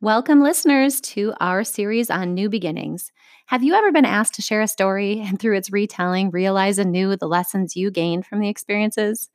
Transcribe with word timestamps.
Welcome, 0.00 0.42
listeners, 0.42 1.00
to 1.00 1.34
our 1.40 1.64
series 1.64 2.08
on 2.08 2.32
new 2.32 2.48
beginnings. 2.48 3.10
Have 3.46 3.64
you 3.64 3.74
ever 3.74 3.90
been 3.90 4.04
asked 4.04 4.34
to 4.34 4.42
share 4.42 4.62
a 4.62 4.68
story 4.68 5.20
and 5.20 5.40
through 5.40 5.56
its 5.56 5.72
retelling 5.72 6.30
realize 6.30 6.78
anew 6.78 7.16
the 7.16 7.26
lessons 7.26 7.74
you 7.74 7.90
gained 7.90 8.24
from 8.24 8.38
the 8.38 8.48
experiences? 8.48 9.28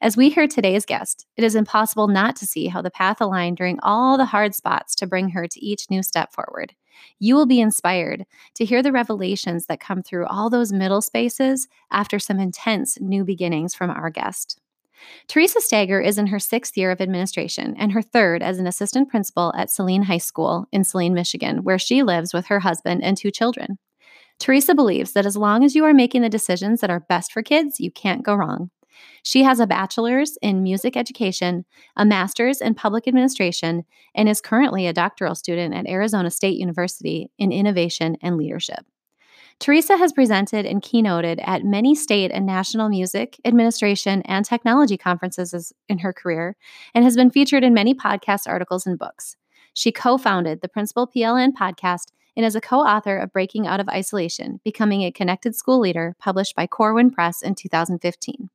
As 0.00 0.16
we 0.16 0.28
hear 0.30 0.48
today's 0.48 0.84
guest, 0.84 1.24
it 1.36 1.44
is 1.44 1.54
impossible 1.54 2.08
not 2.08 2.34
to 2.36 2.46
see 2.46 2.66
how 2.66 2.82
the 2.82 2.90
path 2.90 3.20
aligned 3.20 3.58
during 3.58 3.78
all 3.80 4.18
the 4.18 4.24
hard 4.24 4.56
spots 4.56 4.96
to 4.96 5.06
bring 5.06 5.28
her 5.28 5.46
to 5.46 5.64
each 5.64 5.88
new 5.88 6.02
step 6.02 6.32
forward. 6.32 6.74
You 7.20 7.36
will 7.36 7.46
be 7.46 7.60
inspired 7.60 8.26
to 8.54 8.64
hear 8.64 8.82
the 8.82 8.90
revelations 8.90 9.66
that 9.66 9.78
come 9.78 10.02
through 10.02 10.26
all 10.26 10.50
those 10.50 10.72
middle 10.72 11.00
spaces 11.00 11.68
after 11.92 12.18
some 12.18 12.40
intense 12.40 13.00
new 13.00 13.24
beginnings 13.24 13.72
from 13.72 13.90
our 13.90 14.10
guest. 14.10 14.60
Teresa 15.26 15.60
Stager 15.60 16.00
is 16.00 16.18
in 16.18 16.28
her 16.28 16.38
sixth 16.38 16.76
year 16.76 16.90
of 16.90 17.00
administration 17.00 17.74
and 17.78 17.92
her 17.92 18.02
third 18.02 18.42
as 18.42 18.58
an 18.58 18.66
assistant 18.66 19.08
principal 19.08 19.52
at 19.56 19.70
Saline 19.70 20.04
High 20.04 20.18
School 20.18 20.66
in 20.72 20.84
Saline, 20.84 21.14
Michigan, 21.14 21.64
where 21.64 21.78
she 21.78 22.02
lives 22.02 22.32
with 22.32 22.46
her 22.46 22.60
husband 22.60 23.02
and 23.02 23.16
two 23.16 23.30
children. 23.30 23.78
Teresa 24.38 24.74
believes 24.74 25.12
that 25.12 25.26
as 25.26 25.36
long 25.36 25.64
as 25.64 25.74
you 25.74 25.84
are 25.84 25.94
making 25.94 26.22
the 26.22 26.28
decisions 26.28 26.80
that 26.80 26.90
are 26.90 27.00
best 27.00 27.32
for 27.32 27.42
kids, 27.42 27.80
you 27.80 27.90
can't 27.90 28.22
go 28.22 28.34
wrong. 28.34 28.70
She 29.22 29.42
has 29.42 29.60
a 29.60 29.66
bachelor's 29.66 30.36
in 30.42 30.62
music 30.62 30.96
education, 30.96 31.64
a 31.96 32.04
master's 32.04 32.60
in 32.60 32.74
public 32.74 33.06
administration, 33.06 33.84
and 34.14 34.28
is 34.28 34.40
currently 34.40 34.86
a 34.86 34.92
doctoral 34.92 35.34
student 35.34 35.74
at 35.74 35.88
Arizona 35.88 36.30
State 36.30 36.56
University 36.56 37.30
in 37.38 37.52
innovation 37.52 38.16
and 38.22 38.36
leadership. 38.36 38.86
Teresa 39.60 39.96
has 39.96 40.12
presented 40.12 40.66
and 40.66 40.82
keynoted 40.82 41.40
at 41.42 41.64
many 41.64 41.92
state 41.94 42.30
and 42.32 42.46
national 42.46 42.88
music, 42.88 43.40
administration, 43.44 44.22
and 44.22 44.44
technology 44.44 44.96
conferences 44.96 45.72
in 45.88 45.98
her 45.98 46.12
career 46.12 46.56
and 46.94 47.04
has 47.04 47.16
been 47.16 47.30
featured 47.30 47.64
in 47.64 47.74
many 47.74 47.92
podcast 47.92 48.46
articles 48.46 48.86
and 48.86 48.98
books. 48.98 49.36
She 49.74 49.90
co 49.90 50.16
founded 50.16 50.60
the 50.60 50.68
Principal 50.68 51.08
PLN 51.08 51.54
podcast 51.58 52.12
and 52.36 52.46
is 52.46 52.54
a 52.54 52.60
co 52.60 52.78
author 52.78 53.16
of 53.16 53.32
Breaking 53.32 53.66
Out 53.66 53.80
of 53.80 53.88
Isolation 53.88 54.60
Becoming 54.62 55.02
a 55.02 55.10
Connected 55.10 55.56
School 55.56 55.80
Leader, 55.80 56.14
published 56.20 56.54
by 56.54 56.68
Corwin 56.68 57.10
Press 57.10 57.42
in 57.42 57.56
2015. 57.56 58.50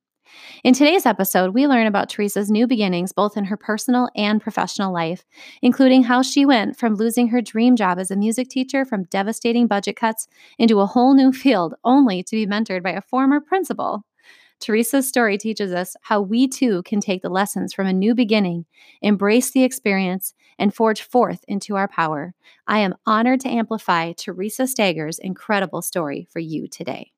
In 0.63 0.73
today's 0.73 1.05
episode, 1.05 1.53
we 1.53 1.67
learn 1.67 1.88
about 1.88 2.09
Teresa's 2.09 2.49
new 2.49 2.67
beginnings 2.67 3.11
both 3.11 3.35
in 3.35 3.45
her 3.45 3.57
personal 3.57 4.09
and 4.16 4.41
professional 4.41 4.93
life, 4.93 5.25
including 5.61 6.03
how 6.03 6.21
she 6.21 6.45
went 6.45 6.77
from 6.77 6.95
losing 6.95 7.27
her 7.27 7.41
dream 7.41 7.75
job 7.75 7.99
as 7.99 8.11
a 8.11 8.15
music 8.15 8.49
teacher 8.49 8.85
from 8.85 9.03
devastating 9.05 9.67
budget 9.67 9.95
cuts 9.95 10.27
into 10.57 10.80
a 10.80 10.85
whole 10.85 11.13
new 11.13 11.31
field 11.33 11.73
only 11.83 12.23
to 12.23 12.35
be 12.35 12.45
mentored 12.45 12.83
by 12.83 12.91
a 12.91 13.02
former 13.02 13.39
principal. 13.39 14.05
Teresa's 14.59 15.07
story 15.07 15.38
teaches 15.38 15.73
us 15.73 15.95
how 16.03 16.21
we 16.21 16.47
too 16.47 16.83
can 16.83 17.02
take 17.02 17.21
the 17.21 17.30
lessons 17.30 17.73
from 17.73 17.87
a 17.87 17.91
new 17.91 18.15
beginning, 18.15 18.65
embrace 19.02 19.52
the 19.52 19.63
experience, 19.63 20.33
and 20.58 20.73
forge 20.73 21.02
forth 21.02 21.43
into 21.49 21.75
our 21.75 21.89
power. 21.89 22.33
I 22.65 22.80
am 22.80 22.95
honored 23.05 23.41
to 23.41 23.49
amplify 23.49 24.13
Teresa 24.13 24.67
Stager's 24.67 25.19
incredible 25.19 25.81
story 25.81 26.27
for 26.31 26.39
you 26.39 26.69
today. 26.69 27.12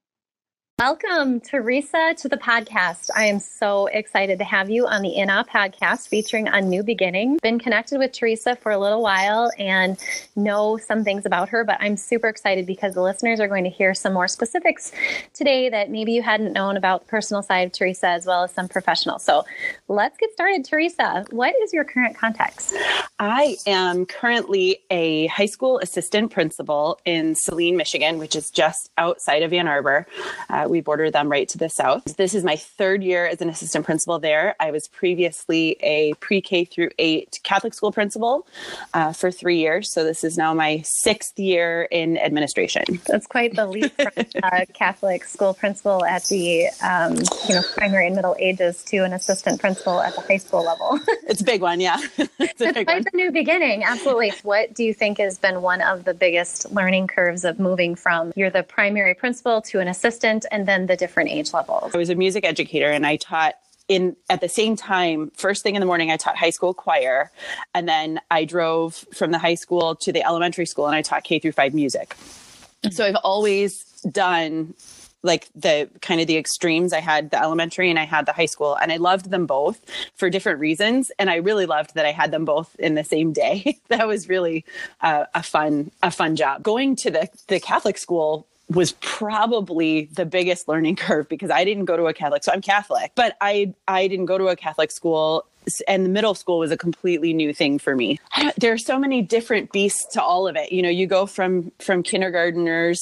Welcome, 0.77 1.39
Teresa, 1.39 2.15
to 2.17 2.27
the 2.27 2.35
podcast. 2.35 3.09
I 3.15 3.27
am 3.27 3.39
so 3.39 3.87
excited 3.87 4.39
to 4.39 4.43
have 4.43 4.69
you 4.69 4.85
on 4.85 5.03
the 5.03 5.15
In 5.15 5.29
Awe 5.29 5.45
podcast 5.45 6.09
featuring 6.09 6.49
a 6.49 6.59
new 6.59 6.83
beginning. 6.83 7.37
Been 7.41 7.59
connected 7.59 7.97
with 7.97 8.11
Teresa 8.11 8.57
for 8.57 8.73
a 8.73 8.77
little 8.77 9.01
while 9.01 9.49
and 9.57 9.97
know 10.35 10.75
some 10.75 11.05
things 11.05 11.25
about 11.25 11.47
her, 11.47 11.63
but 11.63 11.77
I'm 11.79 11.95
super 11.95 12.27
excited 12.27 12.65
because 12.65 12.93
the 12.93 13.01
listeners 13.01 13.39
are 13.39 13.47
going 13.47 13.63
to 13.63 13.69
hear 13.69 13.93
some 13.93 14.11
more 14.11 14.27
specifics 14.27 14.91
today 15.33 15.69
that 15.69 15.91
maybe 15.91 16.11
you 16.11 16.21
hadn't 16.21 16.51
known 16.51 16.75
about 16.75 17.03
the 17.03 17.07
personal 17.07 17.41
side 17.41 17.67
of 17.67 17.71
Teresa 17.71 18.09
as 18.09 18.25
well 18.25 18.43
as 18.43 18.51
some 18.51 18.67
professional. 18.67 19.17
So 19.17 19.45
let's 19.87 20.17
get 20.17 20.33
started. 20.33 20.65
Teresa, 20.65 21.23
what 21.29 21.55
is 21.63 21.71
your 21.71 21.85
current 21.85 22.17
context? 22.17 22.75
I 23.17 23.55
am 23.65 24.05
currently 24.05 24.79
a 24.91 25.27
high 25.27 25.45
school 25.45 25.79
assistant 25.79 26.31
principal 26.31 26.99
in 27.05 27.33
Saline, 27.33 27.77
Michigan, 27.77 28.17
which 28.17 28.35
is 28.35 28.51
just 28.51 28.91
outside 28.97 29.41
of 29.41 29.53
Ann 29.53 29.69
Arbor. 29.69 30.05
Uh, 30.49 30.64
we 30.69 30.81
border 30.81 31.11
them 31.11 31.29
right 31.29 31.47
to 31.49 31.57
the 31.57 31.69
south. 31.69 32.17
This 32.17 32.33
is 32.33 32.43
my 32.43 32.55
third 32.55 33.03
year 33.03 33.25
as 33.25 33.41
an 33.41 33.49
assistant 33.49 33.85
principal 33.85 34.19
there. 34.19 34.55
I 34.59 34.71
was 34.71 34.87
previously 34.87 35.77
a 35.81 36.13
pre 36.19 36.41
K 36.41 36.65
through 36.65 36.89
eight 36.99 37.39
Catholic 37.43 37.73
school 37.73 37.91
principal 37.91 38.47
uh, 38.93 39.13
for 39.13 39.31
three 39.31 39.57
years. 39.57 39.91
So 39.91 40.03
this 40.03 40.23
is 40.23 40.37
now 40.37 40.53
my 40.53 40.81
sixth 40.83 41.37
year 41.39 41.87
in 41.91 42.17
administration. 42.17 42.83
That's 43.07 43.27
quite 43.27 43.55
the 43.55 43.65
leap 43.65 43.93
from 43.95 44.25
a 44.43 44.65
Catholic 44.73 45.25
school 45.25 45.53
principal 45.53 46.03
at 46.05 46.25
the 46.25 46.67
um, 46.83 47.15
you 47.47 47.55
know 47.55 47.61
primary 47.75 48.07
and 48.07 48.15
middle 48.15 48.35
ages 48.39 48.83
to 48.85 48.99
an 48.99 49.13
assistant 49.13 49.59
principal 49.59 50.01
at 50.01 50.15
the 50.15 50.21
high 50.21 50.37
school 50.37 50.63
level. 50.63 50.99
it's 51.27 51.41
a 51.41 51.45
big 51.45 51.61
one, 51.61 51.79
yeah. 51.79 51.97
it's, 52.17 52.61
it's 52.61 52.83
quite 52.83 52.87
one. 52.87 53.03
the 53.03 53.11
new 53.13 53.31
beginning. 53.31 53.83
Absolutely. 53.83 54.33
What 54.43 54.73
do 54.73 54.83
you 54.83 54.93
think 54.93 55.17
has 55.19 55.37
been 55.37 55.61
one 55.61 55.81
of 55.81 56.05
the 56.05 56.13
biggest 56.13 56.71
learning 56.71 57.07
curves 57.07 57.43
of 57.45 57.59
moving 57.59 57.95
from 57.95 58.33
you're 58.35 58.49
the 58.49 58.63
primary 58.63 59.13
principal 59.13 59.61
to 59.61 59.79
an 59.79 59.87
assistant 59.87 60.45
and 60.55 60.67
then 60.67 60.85
the 60.87 60.95
different 60.95 61.29
age 61.29 61.53
levels? 61.53 61.93
I 61.93 61.97
was 61.97 62.09
a 62.09 62.15
music 62.15 62.45
educator 62.45 62.89
and 62.89 63.05
I 63.05 63.17
taught 63.17 63.55
in 63.87 64.15
at 64.29 64.41
the 64.41 64.49
same 64.49 64.75
time 64.75 65.31
first 65.35 65.61
thing 65.61 65.75
in 65.75 65.79
the 65.79 65.85
morning 65.85 66.09
i 66.09 66.17
taught 66.17 66.35
high 66.35 66.49
school 66.49 66.73
choir 66.73 67.29
and 67.75 67.87
then 67.87 68.19
i 68.31 68.43
drove 68.43 68.95
from 69.13 69.29
the 69.29 69.37
high 69.37 69.53
school 69.53 69.93
to 69.93 70.11
the 70.11 70.25
elementary 70.25 70.65
school 70.65 70.87
and 70.87 70.95
i 70.95 71.03
taught 71.03 71.23
k 71.23 71.37
through 71.37 71.51
5 71.51 71.71
music 71.75 72.15
mm-hmm. 72.15 72.89
so 72.89 73.05
i've 73.05 73.15
always 73.23 73.83
done 74.11 74.73
like 75.21 75.49
the 75.53 75.87
kind 76.01 76.19
of 76.19 76.25
the 76.25 76.35
extremes 76.35 76.93
i 76.93 76.99
had 76.99 77.29
the 77.29 77.39
elementary 77.39 77.91
and 77.91 77.99
i 77.99 78.05
had 78.05 78.25
the 78.25 78.33
high 78.33 78.47
school 78.47 78.75
and 78.81 78.91
i 78.91 78.97
loved 78.97 79.29
them 79.29 79.45
both 79.45 79.79
for 80.15 80.31
different 80.31 80.59
reasons 80.59 81.11
and 81.19 81.29
i 81.29 81.35
really 81.35 81.67
loved 81.67 81.93
that 81.93 82.07
i 82.07 82.11
had 82.11 82.31
them 82.31 82.43
both 82.43 82.75
in 82.79 82.95
the 82.95 83.03
same 83.03 83.33
day 83.33 83.77
that 83.89 84.07
was 84.07 84.27
really 84.27 84.65
uh, 85.01 85.25
a 85.35 85.43
fun 85.43 85.91
a 86.01 86.09
fun 86.09 86.35
job 86.35 86.63
going 86.63 86.95
to 86.95 87.11
the 87.11 87.29
the 87.49 87.59
catholic 87.59 87.99
school 87.99 88.47
was 88.69 88.93
probably 88.93 90.05
the 90.13 90.25
biggest 90.25 90.67
learning 90.67 90.95
curve 91.05 91.29
because 91.29 91.51
I 91.51 91.63
didn't 91.63 91.85
go 91.85 91.97
to 91.97 92.05
a 92.05 92.13
Catholic. 92.13 92.43
So 92.43 92.51
I'm 92.51 92.61
Catholic, 92.61 93.11
but 93.15 93.35
I 93.41 93.73
I 93.87 94.07
didn't 94.07 94.25
go 94.25 94.37
to 94.37 94.47
a 94.47 94.55
Catholic 94.55 94.91
school 94.91 95.45
and 95.87 96.05
the 96.05 96.09
middle 96.09 96.35
school 96.35 96.59
was 96.59 96.71
a 96.71 96.77
completely 96.77 97.33
new 97.33 97.53
thing 97.53 97.79
for 97.79 97.95
me. 97.95 98.19
There 98.57 98.71
are 98.71 98.77
so 98.77 98.99
many 98.99 99.21
different 99.21 99.71
beasts 99.71 100.05
to 100.13 100.23
all 100.23 100.47
of 100.47 100.55
it. 100.55 100.71
You 100.71 100.81
know, 100.81 100.89
you 100.89 101.07
go 101.07 101.25
from 101.25 101.71
from 101.79 102.03
kindergarteners 102.03 102.97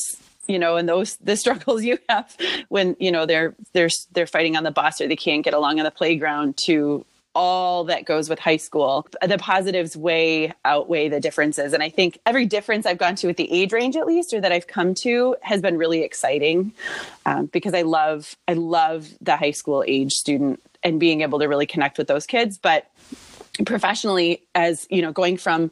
you 0.48 0.60
know 0.60 0.76
and 0.76 0.90
those 0.90 1.16
the 1.18 1.38
struggles 1.44 1.84
you 1.84 1.98
have 2.10 2.36
when 2.70 2.96
you 3.00 3.12
know 3.12 3.26
they're 3.26 3.56
they're 3.74 3.90
they're 4.12 4.28
fighting 4.28 4.58
on 4.58 4.64
the 4.64 4.72
bus 4.72 5.00
or 5.00 5.08
they 5.08 5.16
can't 5.16 5.44
get 5.44 5.54
along 5.54 5.80
on 5.80 5.86
the 5.86 5.92
playground 5.92 6.58
to 6.66 7.06
all 7.36 7.84
that 7.86 8.06
goes 8.06 8.30
with 8.30 8.40
high 8.40 8.58
school. 8.58 9.08
The 9.22 9.38
positives 9.38 9.98
way 9.98 10.54
outweigh 10.66 11.10
the 11.10 11.20
differences. 11.20 11.74
And 11.74 11.82
I 11.82 11.90
think 11.90 12.20
every 12.26 12.46
difference 12.46 12.86
I've 12.86 12.98
gone 12.98 13.16
to 13.16 13.28
with 13.28 13.38
the 13.38 13.52
age 13.52 13.74
range, 13.74 13.96
at 13.96 14.06
least, 14.06 14.34
or 14.34 14.42
that 14.42 14.52
I've 14.52 14.68
come 14.68 14.94
to, 14.96 15.36
has 15.42 15.62
been 15.62 15.78
really 15.78 16.02
exciting 16.02 16.74
um, 17.26 17.48
because 17.48 17.74
I 17.74 17.82
love 17.82 18.36
I 18.48 18.54
love 18.54 19.10
the 19.22 19.36
high 19.36 19.52
school 19.52 19.84
age 19.88 20.12
student 20.12 20.62
and 20.84 21.00
being 21.00 21.22
able 21.22 21.40
to 21.40 21.48
really 21.48 21.66
connect 21.66 21.98
with 21.98 22.08
those 22.08 22.26
kids. 22.26 22.58
But 22.58 22.90
professionally, 23.66 24.44
as 24.54 24.88
you 24.90 25.02
know, 25.02 25.12
going 25.12 25.38
from 25.38 25.72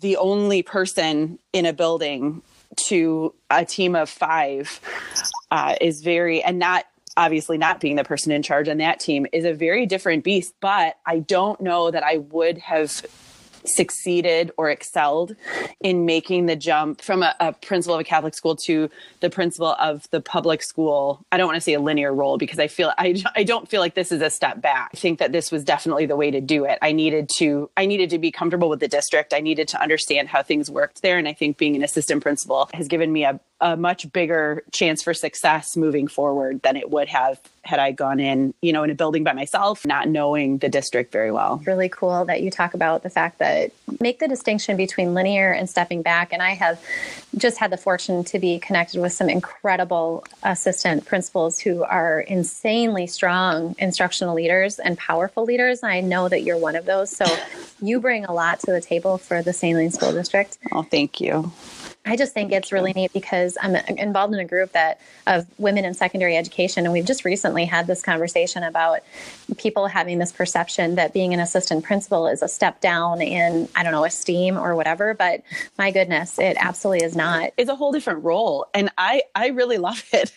the 0.00 0.16
only 0.16 0.62
person 0.62 1.38
in 1.52 1.66
a 1.66 1.72
building 1.72 2.42
to 2.86 3.34
a 3.50 3.64
team 3.64 3.94
of 3.94 4.08
five 4.08 4.80
uh, 5.50 5.76
is 5.80 6.02
very 6.02 6.42
and 6.42 6.58
not 6.58 6.86
obviously 7.16 7.58
not 7.58 7.80
being 7.80 7.96
the 7.96 8.04
person 8.04 8.32
in 8.32 8.42
charge 8.42 8.68
on 8.68 8.78
that 8.78 9.00
team 9.00 9.26
is 9.32 9.44
a 9.44 9.52
very 9.52 9.86
different 9.86 10.24
beast. 10.24 10.54
But 10.60 10.96
I 11.06 11.20
don't 11.20 11.60
know 11.60 11.90
that 11.90 12.02
I 12.02 12.18
would 12.18 12.58
have 12.58 13.04
succeeded 13.66 14.50
or 14.56 14.70
excelled 14.70 15.34
in 15.80 16.04
making 16.04 16.46
the 16.46 16.56
jump 16.56 17.00
from 17.00 17.22
a, 17.22 17.34
a, 17.40 17.52
principal 17.52 17.94
of 17.94 18.00
a 18.00 18.04
Catholic 18.04 18.34
school 18.34 18.56
to 18.56 18.90
the 19.20 19.30
principal 19.30 19.74
of 19.80 20.08
the 20.10 20.20
public 20.20 20.62
school. 20.62 21.24
I 21.32 21.36
don't 21.36 21.46
want 21.46 21.56
to 21.56 21.60
say 21.60 21.74
a 21.74 21.80
linear 21.80 22.12
role 22.12 22.38
because 22.38 22.58
I 22.58 22.68
feel 22.68 22.92
I, 22.98 23.22
I 23.34 23.42
don't 23.42 23.68
feel 23.68 23.80
like 23.80 23.94
this 23.94 24.12
is 24.12 24.20
a 24.20 24.30
step 24.30 24.60
back. 24.60 24.90
I 24.94 24.96
think 24.96 25.18
that 25.18 25.32
this 25.32 25.50
was 25.50 25.64
definitely 25.64 26.06
the 26.06 26.16
way 26.16 26.30
to 26.30 26.40
do 26.40 26.64
it. 26.64 26.78
I 26.82 26.92
needed 26.92 27.30
to 27.38 27.70
I 27.76 27.86
needed 27.86 28.10
to 28.10 28.18
be 28.18 28.30
comfortable 28.30 28.68
with 28.68 28.80
the 28.80 28.88
district. 28.88 29.32
I 29.32 29.40
needed 29.40 29.68
to 29.68 29.80
understand 29.80 30.28
how 30.28 30.42
things 30.42 30.70
worked 30.70 31.02
there, 31.02 31.18
and 31.18 31.26
I 31.26 31.32
think 31.32 31.56
being 31.56 31.76
an 31.76 31.82
assistant 31.82 32.22
principal 32.22 32.68
has 32.74 32.88
given 32.88 33.12
me 33.12 33.24
a, 33.24 33.40
a 33.60 33.76
much 33.76 34.10
bigger 34.12 34.62
chance 34.72 35.02
for 35.02 35.14
success 35.14 35.76
moving 35.76 36.08
forward 36.08 36.62
than 36.62 36.76
it 36.76 36.90
would 36.90 37.08
have 37.08 37.40
had 37.62 37.78
I 37.78 37.92
gone 37.92 38.20
in, 38.20 38.52
you 38.60 38.72
know, 38.72 38.82
in 38.82 38.90
a 38.90 38.94
building 38.94 39.24
by 39.24 39.32
myself, 39.32 39.86
not 39.86 40.06
knowing 40.08 40.58
the 40.58 40.68
district 40.68 41.12
very 41.12 41.30
well. 41.30 41.62
Really 41.64 41.88
cool 41.88 42.26
that 42.26 42.42
you 42.42 42.50
talk 42.50 42.74
about 42.74 43.02
the 43.02 43.10
fact 43.10 43.38
that 43.38 43.72
make 44.00 44.18
the 44.18 44.28
distinction 44.28 44.76
between 44.76 45.14
linear 45.14 45.50
and 45.50 45.70
stepping 45.70 46.02
back. 46.02 46.32
And 46.32 46.42
I 46.42 46.50
have 46.50 46.78
just 47.38 47.56
had 47.56 47.70
the 47.70 47.76
fortune 47.78 48.22
to 48.24 48.38
be 48.38 48.58
connected 48.58 49.00
with 49.00 49.12
some 49.12 49.30
incredible 49.30 50.24
assistant 50.42 51.06
principals 51.06 51.58
who 51.58 51.84
are 51.84 52.20
insanely 52.20 53.06
strong 53.06 53.74
instructional 53.78 54.34
leaders 54.34 54.78
and 54.78 54.98
powerful 54.98 55.44
leaders. 55.44 55.82
I 55.82 56.00
know 56.00 56.28
that 56.28 56.42
you're 56.42 56.58
one 56.58 56.76
of 56.76 56.84
those. 56.84 57.10
So 57.10 57.24
you 57.80 58.00
bring 58.00 58.26
a 58.26 58.32
lot 58.32 58.60
to 58.60 58.72
the 58.72 58.80
table 58.80 59.16
for 59.16 59.42
the 59.42 59.52
Saline 59.52 59.90
School 59.90 60.12
District. 60.12 60.58
Oh, 60.72 60.82
thank 60.82 61.20
you. 61.20 61.50
I 62.06 62.16
just 62.16 62.34
think 62.34 62.52
it's 62.52 62.70
really 62.70 62.92
neat 62.92 63.12
because 63.12 63.56
I'm 63.62 63.76
involved 63.76 64.34
in 64.34 64.40
a 64.40 64.44
group 64.44 64.72
that 64.72 65.00
of 65.26 65.46
women 65.58 65.84
in 65.84 65.94
secondary 65.94 66.36
education, 66.36 66.84
and 66.84 66.92
we've 66.92 67.06
just 67.06 67.24
recently 67.24 67.64
had 67.64 67.86
this 67.86 68.02
conversation 68.02 68.62
about 68.62 69.00
people 69.56 69.86
having 69.86 70.18
this 70.18 70.30
perception 70.30 70.96
that 70.96 71.14
being 71.14 71.32
an 71.32 71.40
assistant 71.40 71.84
principal 71.84 72.26
is 72.26 72.42
a 72.42 72.48
step 72.48 72.80
down 72.80 73.22
in 73.22 73.68
I 73.74 73.82
don't 73.82 73.92
know 73.92 74.04
esteem 74.04 74.58
or 74.58 74.76
whatever. 74.76 75.14
But 75.14 75.42
my 75.78 75.90
goodness, 75.90 76.38
it 76.38 76.56
absolutely 76.60 77.06
is 77.06 77.16
not. 77.16 77.52
It's 77.56 77.70
a 77.70 77.76
whole 77.76 77.92
different 77.92 78.22
role, 78.22 78.66
and 78.74 78.90
I 78.98 79.22
I 79.34 79.48
really 79.48 79.78
love 79.78 80.04
it. 80.12 80.32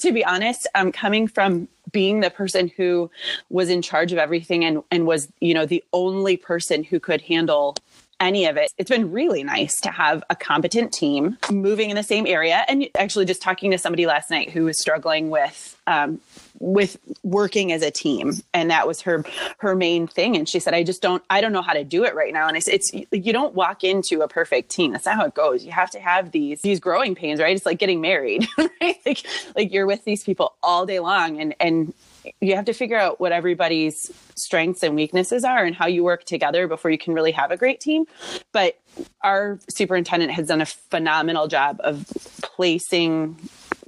to 0.00 0.12
be 0.12 0.24
honest, 0.24 0.66
I'm 0.74 0.90
coming 0.90 1.28
from 1.28 1.68
being 1.92 2.20
the 2.20 2.30
person 2.30 2.70
who 2.76 3.10
was 3.50 3.70
in 3.70 3.80
charge 3.80 4.12
of 4.12 4.18
everything 4.18 4.64
and 4.64 4.82
and 4.90 5.06
was 5.06 5.28
you 5.40 5.54
know 5.54 5.64
the 5.64 5.82
only 5.92 6.36
person 6.36 6.82
who 6.82 6.98
could 6.98 7.20
handle 7.22 7.76
any 8.20 8.46
of 8.46 8.56
it. 8.56 8.72
It's 8.78 8.90
been 8.90 9.10
really 9.12 9.42
nice 9.44 9.80
to 9.82 9.90
have 9.90 10.22
a 10.30 10.36
competent 10.36 10.92
team 10.92 11.38
moving 11.50 11.90
in 11.90 11.96
the 11.96 12.02
same 12.02 12.26
area. 12.26 12.64
And 12.68 12.88
actually, 12.96 13.24
just 13.24 13.42
talking 13.42 13.70
to 13.70 13.78
somebody 13.78 14.06
last 14.06 14.30
night 14.30 14.50
who 14.50 14.64
was 14.64 14.80
struggling 14.80 15.30
with 15.30 15.78
um, 15.86 16.20
with 16.58 16.96
working 17.22 17.72
as 17.72 17.82
a 17.82 17.90
team. 17.90 18.34
And 18.52 18.70
that 18.70 18.86
was 18.86 19.00
her 19.02 19.24
her 19.58 19.74
main 19.74 20.06
thing. 20.06 20.36
And 20.36 20.48
she 20.48 20.58
said 20.58 20.74
i 20.74 20.82
just 20.82 21.02
don't 21.02 21.22
i 21.30 21.40
don't 21.40 21.52
know 21.52 21.62
how 21.62 21.72
to 21.72 21.84
do 21.84 22.04
it 22.04 22.14
right 22.14 22.32
now. 22.32 22.48
And 22.48 22.56
i 22.56 22.60
said 22.60 22.74
it's 22.74 22.92
you 22.92 23.32
don't 23.32 23.54
walk 23.54 23.84
into 23.84 24.22
a 24.22 24.28
perfect 24.28 24.70
team. 24.70 24.92
That's 24.92 25.06
not 25.06 25.16
how 25.16 25.24
it 25.26 25.34
goes. 25.34 25.64
You 25.64 25.72
have 25.72 25.90
to 25.90 26.00
have 26.00 26.30
these 26.30 26.62
these 26.62 26.80
growing 26.80 27.14
pains 27.14 27.40
right? 27.40 27.54
It's 27.54 27.66
like 27.66 27.78
getting 27.78 28.00
married 28.00 28.46
right? 28.58 28.98
Like 29.04 29.26
like 29.56 29.72
you're 29.72 29.86
with 29.86 30.04
these 30.04 30.24
people 30.24 30.54
all 30.62 30.86
day 30.86 31.00
long. 31.00 31.40
And 31.40 31.54
and 31.60 31.92
you 32.40 32.56
have 32.56 32.64
to 32.66 32.72
figure 32.72 32.98
out 32.98 33.20
what 33.20 33.32
everybody's 33.32 34.10
strengths 34.34 34.82
and 34.82 34.94
weaknesses 34.94 35.44
are 35.44 35.64
and 35.64 35.74
how 35.74 35.86
you 35.86 36.04
work 36.04 36.24
together 36.24 36.66
before 36.66 36.90
you 36.90 36.98
can 36.98 37.14
really 37.14 37.32
have 37.32 37.50
a 37.50 37.56
great 37.56 37.80
team. 37.80 38.04
But 38.52 38.78
our 39.22 39.58
superintendent 39.68 40.32
has 40.32 40.48
done 40.48 40.60
a 40.60 40.66
phenomenal 40.66 41.48
job 41.48 41.80
of 41.82 42.06
placing 42.42 43.36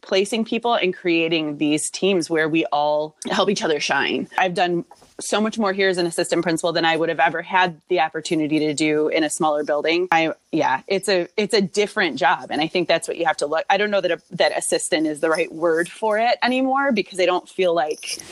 placing 0.07 0.45
people 0.45 0.75
and 0.75 0.95
creating 0.95 1.59
these 1.59 1.91
teams 1.91 2.31
where 2.31 2.49
we 2.49 2.65
all 2.67 3.17
help 3.29 3.51
each 3.51 3.63
other 3.63 3.81
shine. 3.81 4.29
I've 4.39 4.55
done 4.55 4.85
so 5.21 5.41
much 5.41 5.59
more 5.59 5.73
here 5.73 5.89
as 5.89 5.99
an 5.99 6.07
assistant 6.07 6.43
principal 6.43 6.73
than 6.73 6.85
I 6.85 6.97
would 6.97 7.09
have 7.09 7.21
ever 7.21 7.43
had 7.43 7.81
the 7.89 8.01
opportunity 8.01 8.59
to 8.61 8.75
do 8.75 9.09
in 9.09 9.25
a 9.25 9.31
smaller 9.31 9.65
building. 9.65 10.09
I 10.13 10.33
yeah, 10.53 10.83
it's 10.87 11.09
a 11.09 11.29
it's 11.37 11.55
a 11.55 11.61
different 11.61 12.19
job 12.19 12.51
and 12.51 12.61
I 12.61 12.69
think 12.69 12.87
that's 12.87 13.09
what 13.09 13.17
you 13.17 13.25
have 13.27 13.37
to 13.39 13.47
look. 13.47 13.65
I 13.69 13.77
don't 13.79 13.91
know 13.91 14.01
that 14.01 14.11
a, 14.11 14.21
that 14.33 14.57
assistant 14.57 15.07
is 15.07 15.21
the 15.21 15.31
right 15.31 15.53
word 15.53 15.89
for 15.89 16.19
it 16.19 16.39
anymore 16.43 16.93
because 16.93 17.19
I 17.19 17.27
don't 17.27 17.49
feel 17.49 17.75
like 17.75 18.23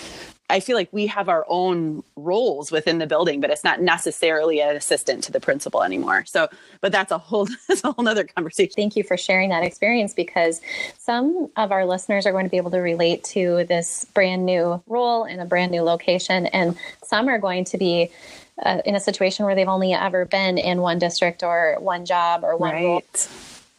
I 0.51 0.61
feel 0.61 0.77
like 0.77 0.91
we 0.93 1.07
have 1.07 1.31
our 1.31 1.47
own 1.49 2.05
roles 2.17 2.71
within 2.71 2.99
the 2.99 3.07
building, 3.07 3.41
but 3.41 3.51
it's 3.51 3.65
not 3.65 3.81
necessarily 3.81 4.61
an 4.61 4.77
assistant 4.77 5.25
to 5.25 5.33
the 5.33 5.41
principal 5.41 5.83
anymore. 5.83 6.25
So, 6.27 6.49
but 6.83 6.93
that's 6.93 7.11
a 7.11 7.19
whole 7.19 7.49
that's 7.69 7.83
a 7.83 7.93
whole 7.93 8.07
other 8.07 8.25
conversation. 8.25 8.73
Thank 8.77 8.95
you 8.97 9.05
for 9.05 9.17
sharing 9.17 9.49
that 9.51 9.65
experience 9.65 10.13
because 10.13 10.61
some 10.99 11.49
of 11.57 11.73
our 11.73 11.87
listeners 11.87 12.27
are 12.27 12.33
going 12.33 12.45
to 12.45 12.51
be 12.51 12.59
able 12.59 12.71
to 12.73 12.79
relate 12.79 13.25
to 13.25 13.65
this 13.65 14.05
brand 14.13 14.45
new 14.45 14.83
role 14.87 15.25
in 15.25 15.41
a 15.41 15.47
brand 15.47 15.73
new 15.73 15.83
location, 15.83 16.47
and 16.47 16.77
some 17.03 17.29
are 17.29 17.39
going 17.39 17.65
to 17.65 17.79
be 17.79 18.11
uh, 18.63 18.83
in 18.85 18.95
a 18.95 19.01
situation 19.01 19.47
where 19.47 19.55
they've 19.55 19.67
only 19.67 19.95
ever 19.95 20.27
been 20.27 20.59
in 20.59 20.81
one 20.81 20.99
district 20.99 21.43
or 21.43 21.77
one 21.81 22.05
job 22.05 22.45
or 22.45 22.57
one 22.57 22.73
right. 22.73 22.85
role. 22.85 23.03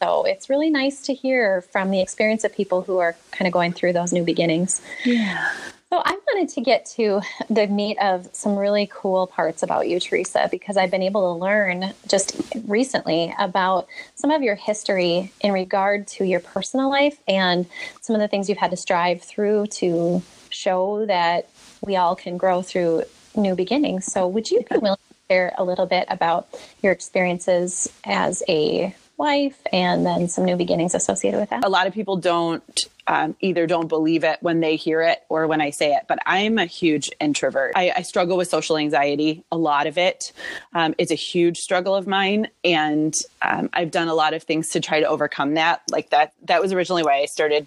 So 0.02 0.24
it's 0.24 0.50
really 0.50 0.68
nice 0.68 1.00
to 1.02 1.14
hear 1.14 1.62
from 1.62 1.90
the 1.90 2.02
experience 2.02 2.44
of 2.44 2.54
people 2.54 2.82
who 2.82 2.98
are 2.98 3.16
kind 3.30 3.46
of 3.46 3.52
going 3.52 3.72
through 3.72 3.94
those 3.94 4.12
new 4.12 4.24
beginnings. 4.24 4.82
Yeah. 5.04 5.48
So 5.90 6.02
I 6.04 6.18
wanted 6.34 6.52
to 6.54 6.60
get 6.62 6.84
to 6.96 7.20
the 7.48 7.68
meat 7.68 7.96
of 7.98 8.28
some 8.32 8.56
really 8.56 8.90
cool 8.92 9.28
parts 9.28 9.62
about 9.62 9.88
you, 9.88 10.00
Teresa, 10.00 10.48
because 10.50 10.76
I've 10.76 10.90
been 10.90 11.02
able 11.02 11.32
to 11.32 11.40
learn 11.40 11.94
just 12.08 12.36
recently 12.66 13.32
about 13.38 13.86
some 14.16 14.32
of 14.32 14.42
your 14.42 14.56
history 14.56 15.32
in 15.40 15.52
regard 15.52 16.08
to 16.08 16.24
your 16.24 16.40
personal 16.40 16.90
life 16.90 17.20
and 17.28 17.66
some 18.00 18.16
of 18.16 18.20
the 18.20 18.26
things 18.26 18.48
you've 18.48 18.58
had 18.58 18.72
to 18.72 18.76
strive 18.76 19.22
through 19.22 19.68
to 19.68 20.22
show 20.50 21.06
that 21.06 21.48
we 21.80 21.94
all 21.94 22.16
can 22.16 22.36
grow 22.36 22.62
through 22.62 23.04
new 23.36 23.54
beginnings. 23.54 24.06
So 24.06 24.26
would 24.26 24.50
you 24.50 24.64
be 24.68 24.78
willing 24.78 24.96
to 24.96 25.14
share 25.30 25.54
a 25.56 25.62
little 25.62 25.86
bit 25.86 26.06
about 26.08 26.48
your 26.82 26.90
experiences 26.90 27.88
as 28.02 28.42
a 28.48 28.92
wife 29.18 29.60
and 29.72 30.04
then 30.04 30.26
some 30.26 30.44
new 30.44 30.56
beginnings 30.56 30.96
associated 30.96 31.38
with 31.38 31.50
that? 31.50 31.64
A 31.64 31.68
lot 31.68 31.86
of 31.86 31.94
people 31.94 32.16
don't 32.16 32.88
um, 33.06 33.36
either 33.40 33.66
don't 33.66 33.88
believe 33.88 34.24
it 34.24 34.38
when 34.40 34.60
they 34.60 34.76
hear 34.76 35.02
it 35.02 35.22
or 35.28 35.46
when 35.46 35.60
I 35.60 35.70
say 35.70 35.94
it. 35.94 36.04
But 36.08 36.18
I'm 36.26 36.58
a 36.58 36.66
huge 36.66 37.10
introvert. 37.20 37.72
I, 37.76 37.92
I 37.96 38.02
struggle 38.02 38.36
with 38.36 38.48
social 38.48 38.76
anxiety, 38.76 39.44
a 39.52 39.56
lot 39.56 39.86
of 39.86 39.98
it. 39.98 40.32
Um, 40.74 40.94
it's 40.98 41.10
a 41.12 41.16
huge 41.16 41.58
struggle 41.58 41.94
of 41.94 42.06
mine, 42.06 42.48
and 42.64 43.14
um, 43.42 43.70
I've 43.72 43.90
done 43.90 44.08
a 44.08 44.14
lot 44.14 44.34
of 44.34 44.42
things 44.42 44.68
to 44.70 44.80
try 44.80 45.00
to 45.00 45.06
overcome 45.06 45.54
that. 45.54 45.82
Like 45.90 46.10
that, 46.10 46.32
that 46.44 46.60
was 46.60 46.72
originally 46.72 47.02
why 47.02 47.20
I 47.20 47.26
started 47.26 47.66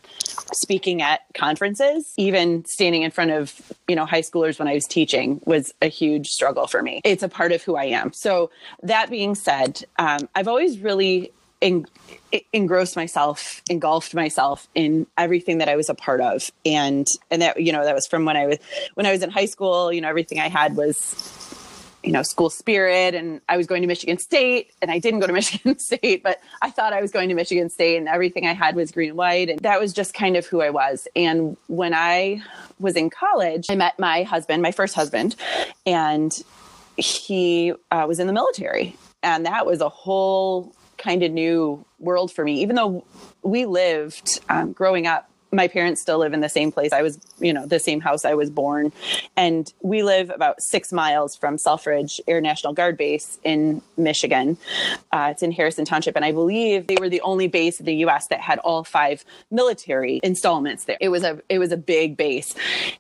speaking 0.54 1.02
at 1.02 1.22
conferences. 1.34 2.14
Even 2.18 2.66
standing 2.66 3.04
in 3.04 3.12
front 3.12 3.32
of 3.32 3.62
you 3.88 3.96
know 3.96 4.06
high 4.06 4.22
schoolers 4.22 4.60
when 4.60 4.68
I 4.68 4.74
was 4.74 4.86
teaching 4.86 5.42
was 5.46 5.74
a 5.82 5.88
huge 5.88 6.28
struggle 6.28 6.68
for 6.68 6.82
me. 6.82 7.02
It's 7.04 7.24
a 7.24 7.30
part 7.30 7.52
of 7.52 7.64
who 7.64 7.76
I 7.76 7.86
am. 7.86 8.14
So 8.14 8.52
that 8.84 9.10
being 9.10 9.36
said, 9.36 9.84
um, 9.98 10.28
I've 10.36 10.48
always 10.48 10.80
really 10.80 11.32
en- 11.62 11.86
engrossed 12.54 12.96
myself, 12.96 13.62
engulfed 13.70 14.14
myself 14.14 14.68
in 14.76 15.08
everything 15.18 15.60
that 15.60 15.70
I 15.70 15.76
was 15.76 15.90
a 15.90 15.96
part 15.96 16.22
of, 16.22 16.50
and 16.66 17.08
and 17.32 17.42
that 17.42 17.62
you 17.62 17.72
know 17.72 17.84
that 17.84 17.96
was 17.96 18.08
from 18.08 18.26
when 18.26 18.38
I 18.38 18.48
was 18.48 18.58
when 18.96 19.06
I 19.06 19.12
was 19.12 19.24
in 19.24 19.30
high 19.30 19.46
school. 19.46 19.92
You 19.92 20.02
know, 20.02 20.10
everything 20.10 20.40
I 20.40 20.50
had 20.50 20.76
was 20.76 21.48
you 22.04 22.12
know 22.12 22.24
school 22.24 22.50
spirit. 22.50 23.14
And 23.14 23.42
i 23.50 23.58
was 23.58 23.68
going 23.68 23.82
to 23.82 23.88
michigan 23.88 24.18
state 24.18 24.72
and 24.82 24.90
i 24.90 25.00
didn't 25.00 25.20
go 25.20 25.28
to 25.28 25.34
michigan 25.42 25.78
state 25.80 26.24
but 26.24 26.40
i 26.62 26.70
thought 26.70 26.94
i 26.94 27.02
was 27.02 27.12
going 27.12 27.28
to 27.28 27.36
michigan 27.36 27.70
state 27.70 27.98
and 27.98 28.08
everything 28.08 28.48
i 28.48 28.54
had 28.54 28.74
was 28.78 28.92
green 28.92 29.10
and 29.10 29.18
white. 29.18 29.50
And 29.50 29.60
that 29.60 29.82
was 29.82 29.92
just 29.92 30.14
kind 30.14 30.38
of 30.38 30.46
who 30.46 30.62
i 30.62 30.70
was. 30.70 31.10
And 31.14 31.58
when 31.68 31.94
i 31.94 32.42
was 32.80 32.96
in 32.96 33.10
college 33.10 33.66
i 33.70 33.76
met 33.76 34.00
my 34.00 34.24
husband 34.24 34.62
my 34.62 34.72
first 34.72 34.96
husband 34.96 35.36
and 35.86 36.32
he 37.00 37.74
uh, 37.92 38.06
was 38.08 38.20
in 38.20 38.28
the 38.28 38.34
military. 38.34 38.96
And 39.24 39.46
that 39.46 39.66
was 39.66 39.82
a 39.82 39.90
whole 39.90 40.74
kind 41.00 41.24
of 41.24 41.32
new 41.32 41.84
world 41.98 42.32
for 42.32 42.44
me. 42.44 42.62
Even 42.62 42.76
though 42.76 43.04
we 43.42 43.66
lived 43.66 44.40
um, 44.50 44.74
growing 44.74 45.08
up, 45.08 45.30
my 45.52 45.68
parents 45.68 46.02
still 46.02 46.20
live 46.20 46.34
in 46.34 46.42
the 46.42 46.50
same 46.50 46.72
place 46.72 46.94
I 46.94 47.02
was, 47.02 47.20
you 47.40 47.54
know, 47.54 47.66
the 47.66 47.80
same 47.80 48.02
house 48.02 48.26
I 48.26 48.34
was 48.36 48.50
born. 48.50 48.92
And 49.36 49.72
we 49.82 50.04
live 50.04 50.30
about 50.30 50.62
six 50.62 50.92
miles 50.92 51.36
from 51.36 51.58
Selfridge 51.58 52.22
Air 52.28 52.42
National 52.42 52.74
Guard 52.74 52.98
Base 52.98 53.40
in 53.44 53.82
Michigan. 53.98 54.58
Uh, 55.12 55.30
it's 55.32 55.42
in 55.42 55.52
Harrison 55.52 55.86
Township. 55.86 56.16
And 56.16 56.24
I 56.24 56.32
believe 56.32 56.88
they 56.88 56.98
were 57.00 57.10
the 57.10 57.22
only 57.22 57.48
base 57.48 57.80
in 57.80 57.86
the 57.86 57.96
US 57.96 58.28
that 58.28 58.42
had 58.42 58.60
all 58.60 58.84
five 58.84 59.26
military 59.50 60.20
installments 60.24 60.86
there. 60.86 60.98
It 61.02 61.10
was 61.10 61.24
a, 61.24 61.42
it 61.50 61.58
was 61.58 61.72
a 61.72 61.78
big 61.78 62.16
base. 62.16 62.54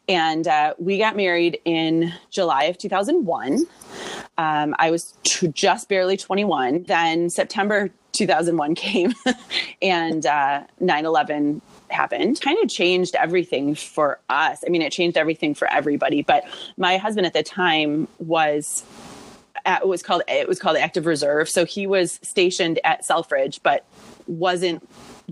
And 0.08 0.48
uh, 0.48 0.74
we 0.80 0.98
got 0.98 1.16
married 1.16 1.60
in 1.66 2.14
July 2.32 2.64
of 2.66 2.78
2001. 2.78 3.66
Um, 4.40 4.74
I 4.80 4.90
was 4.90 5.16
t- 5.24 5.50
just 5.50 5.90
barely 5.90 6.16
21. 6.16 6.84
Then 6.84 7.30
September 7.30 7.90
2001 8.14 8.74
came 8.74 9.14
and 9.82 10.26
uh, 10.26 10.64
9 10.80 11.06
11 11.06 11.62
happened. 11.90 12.40
Kind 12.40 12.58
of 12.64 12.70
changed 12.70 13.16
everything 13.16 13.76
for 13.76 14.18
us. 14.30 14.64
I 14.66 14.70
mean 14.70 14.82
it 14.82 14.94
changed 14.94 15.18
everything 15.18 15.54
for 15.54 15.70
everybody 15.70 16.22
but 16.22 16.46
my 16.78 16.96
husband 16.96 17.28
at 17.28 17.34
the 17.34 17.44
time 17.44 18.08
was 18.20 18.86
at, 19.66 19.82
it 19.82 19.88
was 19.90 20.02
called 20.02 20.22
it 20.30 20.48
was 20.48 20.58
called 20.58 20.78
active 20.78 21.06
reserve. 21.06 21.50
So 21.50 21.66
he 21.66 21.86
was 21.86 22.18
stationed 22.24 22.80
at 22.86 23.04
selfridge 23.04 23.60
but 23.62 23.84
wasn't 24.26 24.88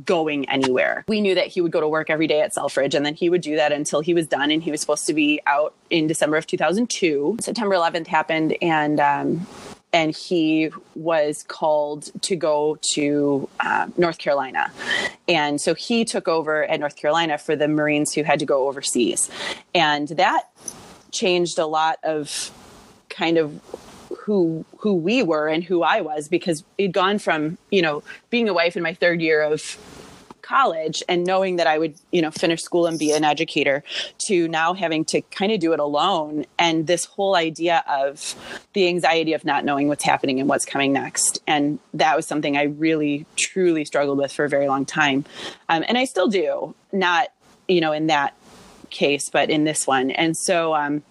going 0.05 0.49
anywhere. 0.49 1.03
We 1.07 1.21
knew 1.21 1.35
that 1.35 1.47
he 1.47 1.61
would 1.61 1.71
go 1.71 1.81
to 1.81 1.87
work 1.87 2.09
every 2.09 2.27
day 2.27 2.41
at 2.41 2.53
Selfridge 2.53 2.95
and 2.95 3.05
then 3.05 3.15
he 3.15 3.29
would 3.29 3.41
do 3.41 3.55
that 3.55 3.71
until 3.71 4.01
he 4.01 4.13
was 4.13 4.27
done 4.27 4.51
and 4.51 4.61
he 4.61 4.71
was 4.71 4.81
supposed 4.81 5.07
to 5.07 5.13
be 5.13 5.39
out 5.47 5.73
in 5.89 6.07
December 6.07 6.37
of 6.37 6.47
2002. 6.47 7.37
September 7.41 7.75
11th 7.75 8.07
happened 8.07 8.55
and 8.61 8.99
um, 8.99 9.47
and 9.93 10.15
he 10.15 10.69
was 10.95 11.43
called 11.43 12.11
to 12.21 12.35
go 12.35 12.77
to 12.93 13.47
uh, 13.59 13.87
North 13.97 14.17
Carolina. 14.17 14.71
And 15.27 15.61
so 15.61 15.73
he 15.73 16.03
took 16.03 16.27
over 16.27 16.65
at 16.65 16.79
North 16.79 16.97
Carolina 16.97 17.37
for 17.37 17.55
the 17.55 17.67
Marines 17.67 18.13
who 18.13 18.23
had 18.23 18.39
to 18.39 18.45
go 18.45 18.67
overseas. 18.67 19.31
And 19.73 20.09
that 20.09 20.49
changed 21.11 21.57
a 21.57 21.65
lot 21.65 21.99
of 22.03 22.51
kind 23.09 23.37
of 23.37 23.61
who 24.27 24.65
who 24.79 24.93
we 24.93 25.24
were 25.24 25.48
and 25.48 25.63
who 25.63 25.84
I 25.84 26.01
was 26.01 26.27
because 26.27 26.65
it'd 26.77 26.91
gone 26.91 27.17
from, 27.17 27.57
you 27.72 27.81
know, 27.81 28.03
being 28.29 28.50
a 28.50 28.53
wife 28.53 28.75
in 28.75 28.84
my 28.84 28.93
third 28.93 29.22
year 29.22 29.41
of 29.41 29.77
college 30.41 31.01
and 31.07 31.25
knowing 31.25 31.55
that 31.55 31.65
I 31.65 31.77
would, 31.77 31.96
you 32.12 32.22
know, 32.22 32.29
finish 32.29 32.62
school 32.62 32.88
and 32.88 33.00
be 33.00 33.13
an 33.13 33.24
educator 33.24 33.86
to 34.27 34.50
now 34.50 34.74
having 34.74 35.05
to 35.05 35.22
kind 35.22 35.53
of 35.53 35.62
do 35.62 35.72
it 35.72 35.79
alone. 35.79 36.46
And 36.60 36.88
this 36.88 37.05
whole 37.05 37.38
idea 37.38 37.86
of 37.88 38.36
the 38.74 38.89
anxiety 38.89 39.31
of 39.31 39.46
not 39.46 39.63
knowing 39.63 39.88
what's 39.88 40.03
happening 40.03 40.41
and 40.41 40.50
what's 40.50 40.65
coming 40.65 40.91
next. 40.91 41.39
And 41.48 41.79
that 41.93 42.17
was 42.17 42.27
something 42.27 42.57
I 42.57 42.63
really, 42.63 43.25
truly 43.38 43.86
struggled 43.86 44.17
with 44.17 44.34
for 44.34 44.43
a 44.43 44.50
very 44.50 44.67
long 44.67 44.86
time. 44.86 45.24
Um, 45.69 45.86
and 45.88 45.98
I 45.98 46.03
still 46.03 46.27
do, 46.27 46.75
not, 46.91 47.29
you 47.69 47.79
know, 47.79 47.93
in 47.93 48.07
that 48.07 48.36
case, 48.89 49.29
but 49.29 49.50
in 49.50 49.63
this 49.63 49.88
one. 49.88 50.12
And 50.12 50.36
so, 50.36 50.75
um, 50.75 51.03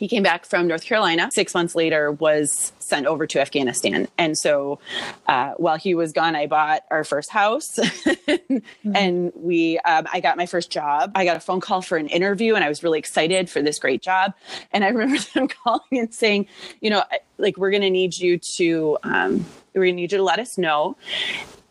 he 0.00 0.08
came 0.08 0.22
back 0.22 0.46
from 0.46 0.66
North 0.66 0.82
Carolina. 0.82 1.28
Six 1.30 1.52
months 1.52 1.74
later, 1.74 2.10
was 2.10 2.72
sent 2.78 3.04
over 3.04 3.26
to 3.26 3.38
Afghanistan. 3.38 4.08
And 4.16 4.36
so, 4.36 4.78
uh, 5.26 5.52
while 5.58 5.76
he 5.76 5.94
was 5.94 6.14
gone, 6.14 6.34
I 6.34 6.46
bought 6.46 6.84
our 6.90 7.04
first 7.04 7.28
house, 7.28 7.76
mm-hmm. 7.76 8.56
and 8.96 9.30
we. 9.36 9.78
Um, 9.80 10.08
I 10.10 10.20
got 10.20 10.38
my 10.38 10.46
first 10.46 10.70
job. 10.70 11.12
I 11.14 11.26
got 11.26 11.36
a 11.36 11.40
phone 11.40 11.60
call 11.60 11.82
for 11.82 11.98
an 11.98 12.08
interview, 12.08 12.54
and 12.54 12.64
I 12.64 12.70
was 12.70 12.82
really 12.82 12.98
excited 12.98 13.50
for 13.50 13.60
this 13.60 13.78
great 13.78 14.00
job. 14.00 14.32
And 14.72 14.84
I 14.84 14.88
remember 15.00 15.18
them 15.34 15.48
calling 15.48 15.82
and 15.92 16.14
saying, 16.14 16.46
you 16.80 16.88
know, 16.88 17.04
like 17.36 17.58
we're 17.58 17.70
going 17.70 17.82
to 17.82 17.90
need 17.90 18.16
you 18.16 18.38
to. 18.56 18.96
Um, 19.02 19.44
we're 19.74 19.84
going 19.84 19.96
to 19.96 20.00
need 20.00 20.12
you 20.12 20.18
to 20.18 20.24
let 20.24 20.38
us 20.38 20.56
know 20.56 20.96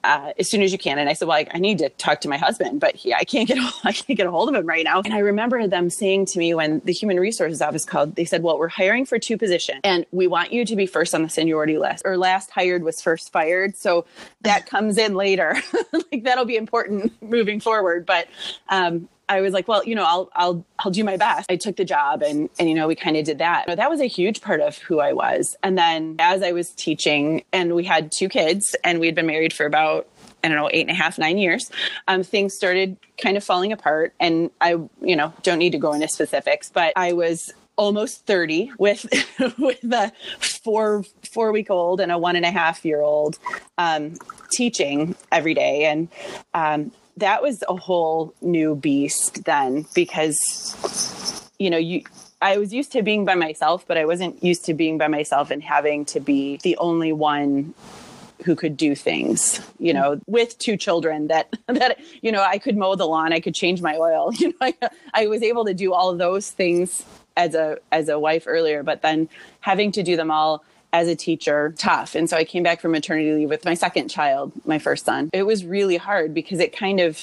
uh, 0.04 0.34
as 0.40 0.50
soon 0.50 0.62
as 0.62 0.72
you 0.72 0.78
can. 0.78 0.98
And 0.98 1.10
I 1.10 1.14
said, 1.14 1.28
well, 1.28 1.38
I, 1.38 1.48
I, 1.54 1.60
need 1.60 1.80
to 1.80 1.90
talk 1.90 2.22
to 2.22 2.30
my 2.30 2.38
husband, 2.38 2.80
but 2.80 2.96
he, 2.96 3.14
I 3.14 3.24
can't 3.24 3.48
get, 3.48 3.58
I 3.84 3.92
can't 3.92 4.18
get 4.18 4.28
a 4.28 4.32
hold 4.32 4.50
of 4.50 4.56
him 4.56 4.66
right 4.66 4.84
now. 4.84 5.02
And 5.02 5.14
I 5.14 5.20
remember 5.20 5.68
them 5.68 5.90
saying 5.90 6.28
to 6.28 6.40
me 6.40 6.54
when 6.54 6.82
the 6.86 6.94
human 6.94 7.20
resources 7.20 7.62
office 7.62 7.86
called, 7.86 8.16
they 8.16 8.26
said, 8.26 8.44
well, 8.44 8.58
we're 8.58 8.70
hiring 8.70 9.06
for 9.06 9.20
two 9.20 9.38
positions 9.38 9.82
and 9.84 10.06
we 10.12 10.28
want 10.28 10.54
you 10.54 10.66
to 10.66 10.76
be 10.76 10.86
first 10.86 11.14
on 11.14 11.24
the 11.24 11.30
seniority 11.30 11.78
list 11.78 12.04
or 12.06 12.18
last 12.18 12.50
hired 12.52 12.84
was 12.84 13.02
first 13.02 13.32
fired. 13.32 13.76
So 13.76 14.06
that 14.42 14.66
comes 14.66 14.98
in 14.98 15.16
later. 15.16 15.58
like 16.12 16.24
that'll 16.24 16.46
be 16.46 16.58
important 16.58 17.14
moving 17.22 17.60
forward. 17.60 18.06
But, 18.06 18.28
um, 18.70 19.10
I 19.30 19.42
was 19.42 19.54
like, 19.54 19.68
well, 19.68 19.84
you 19.86 19.96
know, 19.96 20.04
I'll 20.04 20.30
I'll 20.36 20.66
I'll 20.80 20.92
do 20.92 21.04
my 21.04 21.16
best. 21.16 21.50
I 21.50 21.56
took 21.56 21.78
the 21.78 21.86
job 21.86 22.22
and 22.22 22.50
and 22.60 22.68
you 22.68 22.76
know, 22.76 22.88
we 22.88 22.96
kind 22.96 23.16
of 23.16 23.24
did 23.24 23.38
that. 23.38 23.66
But 23.68 23.78
that 23.78 23.90
was 23.90 24.02
a 24.02 24.08
huge 24.08 24.42
part 24.42 24.60
of 24.60 24.78
who 24.80 25.00
I 25.00 25.14
was. 25.14 25.56
And 25.64 25.78
then 25.78 26.16
as 26.20 26.42
I 26.42 26.52
was 26.52 26.72
teaching 26.72 27.44
and 27.54 27.76
we 27.76 27.84
had 27.84 28.12
two 28.12 28.28
kids 28.28 28.76
and 28.84 29.00
we 29.00 29.06
had 29.06 29.16
been 29.16 29.28
married 29.28 29.54
for 29.54 29.66
about 29.66 30.08
I 30.44 30.48
don't 30.48 30.58
know, 30.58 30.70
eight 30.72 30.88
and 30.88 30.92
a 30.92 30.94
half, 30.94 31.18
nine 31.18 31.38
years, 31.38 31.70
um, 32.08 32.24
things 32.24 32.54
started 32.54 32.98
kind 33.22 33.36
of 33.36 33.44
falling 33.44 33.74
apart. 33.74 34.14
And 34.22 34.52
I, 34.62 34.72
you 35.02 35.16
know, 35.16 35.34
don't 35.44 35.60
need 35.60 35.72
to 35.72 35.78
go 35.78 35.92
into 35.92 36.08
specifics, 36.08 36.70
but 36.70 36.94
I 36.96 37.12
was 37.12 37.52
almost 37.76 38.26
30 38.26 38.74
with 38.78 39.06
with 39.58 39.84
a 39.84 40.12
four 40.40 41.04
four 41.32 41.52
week 41.54 41.70
old 41.70 42.02
and 42.02 42.12
a 42.12 42.18
one 42.18 42.36
and 42.36 42.46
a 42.46 42.52
half 42.52 42.84
year 42.84 43.02
old 43.02 43.40
um, 43.78 44.16
teaching 44.52 45.16
every 45.32 45.54
day 45.54 45.86
and 45.86 46.10
um, 46.54 46.92
that 47.20 47.42
was 47.42 47.64
a 47.68 47.76
whole 47.76 48.34
new 48.42 48.76
beast 48.76 49.44
then 49.46 49.86
because 49.94 51.50
you 51.60 51.70
know 51.70 51.78
you 51.78 52.04
I 52.42 52.58
was 52.58 52.74
used 52.74 52.94
to 52.94 53.04
being 53.04 53.26
by 53.26 53.36
myself, 53.36 53.86
but 53.86 53.98
I 53.98 54.06
wasn't 54.06 54.42
used 54.42 54.64
to 54.66 54.74
being 54.74 54.98
by 54.98 55.10
myself 55.10 55.52
and 55.52 55.62
having 55.62 56.06
to 56.06 56.22
be 56.22 56.58
the 56.64 56.78
only 56.78 57.12
one 57.12 57.74
who 58.46 58.56
could 58.56 58.78
do 58.78 58.96
things, 58.96 59.60
you 59.80 59.94
know, 59.94 60.22
with 60.26 60.58
two 60.58 60.78
children 60.78 61.28
that, 61.28 61.54
that, 61.68 62.00
you 62.22 62.32
know, 62.32 62.42
I 62.42 62.58
could 62.58 62.78
mow 62.78 62.96
the 62.96 63.06
lawn, 63.06 63.34
I 63.34 63.42
could 63.42 63.54
change 63.54 63.82
my 63.82 63.98
oil, 63.98 64.34
you 64.38 64.50
know, 64.50 64.54
I, 64.62 64.74
I 65.14 65.28
was 65.28 65.44
able 65.44 65.66
to 65.66 65.74
do 65.74 65.94
all 65.94 66.16
those 66.16 66.50
things 66.50 67.04
as 67.36 67.56
a, 67.56 67.78
as 67.92 68.08
a 68.08 68.18
wife 68.18 68.46
earlier, 68.48 68.84
but 68.84 69.02
then 69.02 69.28
having 69.60 69.92
to 69.94 70.04
do 70.04 70.16
them 70.16 70.32
all 70.32 70.64
as 70.92 71.08
a 71.08 71.16
teacher 71.16 71.74
tough. 71.78 72.16
And 72.16 72.30
so 72.30 72.38
I 72.38 72.44
came 72.44 72.64
back 72.64 72.82
from 72.82 72.92
maternity 72.92 73.34
leave 73.34 73.50
with 73.50 73.66
my 73.66 73.74
second 73.74 74.10
child, 74.10 74.52
my 74.66 74.80
first 74.80 75.06
son. 75.06 75.30
It 75.34 75.44
was 75.44 75.66
really 75.66 75.98
hard 75.98 76.34
because 76.34 76.60
it 76.60 76.76
kind 76.76 77.00
of 77.00 77.20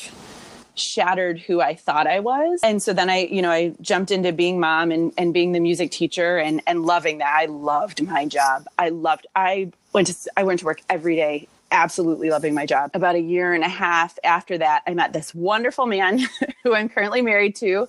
shattered 0.74 1.38
who 1.38 1.60
I 1.60 1.74
thought 1.74 2.06
I 2.06 2.20
was. 2.20 2.60
And 2.62 2.82
so 2.82 2.92
then 2.92 3.08
I, 3.08 3.26
you 3.26 3.42
know, 3.42 3.50
I 3.50 3.74
jumped 3.80 4.10
into 4.10 4.32
being 4.32 4.60
mom 4.60 4.90
and, 4.90 5.12
and 5.16 5.32
being 5.32 5.52
the 5.52 5.60
music 5.60 5.90
teacher 5.90 6.38
and, 6.38 6.62
and 6.66 6.84
loving 6.84 7.18
that. 7.18 7.34
I 7.34 7.46
loved 7.46 8.02
my 8.06 8.26
job. 8.26 8.66
I 8.78 8.90
loved, 8.90 9.26
I 9.34 9.72
went 9.92 10.08
to, 10.08 10.16
I 10.36 10.44
went 10.44 10.60
to 10.60 10.66
work 10.66 10.82
every 10.88 11.16
day 11.16 11.48
absolutely 11.72 12.30
loving 12.30 12.54
my 12.54 12.64
job. 12.64 12.90
About 12.94 13.16
a 13.16 13.20
year 13.20 13.52
and 13.52 13.64
a 13.64 13.68
half 13.68 14.18
after 14.22 14.58
that, 14.58 14.82
I 14.86 14.94
met 14.94 15.12
this 15.12 15.34
wonderful 15.34 15.86
man 15.86 16.20
who 16.62 16.74
I'm 16.74 16.88
currently 16.88 17.22
married 17.22 17.56
to. 17.56 17.88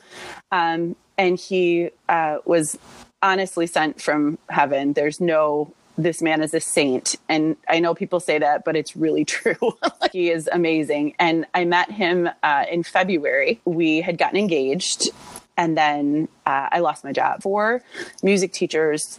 Um, 0.52 0.96
and 1.18 1.38
he 1.38 1.90
uh, 2.10 2.38
was 2.46 2.78
honestly 3.22 3.68
sent 3.68 4.02
from 4.02 4.38
heaven. 4.50 4.94
There's 4.94 5.20
no 5.20 5.74
this 5.98 6.22
man 6.22 6.44
is 6.44 6.54
a 6.54 6.60
saint. 6.60 7.16
And 7.28 7.58
I 7.68 7.80
know 7.80 7.96
people 7.96 8.20
say 8.20 8.38
that, 8.38 8.64
but 8.64 8.76
it's 8.76 8.96
really 8.96 9.26
true. 9.36 9.56
he 10.12 10.30
is 10.30 10.48
amazing. 10.52 11.16
And 11.20 11.46
I 11.54 11.66
met 11.66 11.92
him 11.92 12.30
uh, 12.44 12.66
in 12.72 12.84
February. 12.84 13.60
We 13.66 14.02
had 14.02 14.18
gotten 14.18 14.38
engaged, 14.38 15.10
and 15.58 15.78
then 15.78 16.28
uh, 16.46 16.70
I 16.72 16.80
lost 16.80 17.04
my 17.04 17.12
job. 17.12 17.42
Four 17.42 17.82
music 18.22 18.54
teachers 18.54 19.18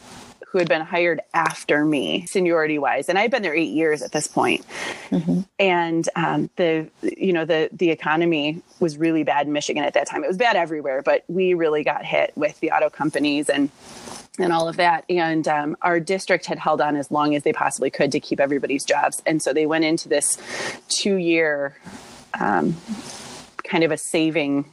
who 0.50 0.58
had 0.58 0.68
been 0.68 0.80
hired 0.80 1.20
after 1.34 1.84
me, 1.84 2.24
seniority 2.26 2.78
wise, 2.78 3.08
and 3.08 3.18
I've 3.18 3.30
been 3.30 3.42
there 3.42 3.54
eight 3.54 3.70
years 3.70 4.00
at 4.02 4.12
this 4.12 4.26
point. 4.26 4.64
Mm-hmm. 5.10 5.40
And 5.58 6.08
um, 6.16 6.50
the 6.56 6.88
you 7.02 7.32
know 7.32 7.44
the 7.44 7.68
the 7.72 7.90
economy 7.90 8.62
was 8.80 8.96
really 8.96 9.24
bad 9.24 9.46
in 9.46 9.52
Michigan 9.52 9.84
at 9.84 9.94
that 9.94 10.06
time. 10.06 10.24
It 10.24 10.28
was 10.28 10.38
bad 10.38 10.56
everywhere, 10.56 11.02
but 11.02 11.24
we 11.28 11.54
really 11.54 11.84
got 11.84 12.04
hit 12.04 12.32
with 12.36 12.58
the 12.60 12.70
auto 12.70 12.88
companies 12.88 13.48
and 13.48 13.70
and 14.38 14.52
all 14.52 14.68
of 14.68 14.76
that. 14.76 15.04
And 15.10 15.46
um, 15.48 15.76
our 15.82 16.00
district 16.00 16.46
had 16.46 16.58
held 16.58 16.80
on 16.80 16.96
as 16.96 17.10
long 17.10 17.34
as 17.34 17.42
they 17.42 17.52
possibly 17.52 17.90
could 17.90 18.12
to 18.12 18.20
keep 18.20 18.40
everybody's 18.40 18.84
jobs. 18.84 19.22
And 19.26 19.42
so 19.42 19.52
they 19.52 19.66
went 19.66 19.84
into 19.84 20.08
this 20.08 20.38
two 20.88 21.16
year 21.16 21.76
um, 22.40 22.76
kind 23.64 23.84
of 23.84 23.90
a 23.90 23.98
saving 23.98 24.64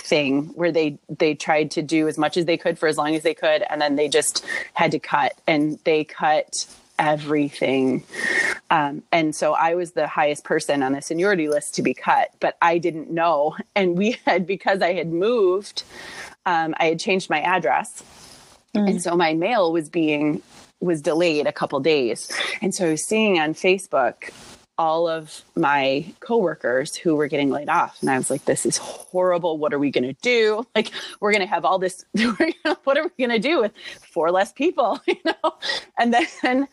thing 0.00 0.46
where 0.54 0.72
they 0.72 0.98
they 1.08 1.34
tried 1.34 1.70
to 1.72 1.82
do 1.82 2.08
as 2.08 2.18
much 2.18 2.36
as 2.36 2.44
they 2.44 2.56
could 2.56 2.78
for 2.78 2.88
as 2.88 2.96
long 2.96 3.14
as 3.14 3.22
they 3.22 3.34
could 3.34 3.62
and 3.62 3.80
then 3.80 3.96
they 3.96 4.08
just 4.08 4.44
had 4.74 4.90
to 4.92 4.98
cut 4.98 5.32
and 5.46 5.78
they 5.84 6.04
cut 6.04 6.66
everything. 6.98 8.04
Um, 8.70 9.02
and 9.12 9.34
so 9.34 9.52
i 9.52 9.74
was 9.74 9.92
the 9.92 10.06
highest 10.06 10.44
person 10.44 10.82
on 10.82 10.92
the 10.92 11.02
seniority 11.02 11.48
list 11.48 11.74
to 11.76 11.82
be 11.82 11.94
cut 11.94 12.30
but 12.40 12.56
i 12.60 12.78
didn't 12.78 13.10
know 13.10 13.54
and 13.74 13.96
we 13.96 14.18
had 14.26 14.46
because 14.46 14.82
i 14.82 14.92
had 14.92 15.12
moved 15.12 15.84
um, 16.46 16.74
i 16.78 16.86
had 16.86 16.98
changed 16.98 17.30
my 17.30 17.40
address. 17.40 18.02
Mm. 18.74 18.90
and 18.90 19.02
so 19.02 19.16
my 19.16 19.34
mail 19.34 19.72
was 19.72 19.88
being 19.88 20.42
was 20.80 21.00
delayed 21.00 21.46
a 21.46 21.52
couple 21.52 21.80
days. 21.80 22.30
And 22.60 22.74
so 22.74 22.86
i 22.86 22.90
was 22.90 23.04
seeing 23.04 23.38
on 23.38 23.54
facebook 23.54 24.32
all 24.78 25.08
of 25.08 25.42
my 25.54 26.04
coworkers 26.20 26.94
who 26.94 27.16
were 27.16 27.28
getting 27.28 27.50
laid 27.50 27.68
off. 27.68 27.96
And 28.00 28.10
I 28.10 28.18
was 28.18 28.30
like, 28.30 28.44
this 28.44 28.66
is 28.66 28.76
horrible. 28.76 29.56
What 29.56 29.72
are 29.72 29.78
we 29.78 29.90
going 29.90 30.04
to 30.04 30.20
do? 30.22 30.66
Like, 30.76 30.90
we're 31.20 31.32
going 31.32 31.40
to 31.40 31.46
have 31.46 31.64
all 31.64 31.78
this. 31.78 32.04
what 32.84 32.98
are 32.98 33.04
we 33.04 33.26
going 33.26 33.30
to 33.30 33.38
do 33.38 33.62
with 33.62 33.72
four 34.12 34.30
less 34.30 34.52
people? 34.52 35.00
You 35.06 35.16
know? 35.24 35.54
And 35.98 36.12
then, 36.12 36.68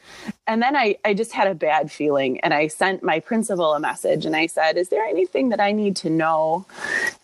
and 0.45 0.61
then 0.61 0.75
I, 0.75 0.97
I 1.05 1.13
just 1.13 1.31
had 1.31 1.47
a 1.47 1.55
bad 1.55 1.89
feeling. 1.89 2.41
And 2.41 2.53
I 2.53 2.67
sent 2.67 3.01
my 3.01 3.21
principal 3.21 3.73
a 3.73 3.79
message 3.79 4.25
and 4.25 4.35
I 4.35 4.47
said, 4.47 4.77
is 4.77 4.89
there 4.89 5.05
anything 5.05 5.49
that 5.49 5.61
I 5.61 5.71
need 5.71 5.95
to 5.97 6.09
know? 6.09 6.65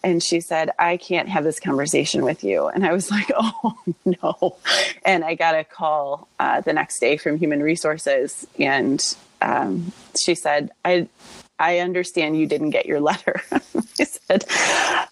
And 0.04 0.24
she 0.24 0.40
said, 0.40 0.72
I 0.80 0.96
can't 0.96 1.28
have 1.28 1.44
this 1.44 1.60
conversation 1.60 2.24
with 2.24 2.44
you. 2.44 2.68
And 2.68 2.86
I 2.86 2.94
was 2.94 3.12
like, 3.12 3.30
oh, 3.36 3.78
no. 4.06 4.56
And 5.04 5.26
I 5.26 5.36
got 5.36 5.56
a 5.56 5.66
call 5.66 6.30
uh, 6.40 6.62
the 6.62 6.72
next 6.72 7.00
day 7.00 7.18
from 7.18 7.38
Human 7.38 7.62
Resources 7.62 8.48
and 8.58 9.04
um, 9.42 9.92
she 10.22 10.36
said, 10.36 10.72
I, 10.86 11.08
I 11.60 11.80
understand 11.80 12.38
you 12.40 12.48
didn't 12.48 12.70
get 12.70 12.86
your 12.86 13.02
letter. 13.02 13.42
I 13.52 14.04
said, 14.06 14.46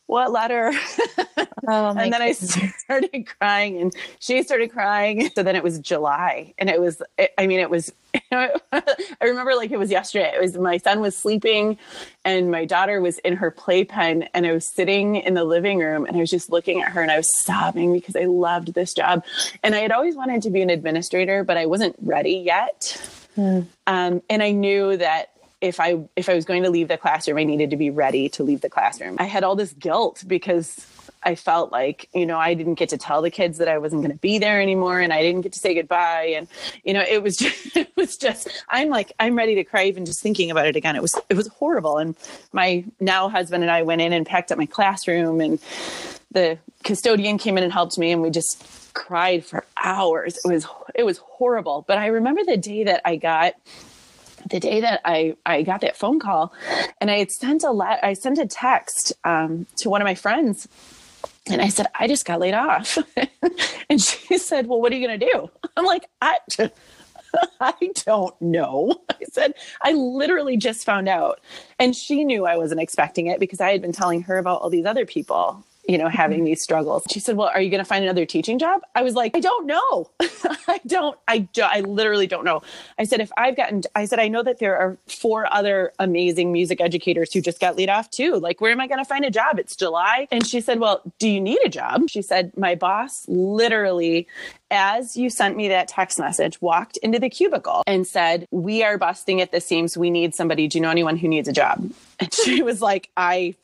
What 0.06 0.32
letter? 0.32 0.72
Oh, 1.68 1.90
and 1.90 2.00
then 2.00 2.12
goodness. 2.12 2.58
I 2.58 2.68
started 2.78 3.28
crying 3.40 3.82
and 3.82 3.94
she 4.20 4.42
started 4.44 4.72
crying. 4.72 5.30
So 5.36 5.44
then 5.44 5.58
it 5.58 5.64
was 5.64 5.80
July. 5.80 6.54
And 6.58 6.70
it 6.70 6.80
was, 6.80 7.02
I 7.38 7.48
mean, 7.48 7.60
it 7.60 7.70
was, 7.70 7.92
I 8.32 8.54
remember 9.22 9.56
like 9.56 9.72
it 9.72 9.78
was 9.78 9.92
yesterday. 9.92 10.32
It 10.34 10.40
was 10.40 10.58
my 10.58 10.78
son 10.78 11.02
was 11.02 11.18
sleeping 11.18 11.78
and 12.24 12.50
my 12.50 12.64
daughter 12.64 13.02
was 13.02 13.18
in 13.20 13.36
her 13.36 13.52
playpen 13.52 14.24
and 14.34 14.48
I 14.48 14.54
was 14.54 14.66
sitting 14.66 15.18
in 15.18 15.34
the 15.34 15.44
living 15.44 15.80
room 15.80 16.06
and 16.06 16.16
I 16.16 16.22
was 16.22 16.30
just 16.30 16.50
looking 16.50 16.82
at 16.82 16.94
her 16.94 17.02
and 17.02 17.12
I 17.12 17.18
was 17.18 17.28
sobbing 17.44 17.92
because 17.92 18.16
I 18.16 18.26
loved 18.26 18.74
this 18.74 18.94
job. 18.94 19.26
And 19.64 19.76
I 19.76 19.80
had 19.80 19.92
always 19.92 20.16
wanted 20.16 20.42
to 20.44 20.50
be 20.50 20.62
an 20.62 20.70
administrator, 20.70 21.44
but 21.44 21.58
I 21.58 21.66
wasn't 21.66 21.98
ready 22.02 22.36
yet. 22.36 22.98
Mm. 23.38 23.68
Um, 23.86 24.22
and 24.30 24.44
I 24.44 24.52
knew 24.52 24.98
that 24.98 25.32
if 25.62 25.80
I 25.80 26.00
if 26.16 26.30
I 26.30 26.36
was 26.36 26.46
going 26.46 26.64
to 26.64 26.70
leave 26.70 26.88
the 26.88 26.98
classroom, 26.98 27.38
I 27.38 27.44
needed 27.44 27.70
to 27.72 27.78
be 27.78 27.90
ready 27.90 28.30
to 28.30 28.44
leave 28.44 28.62
the 28.62 28.70
classroom. 28.70 29.18
I 29.20 29.26
had 29.26 29.44
all 29.44 29.56
this 29.56 29.74
guilt 29.74 30.24
because 30.28 30.86
I 31.24 31.36
felt 31.36 31.72
like, 31.72 32.08
you 32.14 32.26
know, 32.26 32.38
I 32.38 32.54
didn't 32.54 32.76
get 32.76 32.90
to 32.90 32.98
tell 32.98 33.22
the 33.22 33.30
kids 33.30 33.58
that 33.58 33.68
I 33.68 33.78
wasn't 33.80 34.02
going 34.02 34.14
to 34.14 34.18
be 34.20 34.38
there 34.38 34.62
anymore 34.62 35.00
and 35.00 35.12
I 35.12 35.22
didn't 35.22 35.42
get 35.42 35.54
to 35.54 35.60
say 35.60 35.74
goodbye. 35.74 36.34
And, 36.38 36.48
you 36.84 36.94
know, 36.94 37.02
it 37.02 37.22
was 37.22 37.36
just, 37.38 37.76
it 37.76 37.92
was 37.96 38.18
just, 38.18 38.48
I'm 38.70 38.90
like, 38.90 39.12
I'm 39.20 39.36
ready 39.36 39.56
to 39.56 39.64
cry 39.64 39.86
even 39.86 40.06
just 40.06 40.22
thinking 40.22 40.52
about 40.52 40.68
it 40.68 40.76
again. 40.76 40.96
It 40.96 41.02
was, 41.02 41.14
it 41.30 41.36
was 41.36 41.48
horrible. 41.48 41.98
And 41.98 42.16
my 42.54 42.86
now 43.00 43.30
husband 43.30 43.64
and 43.64 43.72
I 43.72 43.82
went 43.82 44.02
in 44.02 44.14
and 44.14 44.26
packed 44.26 44.52
up 44.52 44.58
my 44.58 44.66
classroom 44.66 45.42
and 45.42 45.60
the 46.38 46.60
custodian 46.84 47.40
came 47.40 47.58
in 47.58 47.64
and 47.64 47.74
helped 47.74 47.98
me 47.98 48.12
and 48.12 48.22
we 48.22 48.30
just 48.30 48.64
cried 48.94 49.44
for 49.44 49.66
hours. 49.84 50.38
It 50.46 50.48
was 50.48 50.68
it 50.94 51.04
was 51.04 51.18
horrible. 51.18 51.84
But 51.88 51.98
I 51.98 52.08
remember 52.08 52.44
the 52.46 52.58
day 52.58 52.84
that 52.84 53.02
I 53.06 53.16
got 53.16 53.54
the 54.48 54.60
day 54.60 54.82
that 54.82 55.02
I, 55.04 55.36
I 55.46 55.64
got 55.64 55.82
that 55.82 55.98
phone 55.98 56.20
call 56.20 56.54
and 57.02 57.10
I 57.10 57.18
had 57.18 57.32
sent 57.32 57.64
a 57.64 58.00
I 58.04 58.14
sent 58.14 58.38
a 58.38 58.46
text 58.46 59.14
um, 59.24 59.66
to 59.78 59.90
one 59.90 60.00
of 60.02 60.06
my 60.06 60.14
friends 60.14 60.68
and 61.50 61.62
I 61.62 61.70
said, 61.70 61.88
I 61.96 62.08
just 62.08 62.26
got 62.26 62.40
laid 62.40 62.54
off. 62.54 62.98
and 63.90 64.00
she 64.00 64.38
said, 64.38 64.68
Well, 64.68 64.80
what 64.80 64.92
are 64.92 64.96
you 64.96 65.08
going 65.08 65.20
to 65.20 65.26
do? 65.26 65.50
I'm 65.76 65.86
like, 65.86 66.08
I, 66.22 66.38
I 67.60 67.74
don't 68.06 68.40
know. 68.42 68.96
I 69.10 69.24
said, 69.32 69.54
I 69.82 69.94
literally 69.94 70.58
just 70.58 70.86
found 70.86 71.10
out. 71.10 71.40
And 71.80 71.96
she 71.96 72.24
knew 72.24 72.46
I 72.46 72.58
wasn't 72.58 72.82
expecting 72.82 73.28
it 73.28 73.40
because 73.40 73.60
I 73.60 73.72
had 73.72 73.82
been 73.82 73.92
telling 73.92 74.22
her 74.24 74.38
about 74.38 74.62
all 74.62 74.70
these 74.70 74.86
other 74.86 75.06
people 75.06 75.64
you 75.88 75.98
know, 75.98 76.10
having 76.24 76.44
these 76.44 76.62
struggles. 76.62 77.04
She 77.12 77.20
said, 77.20 77.38
"Well, 77.38 77.50
are 77.54 77.62
you 77.62 77.70
going 77.70 77.84
to 77.84 77.86
find 77.86 78.04
another 78.04 78.26
teaching 78.26 78.60
job?" 78.60 78.82
I 78.96 79.02
was 79.02 79.16
like, 79.16 79.36
"I 79.36 79.40
don't 79.40 79.66
know. 79.66 80.10
I 80.68 80.80
don't. 80.86 81.18
I 81.28 81.40
do, 81.40 81.62
I 81.62 81.82
literally 81.82 82.28
don't 82.28 82.46
know." 82.46 82.62
I 83.00 83.06
said, 83.06 83.22
"If 83.22 83.32
I've 83.38 83.56
gotten," 83.56 83.84
I 83.96 84.06
said, 84.06 84.20
"I 84.20 84.28
know 84.28 84.44
that 84.44 84.60
there 84.60 84.78
are 84.78 84.98
four 85.08 85.52
other 85.54 85.94
amazing 86.00 86.52
music 86.52 86.82
educators 86.82 87.34
who 87.34 87.42
just 87.42 87.60
got 87.60 87.78
laid 87.78 87.90
off 87.90 88.10
too. 88.12 88.36
Like, 88.36 88.62
where 88.62 88.72
am 88.72 88.82
I 88.82 88.88
going 88.88 89.00
to 89.00 89.06
find 89.06 89.26
a 89.26 89.32
job? 89.32 89.60
It's 89.60 89.76
July." 89.76 90.28
And 90.32 90.46
she 90.46 90.62
said, 90.62 90.80
"Well, 90.80 91.02
do 91.20 91.28
you 91.28 91.42
need 91.42 91.60
a 91.66 91.70
job?" 91.70 92.10
She 92.10 92.22
said, 92.22 92.56
"My 92.58 92.76
boss 92.76 93.26
literally." 93.28 94.28
As 94.70 95.16
you 95.16 95.30
sent 95.30 95.56
me 95.56 95.70
that 95.70 95.88
text 95.88 96.20
message, 96.20 96.62
walked 96.62 96.98
into 96.98 97.20
the 97.20 97.30
cubicle 97.30 97.84
and 97.88 98.06
said, 98.06 98.46
We 98.52 98.84
are 98.84 98.98
busting 98.98 99.40
at 99.40 99.54
the 99.54 99.62
seams. 99.62 99.98
We 99.98 100.10
need 100.10 100.36
somebody. 100.36 100.68
Do 100.68 100.78
you 100.78 100.82
know 100.82 100.90
anyone 100.90 101.16
who 101.16 101.30
needs 101.30 101.48
a 101.48 101.54
job? 101.54 101.90
And 102.20 102.34
she 102.44 102.62
was 102.62 102.82
like, 102.82 103.10
I 103.16 103.56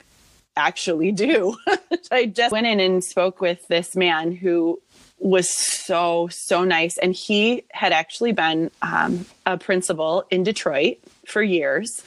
actually 0.56 1.12
do. 1.12 1.58
I 2.12 2.26
just 2.26 2.52
went 2.52 2.68
in 2.68 2.80
and 2.80 3.04
spoke 3.04 3.42
with 3.42 3.68
this 3.68 3.96
man 3.96 4.32
who 4.32 4.82
was 5.20 5.50
so, 5.50 6.28
so 6.32 6.64
nice. 6.64 6.98
And 6.98 7.14
he 7.14 7.64
had 7.72 7.94
actually 7.94 8.34
been 8.34 8.72
um, 8.82 9.26
a 9.46 9.58
principal 9.58 10.26
in 10.30 10.44
Detroit 10.44 10.98
for 11.26 11.42
years. 11.42 12.04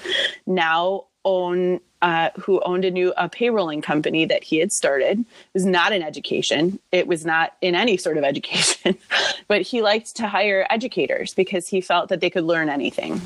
Now 0.47 1.07
own 1.25 1.81
uh, 2.03 2.31
who 2.39 2.61
owned 2.61 2.85
a 2.85 2.91
new 2.91 3.13
a 3.17 3.29
payrolling 3.29 3.83
company 3.83 4.27
that 4.27 4.45
he 4.45 4.59
had 4.59 4.71
started. 4.71 5.21
It 5.21 5.27
was 5.55 5.67
not 5.67 5.93
in 5.93 6.03
education. 6.03 6.79
It 6.93 7.07
was 7.07 7.25
not 7.25 7.55
in 7.61 7.75
any 7.75 7.97
sort 7.97 8.17
of 8.17 8.23
education, 8.23 8.97
but 9.49 9.63
he 9.63 9.83
liked 9.83 10.15
to 10.17 10.29
hire 10.29 10.67
educators 10.71 11.35
because 11.35 11.67
he 11.67 11.81
felt 11.81 12.11
that 12.11 12.21
they 12.21 12.31
could 12.31 12.45
learn 12.45 12.69
anything 12.69 13.21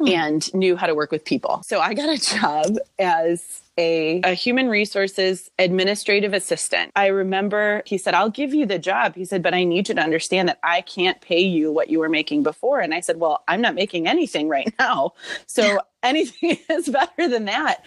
hmm. 0.00 0.08
and 0.08 0.54
knew 0.54 0.76
how 0.76 0.86
to 0.86 0.94
work 0.94 1.10
with 1.10 1.24
people. 1.24 1.62
So 1.64 1.80
I 1.80 1.94
got 1.94 2.08
a 2.08 2.18
job 2.18 2.76
as 2.98 3.60
a, 3.76 4.20
a 4.22 4.34
human 4.34 4.68
resources 4.68 5.50
administrative 5.58 6.34
assistant. 6.34 6.92
I 6.96 7.06
remember 7.06 7.82
he 7.86 7.98
said, 7.98 8.14
I'll 8.14 8.30
give 8.30 8.52
you 8.54 8.66
the 8.66 8.78
job. 8.78 9.14
He 9.14 9.24
said, 9.24 9.42
but 9.42 9.54
I 9.54 9.64
need 9.64 9.88
you 9.88 9.94
to 9.94 10.00
understand 10.00 10.48
that 10.48 10.58
I 10.62 10.80
can't 10.82 11.20
pay 11.20 11.40
you 11.40 11.72
what 11.72 11.88
you 11.88 11.98
were 11.98 12.08
making 12.08 12.42
before. 12.42 12.80
And 12.80 12.92
I 12.92 13.00
said, 13.00 13.18
well, 13.18 13.42
I'm 13.46 13.60
not 13.60 13.74
making 13.74 14.06
anything 14.06 14.48
right 14.48 14.72
now. 14.78 15.12
So 15.46 15.80
anything 16.02 16.58
is 16.68 16.88
better 16.88 17.28
than 17.28 17.46
that. 17.46 17.84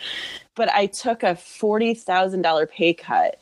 But 0.55 0.69
I 0.69 0.85
took 0.85 1.23
a 1.23 1.35
$40,000 1.35 2.69
pay 2.69 2.93
cut 2.93 3.39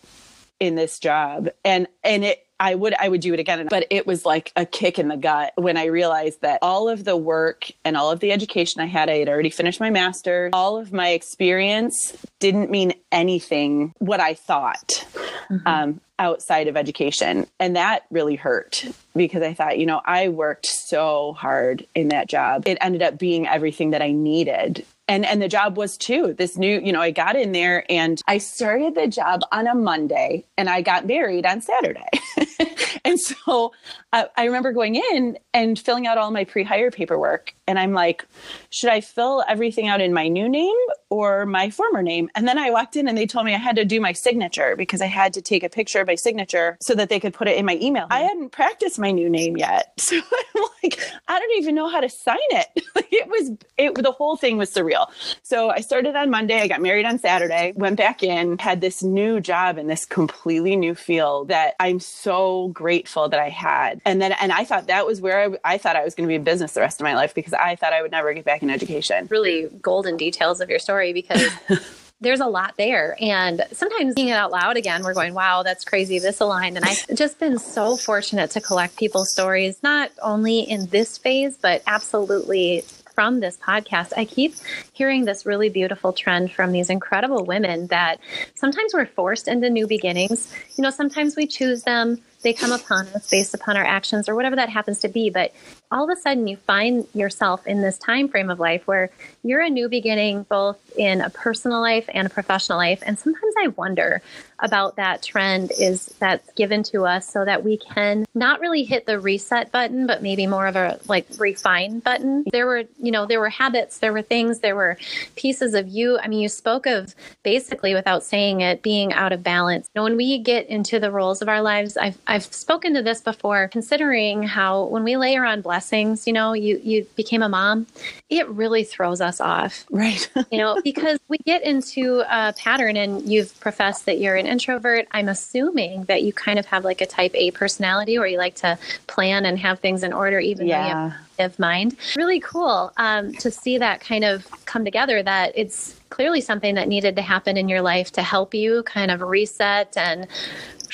in 0.59 0.75
this 0.75 0.99
job 0.99 1.49
and 1.65 1.87
and 2.03 2.23
it 2.23 2.45
I 2.61 2.75
would 2.75 2.93
I 2.93 3.09
would 3.09 3.21
do 3.21 3.33
it 3.33 3.39
again 3.39 3.67
but 3.69 3.87
it 3.89 4.05
was 4.05 4.23
like 4.23 4.51
a 4.55 4.65
kick 4.65 4.99
in 4.99 5.07
the 5.07 5.17
gut 5.17 5.53
when 5.55 5.77
I 5.77 5.85
realized 5.85 6.41
that 6.41 6.59
all 6.61 6.87
of 6.87 7.03
the 7.03 7.17
work 7.17 7.71
and 7.83 7.97
all 7.97 8.11
of 8.11 8.19
the 8.19 8.31
education 8.31 8.81
I 8.81 8.85
had 8.85 9.09
I 9.09 9.17
had 9.17 9.27
already 9.27 9.49
finished 9.49 9.79
my 9.79 9.89
master. 9.89 10.51
All 10.53 10.77
of 10.77 10.93
my 10.93 11.09
experience 11.09 12.15
didn't 12.39 12.69
mean 12.69 12.93
anything 13.11 13.93
what 13.97 14.19
I 14.19 14.35
thought 14.35 15.05
mm-hmm. 15.49 15.67
um, 15.67 16.01
outside 16.19 16.67
of 16.67 16.77
education. 16.77 17.47
And 17.59 17.75
that 17.75 18.03
really 18.11 18.35
hurt 18.35 18.85
because 19.15 19.41
I 19.41 19.55
thought 19.55 19.79
you 19.79 19.87
know 19.87 20.01
I 20.05 20.29
worked 20.29 20.67
so 20.67 21.33
hard 21.33 21.85
in 21.95 22.09
that 22.09 22.29
job. 22.29 22.67
It 22.67 22.77
ended 22.79 23.01
up 23.01 23.17
being 23.17 23.47
everything 23.47 23.89
that 23.89 24.03
I 24.03 24.11
needed. 24.11 24.85
And 25.07 25.25
and 25.25 25.41
the 25.41 25.49
job 25.49 25.77
was 25.77 25.97
too. 25.97 26.33
This 26.37 26.57
new 26.57 26.79
you 26.79 26.93
know 26.93 27.01
i 27.01 27.11
got 27.11 27.35
in 27.35 27.51
there 27.51 27.85
and 27.89 28.21
i 28.27 28.37
started 28.37 28.95
the 28.95 29.07
job 29.07 29.41
on 29.51 29.67
a 29.67 29.75
monday 29.75 30.43
and 30.57 30.69
i 30.69 30.81
got 30.81 31.05
married 31.05 31.45
on 31.45 31.61
saturday 31.61 32.09
and 33.05 33.19
so 33.19 33.73
uh, 34.13 34.25
I 34.37 34.45
remember 34.45 34.71
going 34.71 34.95
in 34.95 35.37
and 35.53 35.77
filling 35.77 36.07
out 36.07 36.17
all 36.17 36.31
my 36.31 36.43
pre-hire 36.43 36.91
paperwork. 36.91 37.53
And 37.67 37.79
i'm 37.79 37.93
like 37.93 38.25
should 38.69 38.89
i 38.89 38.99
fill 38.99 39.43
everything 39.47 39.87
out 39.87 40.01
in 40.01 40.13
my 40.13 40.27
new 40.27 40.49
name 40.49 40.75
or 41.09 41.45
my 41.45 41.69
former 41.69 42.01
name? 42.01 42.29
And 42.35 42.47
then 42.47 42.57
i 42.57 42.69
walked 42.69 42.95
in 42.95 43.07
and 43.07 43.17
they 43.17 43.25
told 43.25 43.45
me 43.45 43.53
i 43.53 43.57
had 43.57 43.77
to 43.77 43.85
do 43.85 44.01
my 44.01 44.11
signature 44.11 44.75
because 44.75 45.01
i 45.01 45.05
had 45.05 45.33
to 45.33 45.41
take 45.41 45.63
a 45.63 45.69
picture 45.69 46.01
of 46.01 46.07
my 46.07 46.15
signature 46.15 46.77
so 46.81 46.93
that 46.95 47.09
they 47.09 47.19
could 47.19 47.33
put 47.33 47.47
it 47.47 47.57
in 47.57 47.65
my 47.65 47.77
email. 47.81 48.07
I 48.09 48.21
hadn't 48.21 48.49
practiced 48.49 48.99
my 48.99 49.11
new 49.11 49.29
name 49.29 49.57
yet. 49.57 49.93
So 50.11 50.17
i'm 50.17 50.63
like 50.83 50.99
i 51.27 51.39
don't 51.39 51.57
even 51.57 51.75
know 51.75 51.87
how 51.87 52.01
to 52.01 52.09
sign 52.09 52.37
it. 52.51 52.67
It 53.13 53.27
was 53.27 53.51
it 53.77 53.93
the 53.95 54.11
whole 54.11 54.37
thing 54.37 54.57
was 54.57 54.73
surreal. 54.73 55.07
So 55.43 55.69
i 55.69 55.79
started 55.81 56.15
on 56.15 56.29
monday. 56.29 56.59
I 56.61 56.67
got 56.67 56.81
married 56.81 57.05
on 57.05 57.19
saturday 57.19 57.73
went 57.75 57.97
back 57.97 58.23
in 58.23 58.57
had 58.57 58.81
this 58.81 59.03
new 59.03 59.39
job 59.39 59.77
in 59.77 59.87
this 59.87 60.05
completely 60.05 60.75
new 60.75 60.95
field 60.95 61.49
that 61.49 61.75
i'm 61.79 61.99
so 61.99 62.50
grateful 62.69 63.29
that 63.29 63.39
i 63.39 63.49
had 63.49 64.01
and 64.05 64.21
then 64.21 64.31
and 64.41 64.51
I 64.51 64.63
thought 64.63 64.87
that 64.87 65.05
was 65.05 65.21
where 65.21 65.55
I, 65.63 65.73
I 65.73 65.77
thought 65.77 65.95
I 65.95 66.03
was 66.03 66.15
going 66.15 66.27
to 66.27 66.31
be 66.31 66.35
in 66.35 66.43
business 66.43 66.73
the 66.73 66.81
rest 66.81 66.99
of 66.99 67.05
my 67.05 67.15
life 67.15 67.33
because 67.33 67.53
I 67.53 67.75
thought 67.75 67.93
I 67.93 68.01
would 68.01 68.11
never 68.11 68.33
get 68.33 68.45
back 68.45 68.63
in 68.63 68.69
education. 68.69 69.27
Really 69.29 69.69
golden 69.81 70.17
details 70.17 70.61
of 70.61 70.69
your 70.69 70.79
story 70.79 71.13
because 71.13 71.49
there's 72.21 72.39
a 72.39 72.47
lot 72.47 72.75
there. 72.77 73.15
And 73.19 73.65
sometimes 73.71 74.15
seeing 74.15 74.29
it 74.29 74.33
out 74.33 74.51
loud 74.51 74.77
again, 74.77 75.03
we're 75.03 75.13
going, 75.13 75.33
wow, 75.33 75.63
that's 75.63 75.85
crazy. 75.85 76.19
This 76.19 76.39
aligned. 76.39 76.77
And 76.77 76.85
I've 76.85 77.15
just 77.15 77.39
been 77.39 77.59
so 77.59 77.97
fortunate 77.97 78.51
to 78.51 78.61
collect 78.61 78.97
people's 78.97 79.31
stories, 79.31 79.81
not 79.83 80.11
only 80.21 80.59
in 80.59 80.87
this 80.87 81.17
phase, 81.17 81.57
but 81.57 81.81
absolutely 81.87 82.83
from 83.13 83.41
this 83.41 83.57
podcast, 83.57 84.13
I 84.15 84.25
keep 84.25 84.55
hearing 84.93 85.25
this 85.25 85.45
really 85.45 85.69
beautiful 85.69 86.13
trend 86.13 86.51
from 86.51 86.71
these 86.71 86.89
incredible 86.89 87.43
women 87.45 87.87
that 87.87 88.19
sometimes 88.55 88.93
we're 88.93 89.05
forced 89.05 89.47
into 89.49 89.69
new 89.69 89.85
beginnings. 89.85 90.53
You 90.77 90.83
know, 90.83 90.89
sometimes 90.89 91.35
we 91.35 91.45
choose 91.45 91.83
them, 91.83 92.21
they 92.41 92.53
come 92.53 92.71
upon 92.71 93.07
us 93.09 93.29
based 93.29 93.53
upon 93.53 93.77
our 93.77 93.85
actions 93.85 94.27
or 94.27 94.35
whatever 94.35 94.55
that 94.55 94.69
happens 94.69 94.99
to 94.99 95.07
be. 95.07 95.29
But 95.29 95.53
all 95.91 96.09
of 96.09 96.17
a 96.17 96.19
sudden 96.19 96.47
you 96.47 96.55
find 96.55 97.05
yourself 97.13 97.67
in 97.67 97.81
this 97.81 97.97
time 97.97 98.29
frame 98.29 98.49
of 98.49 98.59
life 98.59 98.87
where 98.87 99.09
you're 99.43 99.61
a 99.61 99.69
new 99.69 99.89
beginning 99.89 100.43
both 100.43 100.77
in 100.97 101.19
a 101.21 101.29
personal 101.29 101.81
life 101.81 102.05
and 102.13 102.27
a 102.27 102.29
professional 102.29 102.77
life. 102.77 103.03
And 103.05 103.19
sometimes 103.19 103.53
i 103.59 103.67
wonder 103.67 104.21
about 104.59 104.95
that 104.95 105.21
trend 105.23 105.71
is 105.79 106.05
that's 106.19 106.51
given 106.53 106.83
to 106.83 107.05
us 107.05 107.27
so 107.27 107.43
that 107.43 107.63
we 107.63 107.77
can 107.77 108.25
not 108.35 108.59
really 108.59 108.83
hit 108.83 109.05
the 109.05 109.19
reset 109.19 109.71
button 109.71 110.07
but 110.07 110.21
maybe 110.21 110.47
more 110.47 110.67
of 110.67 110.75
a 110.75 110.99
like 111.07 111.25
refine 111.37 111.99
button. 111.99 112.45
There 112.51 112.65
were 112.65 112.83
you 113.01 113.11
know 113.11 113.25
there 113.25 113.39
were 113.39 113.49
habits 113.49 113.99
there 113.99 114.13
were 114.13 114.21
things 114.21 114.59
there 114.59 114.75
were 114.75 114.97
pieces 115.35 115.73
of 115.73 115.87
you. 115.87 116.17
I 116.19 116.27
mean 116.27 116.39
you 116.39 116.49
spoke 116.49 116.85
of 116.85 117.13
basically 117.43 117.93
without 117.93 118.23
saying 118.23 118.61
it 118.61 118.81
being 118.81 119.11
out 119.13 119.33
of 119.33 119.43
balance. 119.43 119.89
You 119.93 119.99
know, 119.99 120.03
when 120.03 120.15
we 120.15 120.37
get 120.37 120.67
into 120.67 120.99
the 120.99 121.11
roles 121.11 121.41
of 121.41 121.49
our 121.49 121.61
lives 121.61 121.97
i've 121.97 122.17
i've 122.27 122.43
spoken 122.43 122.93
to 122.93 123.01
this 123.01 123.21
before 123.21 123.67
considering 123.67 124.43
how 124.43 124.85
when 124.85 125.03
we 125.03 125.17
layer 125.17 125.43
on 125.43 125.61
blessings 125.61 125.80
blessings, 125.81 126.27
you 126.27 126.33
know, 126.33 126.53
you 126.53 126.79
you 126.83 127.07
became 127.15 127.41
a 127.41 127.49
mom, 127.49 127.87
it 128.29 128.47
really 128.49 128.83
throws 128.83 129.19
us 129.19 129.41
off. 129.41 129.85
Right. 129.89 130.29
you 130.51 130.59
know, 130.59 130.79
because 130.83 131.19
we 131.27 131.37
get 131.39 131.63
into 131.63 132.23
a 132.29 132.53
pattern 132.53 132.97
and 132.97 133.27
you've 133.27 133.59
professed 133.59 134.05
that 134.05 134.19
you're 134.19 134.35
an 134.35 134.45
introvert. 134.45 135.07
I'm 135.11 135.27
assuming 135.27 136.03
that 136.03 136.21
you 136.21 136.33
kind 136.33 136.59
of 136.59 136.67
have 136.67 136.85
like 136.85 137.01
a 137.01 137.07
type 137.07 137.31
A 137.33 137.49
personality 137.51 138.19
where 138.19 138.27
you 138.27 138.37
like 138.37 138.55
to 138.57 138.77
plan 139.07 139.45
and 139.45 139.57
have 139.57 139.79
things 139.79 140.03
in 140.03 140.13
order 140.13 140.39
even 140.39 140.67
yeah. 140.67 140.77
though 140.77 140.87
you 140.87 140.93
have 140.93 141.30
mind. 141.59 141.95
Really 142.15 142.39
cool 142.39 142.91
um, 142.97 143.33
to 143.33 143.51
see 143.51 143.77
that 143.77 144.01
kind 144.01 144.23
of 144.23 144.47
come 144.65 144.85
together 144.85 145.23
that 145.23 145.53
it's 145.55 145.99
clearly 146.09 146.41
something 146.41 146.75
that 146.75 146.87
needed 146.87 147.15
to 147.15 147.21
happen 147.21 147.57
in 147.57 147.69
your 147.69 147.81
life 147.81 148.11
to 148.11 148.21
help 148.21 148.53
you 148.53 148.83
kind 148.83 149.11
of 149.11 149.21
reset 149.21 149.95
and 149.97 150.27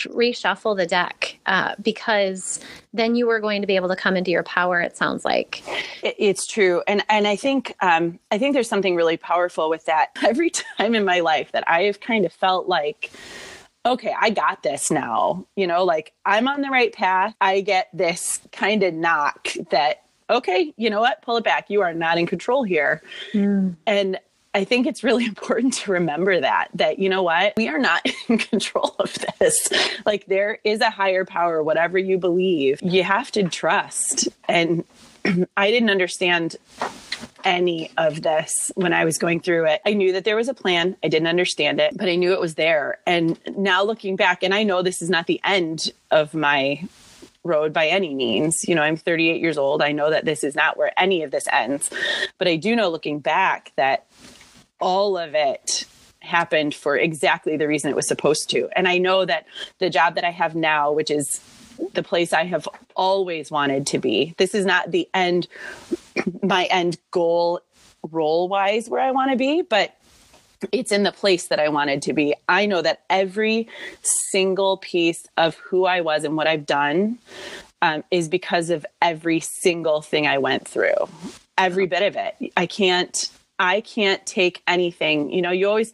reshuffle 0.06 0.78
the 0.78 0.86
deck 0.86 1.40
uh, 1.48 1.74
because 1.82 2.60
then 2.94 3.16
you 3.16 3.26
were 3.26 3.40
going 3.40 3.62
to 3.62 3.68
be 3.68 3.76
able 3.76 3.90
to 3.90 3.96
come 3.96 4.16
into 4.16 4.32
your 4.32 4.44
power. 4.44 4.80
It 4.80 4.96
sounds 4.96 5.26
like 5.26 5.64
it's 6.04 6.46
true, 6.46 6.84
and 6.88 7.04
and 7.10 7.28
I 7.28 7.36
think 7.36 7.76
um, 7.82 8.20
I 8.32 8.38
think 8.38 8.54
there's 8.54 8.70
something 8.70 8.96
really 8.96 9.18
powerful 9.18 9.70
with 9.70 9.86
that. 9.86 10.10
Every 10.24 10.52
time 10.52 10.96
in 10.96 11.04
my 11.04 11.20
life 11.20 11.52
that 11.52 11.64
I 11.68 11.84
have 11.84 12.00
kind 12.00 12.26
of 12.26 12.32
felt 12.34 12.68
like 12.68 13.12
okay, 13.88 14.14
I 14.20 14.30
got 14.30 14.64
this 14.64 14.92
now. 14.92 15.46
You 15.56 15.68
know, 15.68 15.84
like 15.84 16.14
I'm 16.26 16.48
on 16.48 16.62
the 16.62 16.70
right 16.70 16.94
path. 16.94 17.34
I 17.42 17.62
get 17.62 17.88
this 17.94 18.42
kind 18.52 18.84
of 18.84 18.94
knock 18.94 19.50
that, 19.72 20.04
okay, 20.30 20.74
you 20.78 20.90
know 20.90 21.00
what? 21.00 21.22
Pull 21.22 21.38
it 21.38 21.44
back. 21.44 21.70
You 21.70 21.82
are 21.82 21.94
not 21.94 22.18
in 22.18 22.26
control 22.26 22.64
here. 22.64 23.02
Mm. 23.34 23.76
And 23.86 24.20
I 24.54 24.64
think 24.64 24.88
it's 24.88 25.04
really 25.04 25.26
important 25.34 25.74
to 25.76 25.92
remember 25.92 26.40
that, 26.40 26.70
that, 26.74 27.00
you 27.00 27.10
know 27.10 27.24
what, 27.24 27.54
we 27.58 27.68
are 27.68 27.80
not 27.80 28.06
in 28.28 28.38
control 28.38 28.96
of 29.00 29.16
this. 29.40 29.70
Like 30.06 30.26
there 30.26 30.60
is 30.64 30.82
a 30.82 30.90
higher 30.90 31.26
power, 31.26 31.64
whatever 31.64 31.98
you 31.98 32.18
believe, 32.18 32.82
you 32.82 33.04
have 33.04 33.32
to 33.32 33.44
trust. 33.44 34.28
And 34.48 34.84
I 35.58 35.72
didn't 35.72 35.90
understand 35.90 36.56
any 37.44 37.92
of 37.98 38.22
this 38.22 38.72
when 38.76 38.94
I 38.94 39.06
was 39.06 39.18
going 39.18 39.40
through 39.40 39.66
it. 39.68 39.82
I 39.86 39.94
knew 39.94 40.12
that 40.14 40.26
there 40.26 40.36
was 40.36 40.50
a 40.50 40.54
plan. 40.54 40.96
I 41.04 41.08
didn't 41.08 41.28
understand 41.28 41.80
it, 41.80 41.98
but 41.98 42.10
I 42.10 42.16
knew 42.16 42.34
it 42.34 42.42
was 42.42 42.56
there. 42.56 43.00
And 43.06 43.40
now 43.56 43.84
looking 43.84 44.16
back, 44.16 44.44
and 44.44 44.54
I 44.54 44.64
know 44.64 44.82
this 44.82 45.02
is 45.02 45.10
not 45.10 45.28
the 45.28 45.40
end 45.44 45.92
of 46.12 46.34
my 46.34 46.84
road 47.48 47.74
by 47.74 47.88
any 47.88 48.14
means. 48.14 48.68
You 48.68 48.76
know, 48.76 48.82
I'm 48.82 48.98
38 48.98 49.42
years 49.42 49.58
old. 49.58 49.82
I 49.82 49.92
know 49.92 50.10
that 50.10 50.26
this 50.26 50.44
is 50.44 50.56
not 50.56 50.78
where 50.78 50.92
any 50.98 51.24
of 51.24 51.32
this 51.32 51.48
ends. 51.52 51.90
But 52.38 52.48
I 52.48 52.56
do 52.56 52.76
know 52.76 52.90
looking 52.90 53.20
back 53.20 53.72
that 53.76 54.06
all 54.80 55.18
of 55.18 55.34
it 55.34 55.86
happened 56.20 56.76
for 56.76 56.98
exactly 56.98 57.58
the 57.58 57.68
reason 57.68 57.90
it 57.90 57.96
was 57.96 58.08
supposed 58.08 58.50
to. 58.52 58.70
And 58.76 58.88
I 58.88 58.98
know 58.98 59.26
that 59.26 59.48
the 59.80 59.90
job 59.90 60.16
that 60.16 60.24
I 60.24 60.32
have 60.32 60.56
now, 60.56 60.92
which 60.92 61.10
is 61.10 61.42
the 61.94 62.04
place 62.04 62.34
I 62.34 62.44
have 62.44 62.68
always 62.96 63.50
wanted 63.50 63.88
to 63.88 64.00
be, 64.00 64.36
this 64.38 64.54
is 64.54 64.66
not 64.66 64.92
the 64.92 65.08
end, 65.14 65.48
my 66.44 66.66
end 66.66 66.98
goal 67.12 67.62
role 68.12 68.48
wise 68.48 68.90
where 68.90 69.02
I 69.02 69.12
want 69.12 69.32
to 69.32 69.38
be, 69.38 69.62
but 69.62 69.97
it's 70.72 70.92
in 70.92 71.04
the 71.04 71.12
place 71.12 71.48
that 71.48 71.60
I 71.60 71.70
wanted 71.70 72.02
to 72.04 72.14
be. 72.14 72.36
I 72.50 72.66
know 72.66 72.82
that 72.82 73.04
every 73.10 73.68
single 74.32 74.78
piece 74.78 75.28
of 75.38 75.56
who 75.56 75.86
I 75.86 76.02
was 76.02 76.24
and 76.24 76.36
what 76.36 76.48
I've 76.48 76.66
done 76.66 77.18
um, 77.82 78.04
is 78.12 78.28
because 78.28 78.70
of 78.70 78.86
every 79.02 79.40
single 79.40 80.02
thing 80.02 80.28
I 80.28 80.38
went 80.38 80.68
through. 80.68 80.96
Every 81.58 81.88
bit 81.88 82.04
of 82.04 82.16
it. 82.16 82.52
I 82.56 82.66
can't. 82.66 83.30
I 83.60 83.82
can't 83.82 84.26
take 84.26 84.62
anything. 84.68 85.32
You 85.32 85.42
know, 85.42 85.52
you 85.52 85.68
always 85.68 85.94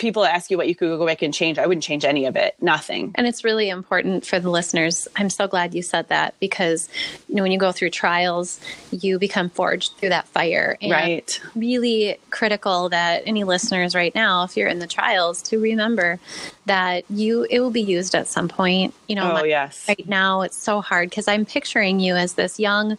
people 0.00 0.24
ask 0.24 0.50
you 0.50 0.56
what 0.56 0.66
you 0.66 0.74
could 0.74 0.88
go 0.98 1.06
back 1.06 1.22
and 1.22 1.32
change. 1.32 1.58
I 1.58 1.66
wouldn't 1.66 1.84
change 1.84 2.04
any 2.04 2.24
of 2.24 2.34
it. 2.34 2.56
Nothing. 2.60 3.12
And 3.14 3.26
it's 3.26 3.44
really 3.44 3.68
important 3.68 4.26
for 4.26 4.40
the 4.40 4.50
listeners. 4.50 5.06
I'm 5.14 5.30
so 5.30 5.46
glad 5.46 5.74
you 5.74 5.82
said 5.82 6.08
that 6.08 6.34
because 6.40 6.88
you 7.28 7.36
know 7.36 7.42
when 7.42 7.52
you 7.52 7.58
go 7.58 7.70
through 7.70 7.90
trials, 7.90 8.58
you 8.90 9.18
become 9.18 9.50
forged 9.50 9.92
through 9.98 10.08
that 10.08 10.26
fire. 10.28 10.76
And 10.80 10.90
right. 10.90 11.40
Really 11.54 12.18
critical 12.30 12.88
that 12.88 13.22
any 13.26 13.44
listeners 13.44 13.94
right 13.94 14.14
now, 14.14 14.44
if 14.44 14.56
you're 14.56 14.68
in 14.68 14.78
the 14.78 14.86
trials, 14.86 15.42
to 15.42 15.60
remember 15.60 16.18
that 16.66 17.04
you 17.10 17.46
it 17.50 17.60
will 17.60 17.70
be 17.70 17.82
used 17.82 18.14
at 18.14 18.26
some 18.26 18.48
point. 18.48 18.94
You 19.06 19.16
know, 19.16 19.38
oh, 19.40 19.44
yes. 19.44 19.84
right 19.86 20.08
now 20.08 20.42
it's 20.42 20.56
so 20.56 20.80
hard 20.80 21.10
because 21.10 21.28
I'm 21.28 21.44
picturing 21.44 22.00
you 22.00 22.16
as 22.16 22.34
this 22.34 22.58
young, 22.58 22.96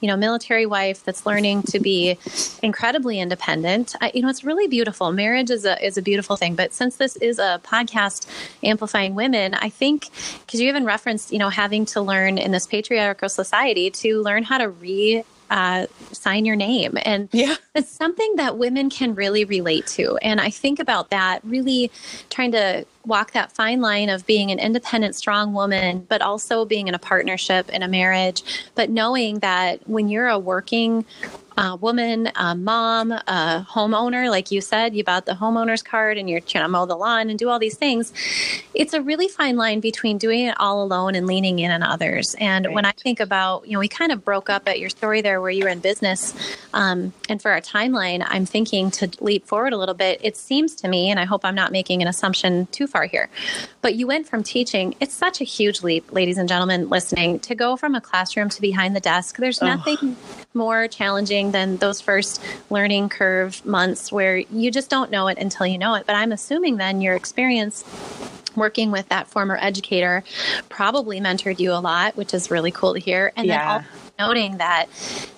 you 0.00 0.08
know, 0.08 0.16
military 0.16 0.66
wife 0.66 1.04
that's 1.04 1.24
learning 1.24 1.62
to 1.64 1.78
be 1.78 2.18
incredibly 2.90 3.20
independent. 3.20 3.94
I, 4.00 4.10
you 4.12 4.22
know, 4.22 4.28
it's 4.28 4.42
really 4.42 4.66
beautiful. 4.66 5.12
Marriage 5.12 5.48
is 5.50 5.64
a 5.64 5.80
is 5.84 5.96
a 5.96 6.02
beautiful 6.02 6.34
thing, 6.34 6.56
but 6.56 6.72
since 6.72 6.96
this 6.96 7.14
is 7.18 7.38
a 7.38 7.60
podcast 7.62 8.26
amplifying 8.64 9.14
women, 9.14 9.54
I 9.54 9.68
think 9.68 10.08
because 10.40 10.60
you 10.60 10.68
even 10.68 10.84
referenced, 10.84 11.30
you 11.30 11.38
know, 11.38 11.50
having 11.50 11.86
to 11.86 12.00
learn 12.00 12.36
in 12.36 12.50
this 12.50 12.66
patriarchal 12.66 13.28
society 13.28 13.90
to 13.90 14.20
learn 14.22 14.42
how 14.42 14.58
to 14.58 14.70
re 14.70 15.22
uh, 15.50 15.86
sign 16.10 16.44
your 16.44 16.56
name. 16.56 16.98
And 17.02 17.28
yeah. 17.30 17.54
it's 17.76 17.90
something 17.90 18.36
that 18.36 18.58
women 18.58 18.90
can 18.90 19.14
really 19.14 19.44
relate 19.44 19.86
to. 19.98 20.16
And 20.16 20.40
I 20.40 20.50
think 20.50 20.80
about 20.80 21.10
that 21.10 21.44
really 21.44 21.92
trying 22.28 22.52
to 22.52 22.84
walk 23.04 23.32
that 23.32 23.52
fine 23.52 23.80
line 23.80 24.08
of 24.08 24.26
being 24.26 24.50
an 24.50 24.58
independent, 24.58 25.14
strong 25.14 25.52
woman, 25.52 26.06
but 26.08 26.20
also 26.20 26.64
being 26.64 26.88
in 26.88 26.94
a 26.94 26.98
partnership, 26.98 27.68
in 27.70 27.82
a 27.82 27.88
marriage, 27.88 28.42
but 28.74 28.90
knowing 28.90 29.38
that 29.40 29.80
when 29.88 30.08
you're 30.08 30.28
a 30.28 30.38
working 30.38 31.04
a 31.60 31.76
woman, 31.76 32.30
a 32.36 32.54
mom, 32.54 33.12
a 33.12 33.66
homeowner, 33.68 34.30
like 34.30 34.50
you 34.50 34.60
said, 34.60 34.94
you 34.94 35.04
bought 35.04 35.26
the 35.26 35.34
homeowner's 35.34 35.82
card 35.82 36.16
and 36.16 36.28
you're 36.28 36.40
trying 36.40 36.64
to 36.64 36.68
mow 36.68 36.86
the 36.86 36.96
lawn 36.96 37.28
and 37.28 37.38
do 37.38 37.48
all 37.50 37.58
these 37.58 37.76
things. 37.76 38.12
It's 38.72 38.94
a 38.94 39.02
really 39.02 39.28
fine 39.28 39.56
line 39.56 39.80
between 39.80 40.16
doing 40.16 40.46
it 40.46 40.54
all 40.58 40.82
alone 40.82 41.14
and 41.14 41.26
leaning 41.26 41.58
in 41.58 41.70
on 41.70 41.82
others. 41.82 42.34
And 42.38 42.66
right. 42.66 42.74
when 42.74 42.84
I 42.86 42.92
think 42.92 43.20
about, 43.20 43.66
you 43.66 43.74
know, 43.74 43.78
we 43.78 43.88
kind 43.88 44.10
of 44.10 44.24
broke 44.24 44.48
up 44.48 44.68
at 44.68 44.80
your 44.80 44.88
story 44.88 45.20
there 45.20 45.40
where 45.40 45.50
you 45.50 45.64
were 45.64 45.70
in 45.70 45.80
business. 45.80 46.34
Um, 46.72 47.12
and 47.28 47.42
for 47.42 47.50
our 47.50 47.60
timeline, 47.60 48.24
I'm 48.26 48.46
thinking 48.46 48.90
to 48.92 49.10
leap 49.20 49.46
forward 49.46 49.72
a 49.72 49.76
little 49.76 49.94
bit. 49.94 50.20
It 50.22 50.36
seems 50.36 50.74
to 50.76 50.88
me, 50.88 51.10
and 51.10 51.20
I 51.20 51.24
hope 51.24 51.44
I'm 51.44 51.54
not 51.54 51.72
making 51.72 52.00
an 52.00 52.08
assumption 52.08 52.66
too 52.66 52.86
far 52.90 53.04
here, 53.04 53.28
but 53.80 53.94
you 53.94 54.06
went 54.06 54.28
from 54.28 54.42
teaching, 54.42 54.94
it's 55.00 55.14
such 55.14 55.40
a 55.40 55.44
huge 55.44 55.82
leap, 55.82 56.12
ladies 56.12 56.36
and 56.38 56.48
gentlemen 56.48 56.88
listening, 56.88 57.38
to 57.40 57.54
go 57.54 57.76
from 57.76 57.94
a 57.94 58.00
classroom 58.00 58.48
to 58.50 58.60
behind 58.60 58.94
the 58.94 59.00
desk. 59.00 59.36
There's 59.36 59.62
nothing 59.62 59.98
oh. 60.02 60.16
more 60.54 60.88
challenging 60.88 61.52
than 61.52 61.76
those 61.78 62.00
first 62.00 62.42
learning 62.68 63.08
curve 63.08 63.64
months 63.64 64.12
where 64.12 64.36
you 64.36 64.70
just 64.70 64.90
don't 64.90 65.10
know 65.10 65.28
it 65.28 65.38
until 65.38 65.66
you 65.66 65.78
know 65.78 65.94
it. 65.94 66.06
But 66.06 66.16
I'm 66.16 66.32
assuming 66.32 66.76
then 66.76 67.00
your 67.00 67.14
experience 67.14 67.84
working 68.56 68.90
with 68.90 69.08
that 69.08 69.28
former 69.28 69.56
educator 69.60 70.24
probably 70.68 71.20
mentored 71.20 71.58
you 71.58 71.72
a 71.72 71.80
lot, 71.80 72.16
which 72.16 72.34
is 72.34 72.50
really 72.50 72.70
cool 72.70 72.94
to 72.94 73.00
hear. 73.00 73.32
And 73.36 73.46
yeah. 73.46 73.78
then 73.78 73.86
noting 74.20 74.58
that 74.58 74.86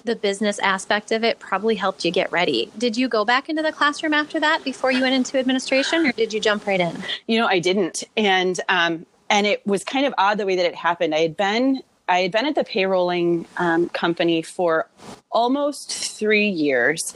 the 0.05 0.16
business 0.16 0.59
aspect 0.59 1.12
of 1.12 1.23
it 1.23 1.38
probably 1.38 1.77
helped 1.77 2.05
you 2.05 2.11
get 2.11 2.31
ready. 2.33 2.71
Did 2.77 2.97
you 2.97 3.09
go 3.09 3.25
back 3.25 3.49
into 3.49 3.62
the 3.62 3.73
classroom 3.73 4.12
after 4.12 4.40
that 4.40 4.64
before 4.64 4.90
you 4.90 5.03
went 5.03 5.14
into 5.14 5.38
administration 5.38 6.07
or 6.07 6.12
did 6.12 6.33
you 6.33 6.40
jump 6.40 6.66
right 6.66 6.81
in? 6.81 6.97
You 7.27 7.38
know, 7.38 7.47
I 7.47 7.59
didn't. 7.59 8.05
And 8.16 8.59
um 8.68 9.07
and 9.31 9.47
it 9.47 9.66
was 9.66 9.83
kind 9.85 10.05
of 10.05 10.12
odd 10.18 10.38
the 10.38 10.47
way 10.47 10.57
that 10.57 10.66
it 10.66 10.75
happened. 10.75 11.14
I 11.14 11.21
had 11.21 11.37
been 11.37 11.83
I 12.09 12.21
had 12.21 12.33
been 12.33 12.47
at 12.47 12.55
the 12.55 12.65
payrolling 12.65 13.47
um, 13.57 13.88
company 13.88 14.43
for 14.43 14.88
almost 15.31 15.93
three 15.93 16.49
years. 16.49 17.15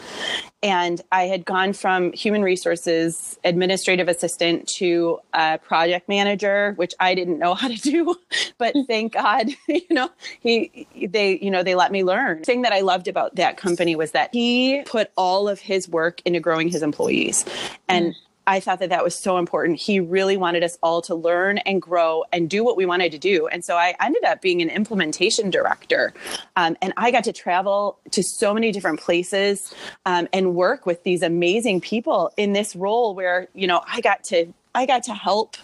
And 0.62 1.00
I 1.12 1.24
had 1.24 1.44
gone 1.44 1.74
from 1.74 2.12
human 2.12 2.42
resources 2.42 3.38
administrative 3.44 4.08
assistant 4.08 4.66
to 4.76 5.20
a 5.32 5.58
project 5.58 6.08
manager, 6.08 6.72
which 6.76 6.94
I 6.98 7.14
didn't 7.14 7.38
know 7.38 7.54
how 7.60 7.68
to 7.68 7.76
do. 7.76 8.16
But 8.58 8.74
thank 8.88 9.12
God, 9.12 9.50
you 9.68 9.82
know, 9.90 10.10
he, 10.40 10.88
they, 11.10 11.38
you 11.38 11.50
know, 11.50 11.62
they 11.62 11.74
let 11.74 11.92
me 11.92 12.02
learn. 12.02 12.38
The 12.38 12.44
thing 12.44 12.62
that 12.62 12.72
I 12.72 12.80
loved 12.80 13.06
about 13.06 13.36
that 13.36 13.56
company 13.56 13.96
was 13.96 14.12
that 14.12 14.30
he 14.32 14.82
put 14.86 15.10
all 15.16 15.48
of 15.48 15.60
his 15.60 15.88
work 15.88 16.20
into 16.24 16.40
growing 16.40 16.68
his 16.68 16.82
employees. 16.82 17.44
And 17.88 18.14
I 18.46 18.60
thought 18.60 18.78
that 18.78 18.90
that 18.90 19.02
was 19.02 19.14
so 19.14 19.38
important. 19.38 19.78
He 19.78 19.98
really 19.98 20.36
wanted 20.36 20.62
us 20.62 20.78
all 20.82 21.02
to 21.02 21.14
learn 21.14 21.58
and 21.58 21.82
grow 21.82 22.24
and 22.32 22.48
do 22.48 22.64
what 22.64 22.76
we 22.76 22.86
wanted 22.86 23.12
to 23.12 23.18
do. 23.18 23.48
And 23.48 23.64
so 23.64 23.76
I 23.76 23.94
ended 24.00 24.24
up 24.24 24.40
being 24.40 24.62
an 24.62 24.70
implementation 24.70 25.50
director. 25.50 26.14
Um, 26.56 26.76
and 26.80 26.92
I 26.96 27.10
got 27.10 27.24
to 27.24 27.32
travel 27.32 27.98
to 28.12 28.22
so 28.22 28.54
many 28.54 28.72
different 28.72 29.00
places 29.00 29.74
um, 30.04 30.28
and 30.32 30.54
work 30.54 30.86
with 30.86 31.02
these 31.02 31.22
amazing 31.22 31.80
people 31.80 32.32
in 32.36 32.52
this 32.52 32.76
role 32.76 33.14
where, 33.14 33.48
you 33.54 33.66
know, 33.66 33.82
I 33.86 34.00
got 34.00 34.24
to, 34.24 34.46
I 34.74 34.86
got 34.86 35.02
to 35.04 35.14
help 35.14 35.56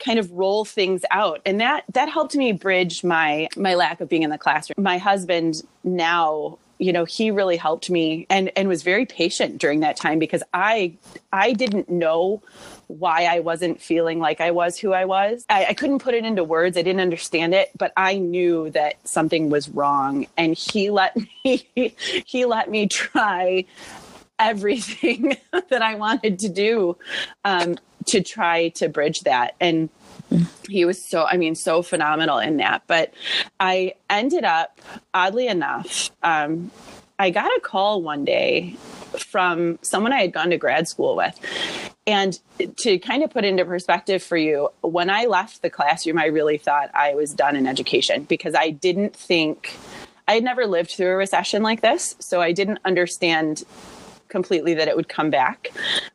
kind 0.00 0.18
of 0.18 0.30
roll 0.32 0.64
things 0.64 1.04
out 1.10 1.42
and 1.44 1.60
that 1.60 1.84
that 1.92 2.08
helped 2.08 2.34
me 2.34 2.52
bridge 2.52 3.04
my 3.04 3.46
my 3.54 3.74
lack 3.74 4.00
of 4.00 4.08
being 4.08 4.22
in 4.22 4.30
the 4.30 4.38
classroom 4.38 4.82
my 4.82 4.96
husband 4.96 5.62
now 5.84 6.56
you 6.80 6.92
know 6.92 7.04
he 7.04 7.30
really 7.30 7.56
helped 7.56 7.90
me 7.90 8.26
and 8.30 8.50
and 8.56 8.66
was 8.66 8.82
very 8.82 9.04
patient 9.06 9.58
during 9.58 9.80
that 9.80 9.96
time 9.96 10.18
because 10.18 10.42
i 10.54 10.92
i 11.32 11.52
didn't 11.52 11.88
know 11.88 12.42
why 12.88 13.26
i 13.26 13.38
wasn't 13.38 13.80
feeling 13.80 14.18
like 14.18 14.40
i 14.40 14.50
was 14.50 14.78
who 14.78 14.92
i 14.92 15.04
was. 15.04 15.44
I, 15.48 15.66
I, 15.66 15.74
couldn't 15.74 16.00
put 16.00 16.14
it 16.14 16.24
into 16.24 16.42
words. 16.42 16.76
I 16.76 16.82
didn't 16.82 17.02
understand 17.02 17.54
it 17.54 17.70
but 17.78 17.92
i 17.96 18.16
knew 18.16 18.70
that 18.70 18.94
something 19.06 19.50
was 19.50 19.68
wrong. 19.68 20.26
And 20.36 20.56
he 20.56 20.90
let 20.90 21.16
me 21.44 21.94
he 22.24 22.44
let 22.46 22.70
me 22.70 22.88
try 22.88 23.66
everything 24.38 25.36
that 25.68 25.82
i 25.82 25.94
wanted 25.94 26.38
to 26.38 26.48
do 26.48 26.96
um, 27.44 27.76
to 28.06 28.22
try 28.22 28.68
to 28.70 28.88
bridge 28.88 29.20
that. 29.20 29.54
And 29.60 29.90
he 30.68 30.84
was 30.84 31.02
so 31.04 31.24
i 31.24 31.36
mean 31.36 31.54
so 31.54 31.82
phenomenal 31.82 32.38
in 32.38 32.56
that. 32.58 32.82
But 32.86 33.12
i 33.58 33.94
ended 34.08 34.44
up 34.44 34.80
oddly 35.14 35.46
enough 35.46 36.10
um, 36.22 36.70
i 37.18 37.30
got 37.30 37.46
a 37.56 37.60
call 37.60 38.02
one 38.02 38.24
day 38.24 38.76
from 39.18 39.78
someone 39.82 40.12
i 40.12 40.20
had 40.20 40.32
gone 40.32 40.50
to 40.50 40.58
grad 40.58 40.88
school 40.88 41.16
with. 41.16 41.38
And 42.06 42.38
to 42.78 42.98
kind 42.98 43.22
of 43.22 43.30
put 43.30 43.44
into 43.44 43.64
perspective 43.64 44.22
for 44.22 44.36
you 44.36 44.70
when 44.80 45.10
i 45.10 45.26
left 45.26 45.62
the 45.62 45.70
classroom 45.70 46.18
i 46.18 46.26
really 46.26 46.58
thought 46.58 46.90
i 46.94 47.14
was 47.14 47.32
done 47.32 47.56
in 47.56 47.66
education 47.66 48.24
because 48.24 48.54
i 48.54 48.70
didn't 48.70 49.14
think 49.14 49.76
i 50.26 50.34
had 50.34 50.44
never 50.44 50.66
lived 50.66 50.90
through 50.90 51.12
a 51.12 51.16
recession 51.16 51.62
like 51.62 51.82
this. 51.82 52.16
So 52.20 52.40
i 52.40 52.52
didn't 52.52 52.78
understand 52.84 53.64
completely 54.30 54.72
that 54.74 54.88
it 54.88 54.96
would 54.96 55.08
come 55.08 55.28
back. 55.28 55.68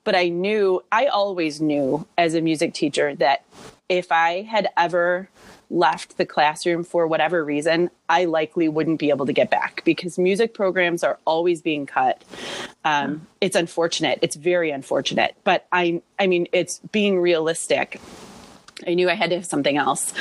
But 0.03 0.15
I 0.15 0.29
knew, 0.29 0.83
I 0.91 1.05
always 1.05 1.61
knew 1.61 2.07
as 2.17 2.33
a 2.33 2.41
music 2.41 2.73
teacher 2.73 3.13
that 3.17 3.43
if 3.89 4.11
I 4.11 4.41
had 4.41 4.69
ever 4.77 5.29
left 5.69 6.17
the 6.17 6.25
classroom 6.25 6.83
for 6.83 7.07
whatever 7.07 7.43
reason, 7.43 7.89
I 8.07 8.25
likely 8.25 8.67
wouldn't 8.67 8.99
be 8.99 9.09
able 9.09 9.25
to 9.25 9.33
get 9.33 9.49
back 9.49 9.83
because 9.83 10.17
music 10.17 10.53
programs 10.53 11.03
are 11.03 11.19
always 11.25 11.61
being 11.61 11.85
cut. 11.85 12.23
Um, 12.83 13.27
it's 13.41 13.55
unfortunate. 13.55 14.19
It's 14.21 14.35
very 14.35 14.71
unfortunate. 14.71 15.35
But 15.43 15.67
I, 15.71 16.01
I 16.19 16.27
mean, 16.27 16.47
it's 16.51 16.79
being 16.91 17.19
realistic. 17.19 17.99
I 18.85 18.93
knew 18.93 19.09
I 19.09 19.15
had 19.15 19.31
to 19.31 19.37
have 19.37 19.45
something 19.45 19.77
else. 19.77 20.13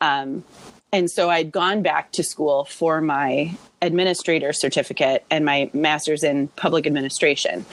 Um, 0.00 0.44
and 0.92 1.10
so 1.10 1.28
I'd 1.28 1.52
gone 1.52 1.82
back 1.82 2.12
to 2.12 2.22
school 2.22 2.64
for 2.64 3.00
my 3.00 3.56
administrator 3.82 4.52
certificate 4.52 5.24
and 5.30 5.44
my 5.44 5.70
master's 5.74 6.22
in 6.22 6.48
public 6.48 6.86
administration. 6.86 7.66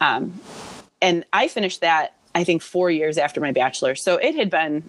Um, 0.00 0.40
and 1.02 1.24
I 1.32 1.48
finished 1.48 1.80
that 1.80 2.14
I 2.34 2.44
think 2.44 2.62
four 2.62 2.90
years 2.90 3.18
after 3.18 3.40
my 3.40 3.52
bachelor. 3.52 3.94
So 3.94 4.16
it 4.16 4.34
had 4.34 4.50
been, 4.50 4.88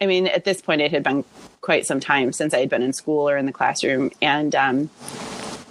I 0.00 0.06
mean, 0.06 0.26
at 0.26 0.44
this 0.44 0.62
point, 0.62 0.80
it 0.80 0.90
had 0.90 1.02
been 1.02 1.24
quite 1.60 1.86
some 1.86 2.00
time 2.00 2.32
since 2.32 2.54
I 2.54 2.60
had 2.60 2.70
been 2.70 2.82
in 2.82 2.92
school 2.92 3.28
or 3.28 3.36
in 3.36 3.46
the 3.46 3.52
classroom. 3.52 4.10
And 4.22 4.54
um, 4.54 4.90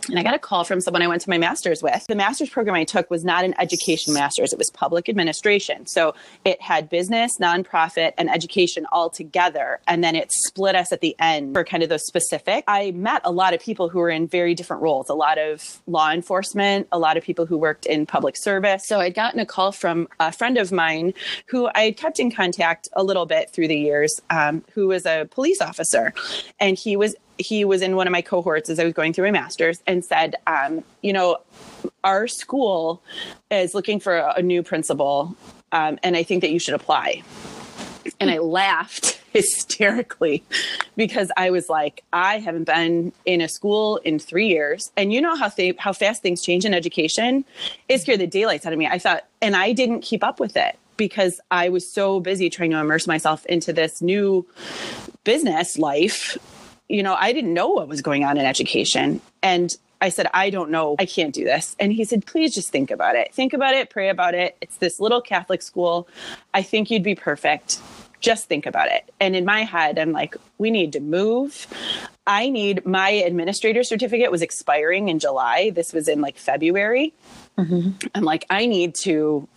and 0.09 0.19
I 0.19 0.23
got 0.23 0.33
a 0.33 0.39
call 0.39 0.63
from 0.63 0.81
someone 0.81 1.01
I 1.01 1.07
went 1.07 1.21
to 1.23 1.29
my 1.29 1.37
master's 1.37 1.83
with. 1.83 2.05
The 2.07 2.15
master's 2.15 2.49
program 2.49 2.75
I 2.75 2.83
took 2.83 3.09
was 3.09 3.23
not 3.25 3.43
an 3.43 3.53
education 3.59 4.13
master's, 4.13 4.53
it 4.53 4.57
was 4.57 4.69
public 4.69 5.09
administration. 5.09 5.85
So 5.85 6.15
it 6.45 6.61
had 6.61 6.89
business, 6.89 7.37
nonprofit, 7.37 8.13
and 8.17 8.29
education 8.29 8.85
all 8.91 9.09
together. 9.09 9.79
And 9.87 10.03
then 10.03 10.15
it 10.15 10.31
split 10.31 10.75
us 10.75 10.91
at 10.91 11.01
the 11.01 11.15
end 11.19 11.53
for 11.53 11.63
kind 11.63 11.83
of 11.83 11.89
those 11.89 12.05
specific. 12.05 12.63
I 12.67 12.91
met 12.91 13.21
a 13.25 13.31
lot 13.31 13.53
of 13.53 13.59
people 13.59 13.89
who 13.89 13.99
were 13.99 14.09
in 14.09 14.27
very 14.27 14.53
different 14.53 14.81
roles, 14.81 15.09
a 15.09 15.13
lot 15.13 15.37
of 15.37 15.81
law 15.87 16.11
enforcement, 16.11 16.87
a 16.91 16.99
lot 16.99 17.17
of 17.17 17.23
people 17.23 17.45
who 17.45 17.57
worked 17.57 17.85
in 17.85 18.05
public 18.05 18.37
service. 18.37 18.87
So 18.87 18.99
I'd 18.99 19.15
gotten 19.15 19.39
a 19.39 19.45
call 19.45 19.71
from 19.71 20.07
a 20.19 20.31
friend 20.31 20.57
of 20.57 20.71
mine 20.71 21.13
who 21.47 21.69
I 21.75 21.85
had 21.85 21.97
kept 21.97 22.19
in 22.19 22.31
contact 22.31 22.87
a 22.93 23.03
little 23.03 23.25
bit 23.25 23.51
through 23.51 23.67
the 23.67 23.77
years, 23.77 24.21
um, 24.29 24.63
who 24.73 24.87
was 24.87 25.05
a 25.05 25.27
police 25.31 25.61
officer. 25.61 26.13
And 26.59 26.77
he 26.77 26.95
was 26.95 27.15
he 27.37 27.65
was 27.65 27.81
in 27.81 27.95
one 27.95 28.07
of 28.07 28.11
my 28.11 28.21
cohorts 28.21 28.69
as 28.69 28.79
I 28.79 28.83
was 28.83 28.93
going 28.93 29.13
through 29.13 29.25
my 29.25 29.31
master's 29.31 29.81
and 29.87 30.03
said, 30.03 30.35
um, 30.47 30.83
you 31.01 31.13
know, 31.13 31.37
our 32.03 32.27
school 32.27 33.01
is 33.51 33.73
looking 33.73 33.99
for 33.99 34.17
a, 34.17 34.41
new 34.41 34.63
principal, 34.63 35.35
um, 35.71 35.99
and 36.03 36.15
I 36.15 36.23
think 36.23 36.41
that 36.41 36.51
you 36.51 36.59
should 36.59 36.73
apply. 36.73 37.21
And 38.19 38.31
I 38.31 38.37
laughed 38.37 39.21
hysterically 39.33 40.43
because 40.95 41.31
I 41.35 41.49
was 41.49 41.69
like, 41.69 42.03
I 42.13 42.39
haven't 42.39 42.63
been 42.63 43.11
in 43.25 43.41
a 43.41 43.49
school 43.49 43.97
in 43.97 44.19
three 44.19 44.47
years, 44.47 44.91
and 44.95 45.11
you 45.11 45.21
know 45.21 45.35
how 45.35 45.49
th- 45.49 45.77
how 45.77 45.93
fast 45.93 46.21
things 46.21 46.41
change 46.41 46.65
in 46.65 46.73
education. 46.73 47.45
It 47.89 48.01
scared 48.01 48.21
the 48.21 48.27
daylights 48.27 48.65
out 48.65 48.73
of 48.73 48.79
me. 48.79 48.87
I 48.87 48.99
thought, 48.99 49.25
and 49.41 49.55
I 49.55 49.73
didn't 49.73 50.01
keep 50.01 50.23
up 50.23 50.39
with 50.39 50.55
it 50.55 50.77
because 50.95 51.39
I 51.51 51.69
was 51.69 51.91
so 51.91 52.19
busy 52.19 52.49
trying 52.49 52.71
to 52.71 52.79
immerse 52.79 53.05
myself 53.05 53.45
into 53.45 53.71
this 53.71 54.01
new 54.01 54.45
business 55.23 55.77
life 55.77 56.37
you 56.89 57.03
know, 57.03 57.15
I 57.15 57.33
didn't 57.33 57.53
know 57.53 57.69
what 57.69 57.87
was 57.87 58.01
going 58.01 58.23
on 58.23 58.37
in 58.37 58.45
education. 58.45 59.21
And 59.43 59.75
I 59.99 60.09
said, 60.09 60.27
I 60.33 60.49
don't 60.49 60.69
know. 60.69 60.95
I 60.99 61.05
can't 61.05 61.33
do 61.33 61.43
this. 61.43 61.75
And 61.79 61.91
he 61.91 62.03
said, 62.05 62.25
please 62.25 62.53
just 62.53 62.69
think 62.69 62.91
about 62.91 63.15
it. 63.15 63.33
Think 63.33 63.53
about 63.53 63.73
it, 63.73 63.89
pray 63.89 64.09
about 64.09 64.35
it. 64.35 64.55
It's 64.61 64.77
this 64.77 64.99
little 64.99 65.21
Catholic 65.21 65.61
school. 65.61 66.07
I 66.53 66.61
think 66.61 66.91
you'd 66.91 67.03
be 67.03 67.15
perfect. 67.15 67.79
Just 68.19 68.47
think 68.47 68.65
about 68.65 68.89
it. 68.89 69.11
And 69.19 69.35
in 69.35 69.45
my 69.45 69.63
head, 69.63 69.99
I'm 69.99 70.11
like, 70.11 70.35
we 70.57 70.71
need 70.71 70.93
to 70.93 70.99
move. 70.99 71.67
I 72.25 72.49
need 72.49 72.85
my 72.85 73.09
administrator 73.09 73.83
certificate 73.83 74.31
was 74.31 74.41
expiring 74.41 75.09
in 75.09 75.19
July. 75.19 75.71
This 75.71 75.93
was 75.93 76.07
in 76.07 76.21
like 76.21 76.37
February. 76.37 77.13
Mm-hmm. 77.57 78.07
I'm 78.15 78.23
like, 78.23 78.45
I 78.49 78.65
need 78.65 78.95
to 79.03 79.47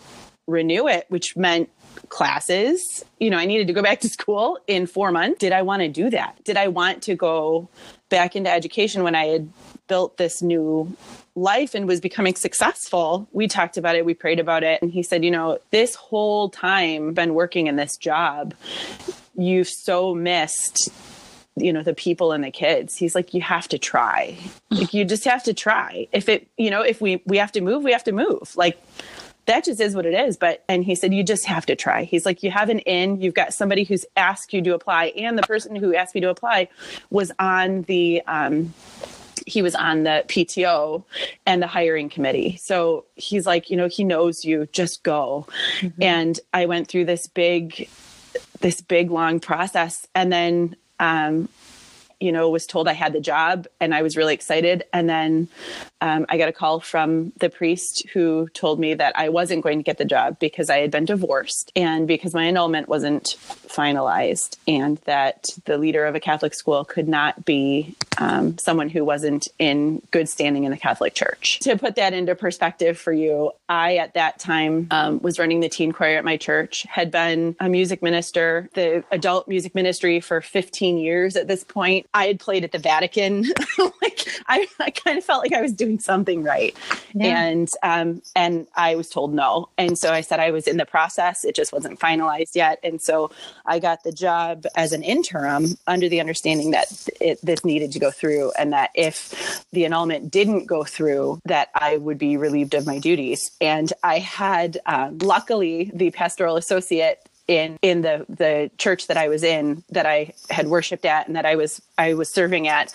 renew 0.46 0.88
it, 0.88 1.06
which 1.08 1.36
meant 1.36 1.70
classes. 2.10 3.04
You 3.18 3.30
know, 3.30 3.38
I 3.38 3.46
needed 3.46 3.66
to 3.68 3.72
go 3.72 3.82
back 3.82 4.00
to 4.00 4.08
school 4.08 4.58
in 4.66 4.86
four 4.86 5.10
months. 5.10 5.38
Did 5.38 5.52
I 5.52 5.62
want 5.62 5.80
to 5.80 5.88
do 5.88 6.10
that? 6.10 6.42
Did 6.44 6.56
I 6.56 6.68
want 6.68 7.02
to 7.04 7.14
go 7.14 7.68
back 8.10 8.36
into 8.36 8.50
education 8.50 9.02
when 9.02 9.14
I 9.14 9.26
had 9.26 9.48
built 9.88 10.18
this 10.18 10.42
new 10.42 10.94
life 11.34 11.74
and 11.74 11.88
was 11.88 12.00
becoming 12.00 12.34
successful? 12.34 13.26
We 13.32 13.48
talked 13.48 13.76
about 13.76 13.96
it, 13.96 14.04
we 14.04 14.14
prayed 14.14 14.40
about 14.40 14.62
it. 14.62 14.82
And 14.82 14.90
he 14.90 15.02
said, 15.02 15.24
You 15.24 15.30
know, 15.30 15.58
this 15.70 15.94
whole 15.94 16.50
time, 16.50 17.14
been 17.14 17.34
working 17.34 17.68
in 17.68 17.76
this 17.76 17.96
job, 17.96 18.54
you've 19.36 19.68
so 19.68 20.14
missed 20.14 20.90
you 21.56 21.72
know 21.72 21.82
the 21.82 21.94
people 21.94 22.32
and 22.32 22.44
the 22.44 22.50
kids 22.50 22.96
he's 22.96 23.14
like 23.14 23.34
you 23.34 23.40
have 23.40 23.66
to 23.66 23.76
try 23.76 24.36
like 24.70 24.94
you 24.94 25.04
just 25.04 25.24
have 25.24 25.42
to 25.42 25.52
try 25.52 26.06
if 26.12 26.28
it 26.28 26.46
you 26.56 26.70
know 26.70 26.80
if 26.80 27.00
we 27.00 27.20
we 27.26 27.36
have 27.36 27.50
to 27.50 27.60
move 27.60 27.82
we 27.82 27.92
have 27.92 28.04
to 28.04 28.12
move 28.12 28.54
like 28.56 28.80
that 29.46 29.64
just 29.64 29.80
is 29.80 29.94
what 29.94 30.06
it 30.06 30.14
is. 30.14 30.36
But, 30.36 30.64
and 30.68 30.84
he 30.84 30.94
said, 30.94 31.12
you 31.12 31.22
just 31.22 31.46
have 31.46 31.66
to 31.66 31.76
try. 31.76 32.04
He's 32.04 32.26
like, 32.26 32.42
you 32.42 32.50
have 32.50 32.68
an 32.68 32.80
in, 32.80 33.20
you've 33.20 33.34
got 33.34 33.54
somebody 33.54 33.84
who's 33.84 34.04
asked 34.16 34.52
you 34.52 34.62
to 34.62 34.74
apply. 34.74 35.06
And 35.16 35.38
the 35.38 35.42
person 35.42 35.76
who 35.76 35.94
asked 35.94 36.14
me 36.14 36.20
to 36.20 36.30
apply 36.30 36.68
was 37.10 37.32
on 37.38 37.82
the, 37.82 38.22
um, 38.26 38.74
he 39.46 39.62
was 39.62 39.74
on 39.74 40.04
the 40.04 40.24
PTO 40.28 41.04
and 41.46 41.62
the 41.62 41.66
hiring 41.66 42.08
committee. 42.08 42.56
So 42.60 43.06
he's 43.14 43.46
like, 43.46 43.70
you 43.70 43.76
know, 43.76 43.88
he 43.88 44.04
knows 44.04 44.44
you, 44.44 44.68
just 44.72 45.02
go. 45.02 45.46
Mm-hmm. 45.80 46.02
And 46.02 46.40
I 46.52 46.66
went 46.66 46.88
through 46.88 47.06
this 47.06 47.26
big, 47.26 47.88
this 48.60 48.80
big 48.80 49.10
long 49.10 49.40
process. 49.40 50.06
And 50.14 50.32
then, 50.32 50.76
um, 50.98 51.48
you 52.20 52.30
know, 52.32 52.48
was 52.50 52.66
told 52.66 52.86
I 52.86 52.92
had 52.92 53.12
the 53.12 53.20
job 53.20 53.66
and 53.80 53.94
I 53.94 54.02
was 54.02 54.16
really 54.16 54.34
excited. 54.34 54.84
And 54.92 55.08
then 55.08 55.48
um, 56.02 56.26
I 56.28 56.38
got 56.38 56.48
a 56.48 56.52
call 56.52 56.80
from 56.80 57.32
the 57.38 57.50
priest 57.50 58.06
who 58.12 58.48
told 58.54 58.78
me 58.78 58.94
that 58.94 59.16
I 59.16 59.28
wasn't 59.30 59.62
going 59.62 59.78
to 59.78 59.82
get 59.82 59.98
the 59.98 60.04
job 60.04 60.38
because 60.38 60.70
I 60.70 60.78
had 60.78 60.90
been 60.90 61.04
divorced 61.04 61.72
and 61.74 62.06
because 62.06 62.34
my 62.34 62.44
annulment 62.44 62.88
wasn't 62.88 63.36
finalized, 63.70 64.56
and 64.66 64.98
that 65.04 65.46
the 65.64 65.78
leader 65.78 66.04
of 66.04 66.14
a 66.14 66.20
Catholic 66.20 66.54
school 66.54 66.84
could 66.84 67.08
not 67.08 67.44
be 67.44 67.94
um, 68.18 68.58
someone 68.58 68.88
who 68.88 69.04
wasn't 69.04 69.48
in 69.58 70.02
good 70.10 70.28
standing 70.28 70.64
in 70.64 70.70
the 70.70 70.76
Catholic 70.76 71.14
Church. 71.14 71.58
To 71.60 71.76
put 71.76 71.96
that 71.96 72.12
into 72.12 72.34
perspective 72.34 72.98
for 72.98 73.12
you, 73.12 73.52
I 73.68 73.96
at 73.96 74.14
that 74.14 74.38
time 74.38 74.88
um, 74.90 75.20
was 75.20 75.38
running 75.38 75.60
the 75.60 75.68
teen 75.68 75.92
choir 75.92 76.18
at 76.18 76.24
my 76.24 76.36
church, 76.36 76.84
had 76.88 77.10
been 77.10 77.56
a 77.60 77.68
music 77.68 78.02
minister, 78.02 78.68
the 78.74 79.04
adult 79.10 79.48
music 79.48 79.74
ministry 79.74 80.20
for 80.20 80.40
15 80.40 80.98
years 80.98 81.36
at 81.36 81.46
this 81.46 81.64
point. 81.64 82.06
I 82.12 82.26
had 82.26 82.40
played 82.40 82.64
at 82.64 82.72
the 82.72 82.78
Vatican. 82.78 83.44
like 83.78 84.26
I, 84.46 84.66
I 84.80 84.90
kind 84.90 85.18
of 85.18 85.24
felt 85.24 85.42
like 85.42 85.52
I 85.52 85.60
was 85.60 85.72
doing 85.72 85.98
something 85.98 86.42
right. 86.42 86.76
Yeah. 87.14 87.40
And 87.40 87.70
um, 87.82 88.22
and 88.34 88.66
I 88.76 88.96
was 88.96 89.08
told 89.08 89.32
no. 89.32 89.68
And 89.78 89.98
so 89.98 90.12
I 90.12 90.20
said 90.20 90.40
I 90.40 90.50
was 90.50 90.66
in 90.66 90.76
the 90.76 90.86
process. 90.86 91.44
It 91.44 91.54
just 91.54 91.72
wasn't 91.72 92.00
finalized 92.00 92.54
yet. 92.54 92.78
And 92.82 93.00
so 93.00 93.30
I 93.66 93.78
got 93.78 94.02
the 94.02 94.12
job 94.12 94.66
as 94.76 94.92
an 94.92 95.02
interim 95.02 95.76
under 95.86 96.08
the 96.08 96.20
understanding 96.20 96.72
that 96.72 97.08
it, 97.20 97.38
this 97.42 97.64
needed 97.64 97.92
to 97.92 97.98
go 97.98 98.10
through 98.10 98.52
and 98.58 98.72
that 98.72 98.90
if 98.94 99.64
the 99.72 99.84
annulment 99.84 100.30
didn't 100.30 100.66
go 100.66 100.84
through, 100.84 101.40
that 101.44 101.70
I 101.74 101.96
would 101.96 102.18
be 102.18 102.36
relieved 102.36 102.74
of 102.74 102.86
my 102.86 102.98
duties. 102.98 103.50
And 103.60 103.92
I 104.02 104.18
had, 104.18 104.78
um, 104.86 105.18
luckily, 105.18 105.90
the 105.94 106.10
pastoral 106.10 106.56
associate 106.56 107.20
in 107.50 107.76
in 107.82 108.02
the 108.02 108.24
the 108.28 108.70
church 108.78 109.08
that 109.08 109.16
I 109.16 109.28
was 109.28 109.42
in 109.42 109.82
that 109.90 110.06
I 110.06 110.32
had 110.50 110.68
worshipped 110.68 111.04
at 111.04 111.26
and 111.26 111.34
that 111.34 111.44
I 111.44 111.56
was 111.56 111.82
I 111.98 112.14
was 112.14 112.30
serving 112.30 112.68
at 112.68 112.94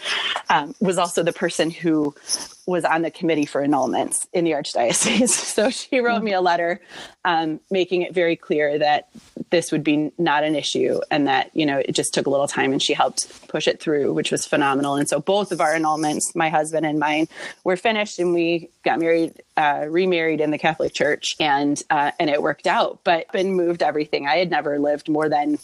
um, 0.50 0.74
was 0.80 0.98
also 0.98 1.24
the 1.24 1.34
person 1.34 1.70
who 1.70 2.16
was 2.66 2.84
on 2.84 3.02
the 3.04 3.12
committee 3.12 3.46
for 3.46 3.62
annulments 3.66 4.28
in 4.34 4.44
the 4.44 4.52
archdiocese. 4.52 5.44
So 5.56 5.70
she 5.70 6.00
wrote 6.00 6.22
me 6.22 6.34
a 6.34 6.42
letter 6.42 6.82
um, 7.24 7.62
making 7.72 8.02
it 8.02 8.14
very 8.14 8.36
clear 8.36 8.78
that 8.78 9.08
this 9.52 9.72
would 9.72 9.84
be 9.84 10.12
not 10.18 10.44
an 10.44 10.54
issue 10.54 11.00
and 11.10 11.28
that, 11.28 11.50
you 11.54 11.66
know, 11.66 11.78
it 11.78 11.94
just 11.94 12.14
took 12.14 12.28
a 12.28 12.30
little 12.30 12.48
time 12.48 12.74
and 12.74 12.84
she 12.84 12.94
helped 12.94 13.48
push 13.48 13.68
it 13.68 13.80
through, 13.80 14.12
which 14.14 14.32
was 14.32 14.46
phenomenal. 14.46 14.96
And 14.96 15.08
so 15.08 15.20
both 15.22 15.52
of 15.52 15.62
our 15.62 15.74
annulments, 15.74 16.36
my 16.36 16.50
husband 16.50 16.86
and 16.86 17.00
mine, 17.00 17.28
were 17.64 17.78
finished 17.78 18.20
and 18.20 18.34
we 18.34 18.70
got 18.84 19.00
married, 19.00 19.42
uh, 19.56 19.86
remarried 19.88 20.42
in 20.42 20.52
the 20.52 20.58
Catholic 20.58 20.94
Church 20.94 21.36
and, 21.40 21.82
uh, 21.90 22.12
and 22.20 22.30
it 22.30 22.42
worked 22.42 22.68
out, 22.68 23.00
but 23.04 23.32
been 23.32 23.54
moved 23.54 23.82
everything. 23.82 24.28
I 24.28 24.36
had 24.36 24.50
never 24.50 24.78
lived 24.78 25.08
more 25.08 25.30
than 25.30 25.58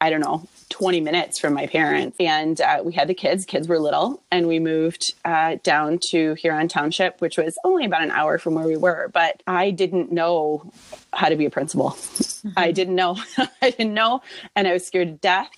I 0.00 0.10
don't 0.10 0.20
know, 0.20 0.46
20 0.70 1.00
minutes 1.00 1.38
from 1.38 1.54
my 1.54 1.66
parents. 1.66 2.16
And 2.20 2.60
uh, 2.60 2.82
we 2.84 2.92
had 2.92 3.08
the 3.08 3.14
kids, 3.14 3.44
kids 3.44 3.68
were 3.68 3.78
little, 3.78 4.22
and 4.30 4.46
we 4.46 4.58
moved 4.58 5.14
uh, 5.24 5.56
down 5.62 5.98
to 6.10 6.34
Huron 6.34 6.68
Township, 6.68 7.20
which 7.20 7.38
was 7.38 7.56
only 7.64 7.86
about 7.86 8.02
an 8.02 8.10
hour 8.10 8.38
from 8.38 8.54
where 8.54 8.66
we 8.66 8.76
were. 8.76 9.10
But 9.12 9.42
I 9.46 9.70
didn't 9.70 10.12
know 10.12 10.70
how 11.12 11.28
to 11.28 11.36
be 11.36 11.46
a 11.46 11.50
principal. 11.50 11.90
Mm-hmm. 11.90 12.50
I 12.56 12.72
didn't 12.72 12.96
know. 12.96 13.18
I 13.62 13.70
didn't 13.70 13.94
know. 13.94 14.20
And 14.54 14.68
I 14.68 14.72
was 14.72 14.86
scared 14.86 15.08
to 15.08 15.14
death. 15.14 15.50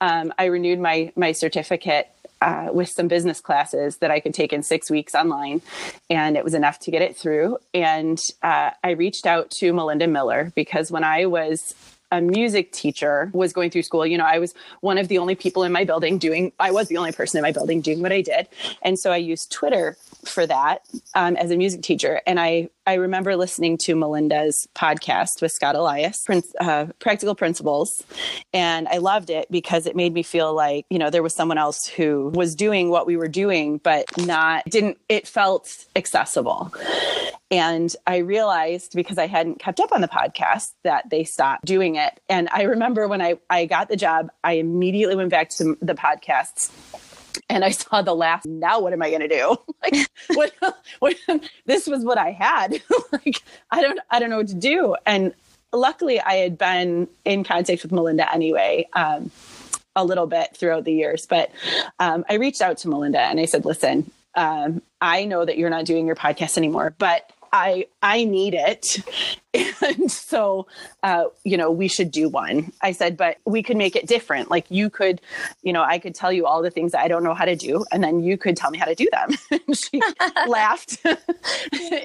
Um, 0.00 0.32
I 0.38 0.44
renewed 0.46 0.78
my, 0.78 1.12
my 1.16 1.32
certificate 1.32 2.08
uh, 2.40 2.68
with 2.72 2.88
some 2.88 3.08
business 3.08 3.40
classes 3.40 3.98
that 3.98 4.10
I 4.10 4.20
could 4.20 4.34
take 4.34 4.52
in 4.52 4.62
six 4.62 4.90
weeks 4.90 5.14
online, 5.14 5.60
and 6.08 6.36
it 6.36 6.44
was 6.44 6.54
enough 6.54 6.78
to 6.80 6.90
get 6.90 7.02
it 7.02 7.16
through. 7.16 7.58
And 7.74 8.18
uh, 8.42 8.70
I 8.82 8.90
reached 8.92 9.26
out 9.26 9.50
to 9.58 9.72
Melinda 9.72 10.06
Miller 10.06 10.52
because 10.54 10.90
when 10.90 11.04
I 11.04 11.26
was 11.26 11.74
a 12.10 12.20
music 12.20 12.72
teacher 12.72 13.30
was 13.32 13.52
going 13.52 13.70
through 13.70 13.82
school, 13.82 14.06
you 14.06 14.18
know, 14.18 14.24
I 14.24 14.38
was 14.38 14.54
one 14.80 14.98
of 14.98 15.08
the 15.08 15.18
only 15.18 15.34
people 15.34 15.62
in 15.62 15.72
my 15.72 15.84
building 15.84 16.18
doing, 16.18 16.52
I 16.58 16.70
was 16.70 16.88
the 16.88 16.96
only 16.96 17.12
person 17.12 17.38
in 17.38 17.42
my 17.42 17.52
building 17.52 17.80
doing 17.80 18.02
what 18.02 18.12
I 18.12 18.20
did. 18.20 18.48
And 18.82 18.98
so 18.98 19.12
I 19.12 19.16
used 19.16 19.52
Twitter 19.52 19.96
for 20.24 20.46
that 20.46 20.82
um, 21.14 21.36
as 21.36 21.50
a 21.50 21.56
music 21.56 21.82
teacher. 21.82 22.20
And 22.26 22.40
I, 22.40 22.68
I 22.86 22.94
remember 22.94 23.36
listening 23.36 23.78
to 23.78 23.94
Melinda's 23.94 24.66
podcast 24.74 25.40
with 25.40 25.52
Scott 25.52 25.76
Elias, 25.76 26.26
uh, 26.60 26.86
Practical 26.98 27.34
Principals. 27.34 28.02
And 28.52 28.88
I 28.88 28.98
loved 28.98 29.30
it 29.30 29.50
because 29.50 29.86
it 29.86 29.94
made 29.94 30.12
me 30.12 30.22
feel 30.22 30.54
like, 30.54 30.86
you 30.90 30.98
know, 30.98 31.10
there 31.10 31.22
was 31.22 31.34
someone 31.34 31.58
else 31.58 31.86
who 31.86 32.32
was 32.34 32.54
doing 32.54 32.90
what 32.90 33.06
we 33.06 33.16
were 33.16 33.28
doing, 33.28 33.78
but 33.78 34.04
not, 34.18 34.64
didn't, 34.64 34.98
it 35.08 35.28
felt 35.28 35.86
accessible. 35.94 36.72
And 37.50 37.94
I 38.06 38.18
realized 38.18 38.92
because 38.94 39.18
I 39.18 39.26
hadn't 39.26 39.58
kept 39.58 39.80
up 39.80 39.92
on 39.92 40.00
the 40.00 40.08
podcast 40.08 40.72
that 40.84 41.10
they 41.10 41.24
stopped 41.24 41.64
doing 41.64 41.96
it. 41.96 42.20
And 42.28 42.48
I 42.52 42.62
remember 42.62 43.08
when 43.08 43.20
I, 43.20 43.38
I 43.48 43.66
got 43.66 43.88
the 43.88 43.96
job, 43.96 44.30
I 44.44 44.54
immediately 44.54 45.16
went 45.16 45.30
back 45.30 45.50
to 45.50 45.76
the 45.82 45.94
podcasts 45.94 46.70
and 47.48 47.64
I 47.64 47.70
saw 47.70 48.02
the 48.02 48.14
last. 48.14 48.46
Now, 48.46 48.80
what 48.80 48.92
am 48.92 49.02
I 49.02 49.10
going 49.10 49.22
to 49.22 49.28
do? 49.28 49.56
like, 49.82 50.08
what, 50.28 50.52
what, 51.00 51.16
this 51.66 51.86
was 51.88 52.04
what 52.04 52.18
I 52.18 52.30
had. 52.30 52.80
like, 53.12 53.42
I 53.70 53.82
don't, 53.82 53.98
I 54.10 54.20
don't 54.20 54.30
know 54.30 54.38
what 54.38 54.48
to 54.48 54.54
do. 54.54 54.94
And 55.04 55.34
luckily, 55.72 56.20
I 56.20 56.34
had 56.34 56.56
been 56.56 57.08
in 57.24 57.42
contact 57.42 57.82
with 57.82 57.90
Melinda 57.90 58.32
anyway. 58.32 58.88
Um, 58.92 59.30
a 59.96 60.04
little 60.04 60.28
bit 60.28 60.56
throughout 60.56 60.84
the 60.84 60.92
years, 60.92 61.26
but 61.26 61.50
um, 61.98 62.24
I 62.28 62.34
reached 62.34 62.62
out 62.62 62.78
to 62.78 62.88
Melinda 62.88 63.18
and 63.20 63.40
I 63.40 63.46
said, 63.46 63.64
"Listen, 63.64 64.08
um, 64.36 64.82
I 65.00 65.24
know 65.24 65.44
that 65.44 65.58
you're 65.58 65.68
not 65.68 65.84
doing 65.84 66.06
your 66.06 66.14
podcast 66.14 66.56
anymore, 66.56 66.94
but 66.96 67.28
I 67.52 67.86
I 68.02 68.24
need 68.24 68.54
it. 68.54 68.86
And 69.82 70.12
so 70.12 70.66
uh, 71.02 71.24
you 71.44 71.56
know, 71.56 71.70
we 71.70 71.88
should 71.88 72.10
do 72.10 72.28
one. 72.28 72.72
I 72.82 72.92
said, 72.92 73.16
but 73.16 73.38
we 73.44 73.62
could 73.62 73.76
make 73.76 73.96
it 73.96 74.06
different. 74.06 74.50
Like 74.50 74.66
you 74.70 74.90
could, 74.90 75.20
you 75.62 75.72
know, 75.72 75.82
I 75.82 75.98
could 75.98 76.14
tell 76.14 76.32
you 76.32 76.46
all 76.46 76.62
the 76.62 76.70
things 76.70 76.92
that 76.92 77.00
I 77.00 77.08
don't 77.08 77.24
know 77.24 77.34
how 77.34 77.44
to 77.44 77.56
do, 77.56 77.84
and 77.90 78.02
then 78.02 78.22
you 78.22 78.36
could 78.36 78.56
tell 78.56 78.70
me 78.70 78.78
how 78.78 78.84
to 78.86 78.94
do 78.94 79.08
them. 79.10 79.30
she 79.74 80.00
laughed 80.46 80.98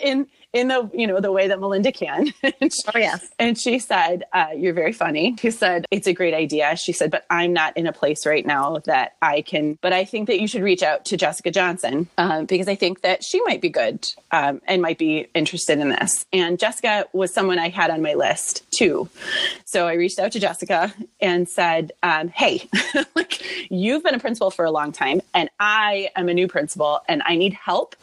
in 0.01 0.27
in 0.53 0.69
the 0.69 0.89
you 0.93 1.05
know 1.05 1.19
the 1.19 1.31
way 1.31 1.47
that 1.49 1.59
Melinda 1.59 1.91
can. 1.91 2.27
she, 2.27 2.69
oh 2.87 2.97
yes. 2.97 3.27
And 3.37 3.59
she 3.59 3.77
said, 3.77 4.23
uh, 4.33 4.47
"You're 4.55 4.73
very 4.73 4.93
funny." 4.93 5.35
She 5.39 5.51
said, 5.51 5.85
"It's 5.91 6.07
a 6.07 6.13
great 6.13 6.33
idea." 6.33 6.75
She 6.77 6.93
said, 6.93 7.11
"But 7.11 7.25
I'm 7.29 7.51
not 7.51 7.75
in 7.75 7.85
a 7.85 7.93
place 7.93 8.25
right 8.25 8.45
now 8.45 8.77
that 8.85 9.15
I 9.21 9.41
can." 9.41 9.77
But 9.81 9.91
I 9.91 10.05
think 10.05 10.27
that 10.27 10.39
you 10.39 10.47
should 10.47 10.63
reach 10.63 10.81
out 10.81 11.05
to 11.05 11.17
Jessica 11.17 11.51
Johnson 11.51 12.07
um, 12.17 12.45
because 12.45 12.69
I 12.69 12.75
think 12.75 13.01
that 13.01 13.23
she 13.23 13.41
might 13.43 13.61
be 13.61 13.69
good 13.69 14.07
um, 14.31 14.61
and 14.65 14.81
might 14.81 14.97
be 14.97 15.27
interested 15.35 15.79
in 15.79 15.89
this. 15.89 16.25
And 16.31 16.57
Jessica 16.57 17.05
was 17.11 17.33
someone 17.35 17.59
I 17.59 17.69
had 17.69 17.91
on 17.91 18.01
my 18.01 18.15
list 18.15 18.63
too. 18.75 19.07
So 19.65 19.87
I 19.87 19.93
reached 19.93 20.17
out 20.17 20.31
to 20.31 20.39
Jessica 20.39 20.91
and 21.21 21.47
said, 21.47 21.91
um, 22.01 22.29
"Hey, 22.29 22.67
like 23.15 23.43
you've 23.69 24.03
been 24.03 24.15
a 24.15 24.19
principal 24.19 24.49
for 24.49 24.65
a 24.65 24.71
long 24.71 24.91
time, 24.91 25.21
and 25.35 25.49
I 25.59 26.09
am 26.15 26.29
a 26.29 26.33
new 26.33 26.47
principal, 26.47 27.01
and 27.07 27.21
I 27.25 27.35
need 27.35 27.53
help. 27.53 27.95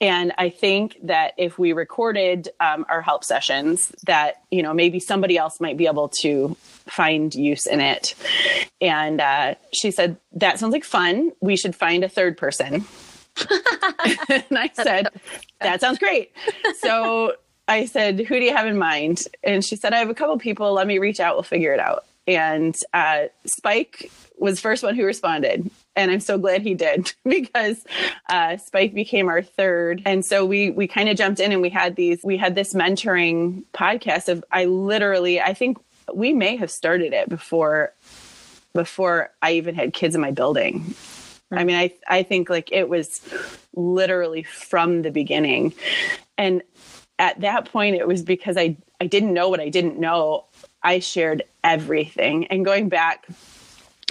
And 0.00 0.32
I 0.38 0.48
think 0.48 0.96
that 1.02 1.34
if 1.36 1.58
we 1.58 1.74
recorded 1.74 2.48
um, 2.60 2.86
our 2.88 3.02
help 3.02 3.24
sessions 3.24 3.92
that 4.06 4.42
you 4.50 4.62
know 4.62 4.72
maybe 4.72 5.00
somebody 5.00 5.36
else 5.36 5.60
might 5.60 5.76
be 5.76 5.86
able 5.86 6.08
to 6.22 6.56
find 6.86 7.34
use 7.34 7.66
in 7.66 7.80
it 7.80 8.14
and 8.80 9.20
uh, 9.20 9.54
she 9.72 9.90
said 9.90 10.16
that 10.32 10.58
sounds 10.58 10.72
like 10.72 10.84
fun 10.84 11.32
we 11.40 11.56
should 11.56 11.74
find 11.74 12.04
a 12.04 12.08
third 12.08 12.36
person 12.36 12.84
and 14.28 14.58
i 14.58 14.68
said 14.74 15.08
that 15.60 15.80
sounds 15.80 15.98
great 15.98 16.32
so 16.80 17.34
i 17.68 17.84
said 17.84 18.20
who 18.20 18.38
do 18.38 18.44
you 18.44 18.54
have 18.54 18.66
in 18.66 18.78
mind? 18.78 19.22
And 19.42 19.64
she 19.64 19.76
said 19.76 19.92
i 19.92 19.98
have 19.98 20.10
a 20.10 20.14
couple 20.14 20.38
people. 20.38 20.72
Let 20.72 20.86
me 20.86 20.98
reach 20.98 21.20
out. 21.20 21.36
We'll 21.36 21.42
figure 21.42 21.72
it 21.72 21.80
out. 21.80 22.04
And 22.26 22.76
uh, 22.92 23.26
spike 23.46 24.10
was 24.38 24.60
first 24.60 24.82
one 24.82 24.96
who 24.96 25.04
responded 25.04 25.70
and 25.96 26.10
I'm 26.10 26.20
so 26.20 26.38
glad 26.38 26.62
he 26.62 26.74
did 26.74 27.12
because 27.24 27.84
uh, 28.28 28.58
Spike 28.58 28.94
became 28.94 29.28
our 29.28 29.42
third, 29.42 30.02
and 30.04 30.24
so 30.24 30.44
we 30.44 30.70
we 30.70 30.86
kind 30.86 31.08
of 31.08 31.16
jumped 31.16 31.40
in 31.40 31.50
and 31.50 31.62
we 31.62 31.70
had 31.70 31.96
these 31.96 32.20
we 32.22 32.36
had 32.36 32.54
this 32.54 32.74
mentoring 32.74 33.64
podcast 33.74 34.28
of 34.28 34.44
I 34.52 34.66
literally 34.66 35.40
I 35.40 35.54
think 35.54 35.78
we 36.12 36.32
may 36.32 36.56
have 36.56 36.70
started 36.70 37.12
it 37.12 37.28
before 37.28 37.92
before 38.74 39.30
I 39.40 39.52
even 39.52 39.74
had 39.74 39.94
kids 39.94 40.14
in 40.14 40.20
my 40.20 40.30
building. 40.30 40.94
I 41.50 41.64
mean, 41.64 41.76
I 41.76 41.94
I 42.06 42.22
think 42.22 42.50
like 42.50 42.70
it 42.70 42.88
was 42.88 43.20
literally 43.74 44.42
from 44.42 45.02
the 45.02 45.10
beginning, 45.10 45.72
and 46.36 46.62
at 47.18 47.40
that 47.40 47.66
point 47.66 47.96
it 47.96 48.06
was 48.06 48.22
because 48.22 48.56
I 48.56 48.76
I 49.00 49.06
didn't 49.06 49.34
know 49.34 49.48
what 49.48 49.60
I 49.60 49.68
didn't 49.68 49.98
know. 49.98 50.44
I 50.82 51.00
shared 51.00 51.42
everything, 51.62 52.46
and 52.46 52.64
going 52.64 52.88
back 52.88 53.26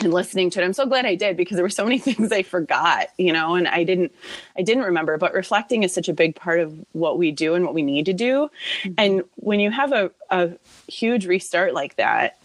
and 0.03 0.13
listening 0.13 0.49
to 0.49 0.61
it 0.61 0.65
i'm 0.65 0.73
so 0.73 0.85
glad 0.85 1.05
i 1.05 1.15
did 1.15 1.37
because 1.37 1.55
there 1.55 1.63
were 1.63 1.69
so 1.69 1.83
many 1.83 1.97
things 1.99 2.31
i 2.31 2.43
forgot 2.43 3.07
you 3.17 3.31
know 3.31 3.55
and 3.55 3.67
i 3.67 3.83
didn't 3.83 4.13
i 4.57 4.61
didn't 4.61 4.83
remember 4.83 5.17
but 5.17 5.33
reflecting 5.33 5.83
is 5.83 5.93
such 5.93 6.09
a 6.09 6.13
big 6.13 6.35
part 6.35 6.59
of 6.59 6.77
what 6.91 7.17
we 7.17 7.31
do 7.31 7.53
and 7.53 7.63
what 7.63 7.73
we 7.73 7.81
need 7.81 8.05
to 8.05 8.13
do 8.13 8.49
mm-hmm. 8.83 8.93
and 8.97 9.23
when 9.35 9.59
you 9.59 9.71
have 9.71 9.91
a, 9.93 10.11
a 10.29 10.51
huge 10.87 11.25
restart 11.25 11.73
like 11.73 11.95
that 11.95 12.37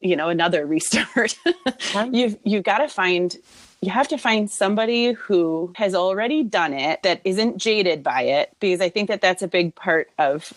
you 0.00 0.16
know 0.16 0.28
another 0.28 0.66
restart 0.74 1.38
you've 2.12 2.38
you've 2.44 2.64
got 2.64 2.78
to 2.78 2.88
find 2.88 3.36
you 3.82 3.90
have 3.90 4.08
to 4.08 4.18
find 4.18 4.50
somebody 4.50 5.12
who 5.12 5.72
has 5.76 5.94
already 5.94 6.42
done 6.42 6.74
it 6.74 7.02
that 7.02 7.20
isn't 7.24 7.56
jaded 7.56 8.02
by 8.02 8.22
it 8.22 8.54
because 8.60 8.80
i 8.80 8.88
think 8.88 9.08
that 9.08 9.20
that's 9.20 9.42
a 9.42 9.48
big 9.48 9.74
part 9.74 10.10
of 10.18 10.52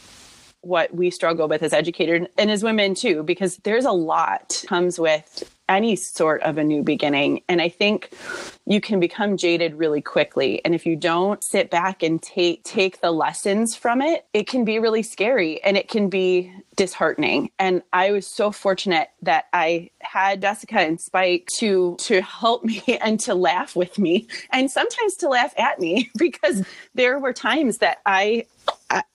what 0.62 0.94
we 0.96 1.10
struggle 1.10 1.48
with 1.48 1.62
as 1.64 1.74
educators 1.74 2.28
and 2.38 2.52
as 2.52 2.64
women 2.64 2.96
too 2.96 3.24
because 3.24 3.58
there's 3.58 3.86
a 3.86 3.92
lot 3.92 4.64
comes 4.68 5.00
with 5.00 5.53
any 5.70 5.96
sort 5.96 6.42
of 6.44 6.58
a 6.58 6.64
new 6.64 6.84
beginning. 6.84 7.42
And 7.48 7.62
I 7.62 7.70
think 7.70 8.12
you 8.66 8.82
can 8.82 9.00
become 9.00 9.38
jaded 9.38 9.76
really 9.76 10.02
quickly. 10.02 10.64
And 10.64 10.76
if 10.76 10.86
you 10.86 10.96
don't 10.96 11.44
sit 11.44 11.70
back 11.70 12.04
and 12.04 12.22
take 12.22 12.64
take 12.64 13.02
the 13.02 13.12
lessons 13.12 13.76
from 13.76 14.02
it, 14.02 14.26
it 14.34 14.48
can 14.48 14.66
be 14.66 14.80
really 14.80 15.04
scary 15.04 15.62
and 15.64 15.78
it 15.78 15.90
can 15.90 16.10
be 16.10 16.54
disheartening. 16.76 17.50
And 17.60 17.82
I 17.92 18.12
was 18.12 18.28
so 18.28 18.52
fortunate 18.52 19.10
that 19.22 19.46
I 19.54 19.90
had 20.00 20.42
Jessica 20.42 20.80
and 20.80 21.00
Spike 21.00 21.48
to 21.58 21.96
to 22.00 22.22
help 22.22 22.64
me 22.64 22.84
and 23.02 23.20
to 23.22 23.34
laugh 23.34 23.76
with 23.76 23.98
me 23.98 24.28
and 24.52 24.70
sometimes 24.70 25.16
to 25.18 25.30
laugh 25.30 25.54
at 25.58 25.80
me 25.80 26.10
because 26.18 26.66
there 26.94 27.20
were 27.20 27.34
times 27.34 27.80
that 27.80 28.00
I 28.06 28.46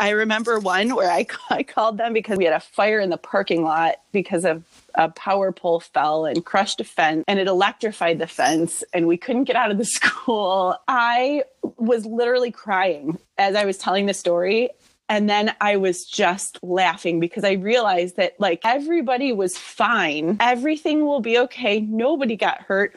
I 0.00 0.10
remember 0.10 0.58
one 0.58 0.94
where 0.94 1.10
I, 1.10 1.26
I 1.50 1.62
called 1.62 1.98
them 1.98 2.12
because 2.12 2.38
we 2.38 2.44
had 2.44 2.54
a 2.54 2.60
fire 2.60 3.00
in 3.00 3.10
the 3.10 3.18
parking 3.18 3.62
lot 3.62 3.96
because 4.12 4.44
of 4.44 4.64
a 4.94 5.08
power 5.10 5.52
pole 5.52 5.80
fell 5.80 6.24
and 6.24 6.44
crushed 6.44 6.80
a 6.80 6.84
fence 6.84 7.24
and 7.28 7.38
it 7.38 7.46
electrified 7.46 8.18
the 8.18 8.26
fence 8.26 8.82
and 8.92 9.06
we 9.06 9.16
couldn't 9.16 9.44
get 9.44 9.56
out 9.56 9.70
of 9.70 9.78
the 9.78 9.84
school. 9.98 10.76
I 10.88 11.44
was 11.76 12.04
literally 12.06 12.50
crying 12.50 13.18
as 13.36 13.54
I 13.54 13.64
was 13.64 13.78
telling 13.78 14.06
the 14.06 14.14
story. 14.14 14.70
And 15.10 15.30
then 15.30 15.54
I 15.62 15.76
was 15.76 16.04
just 16.04 16.58
laughing 16.62 17.18
because 17.18 17.42
I 17.42 17.52
realized 17.52 18.16
that 18.16 18.38
like 18.38 18.60
everybody 18.64 19.32
was 19.32 19.56
fine. 19.56 20.36
Everything 20.38 21.06
will 21.06 21.20
be 21.20 21.38
okay. 21.38 21.80
Nobody 21.80 22.36
got 22.36 22.60
hurt. 22.60 22.94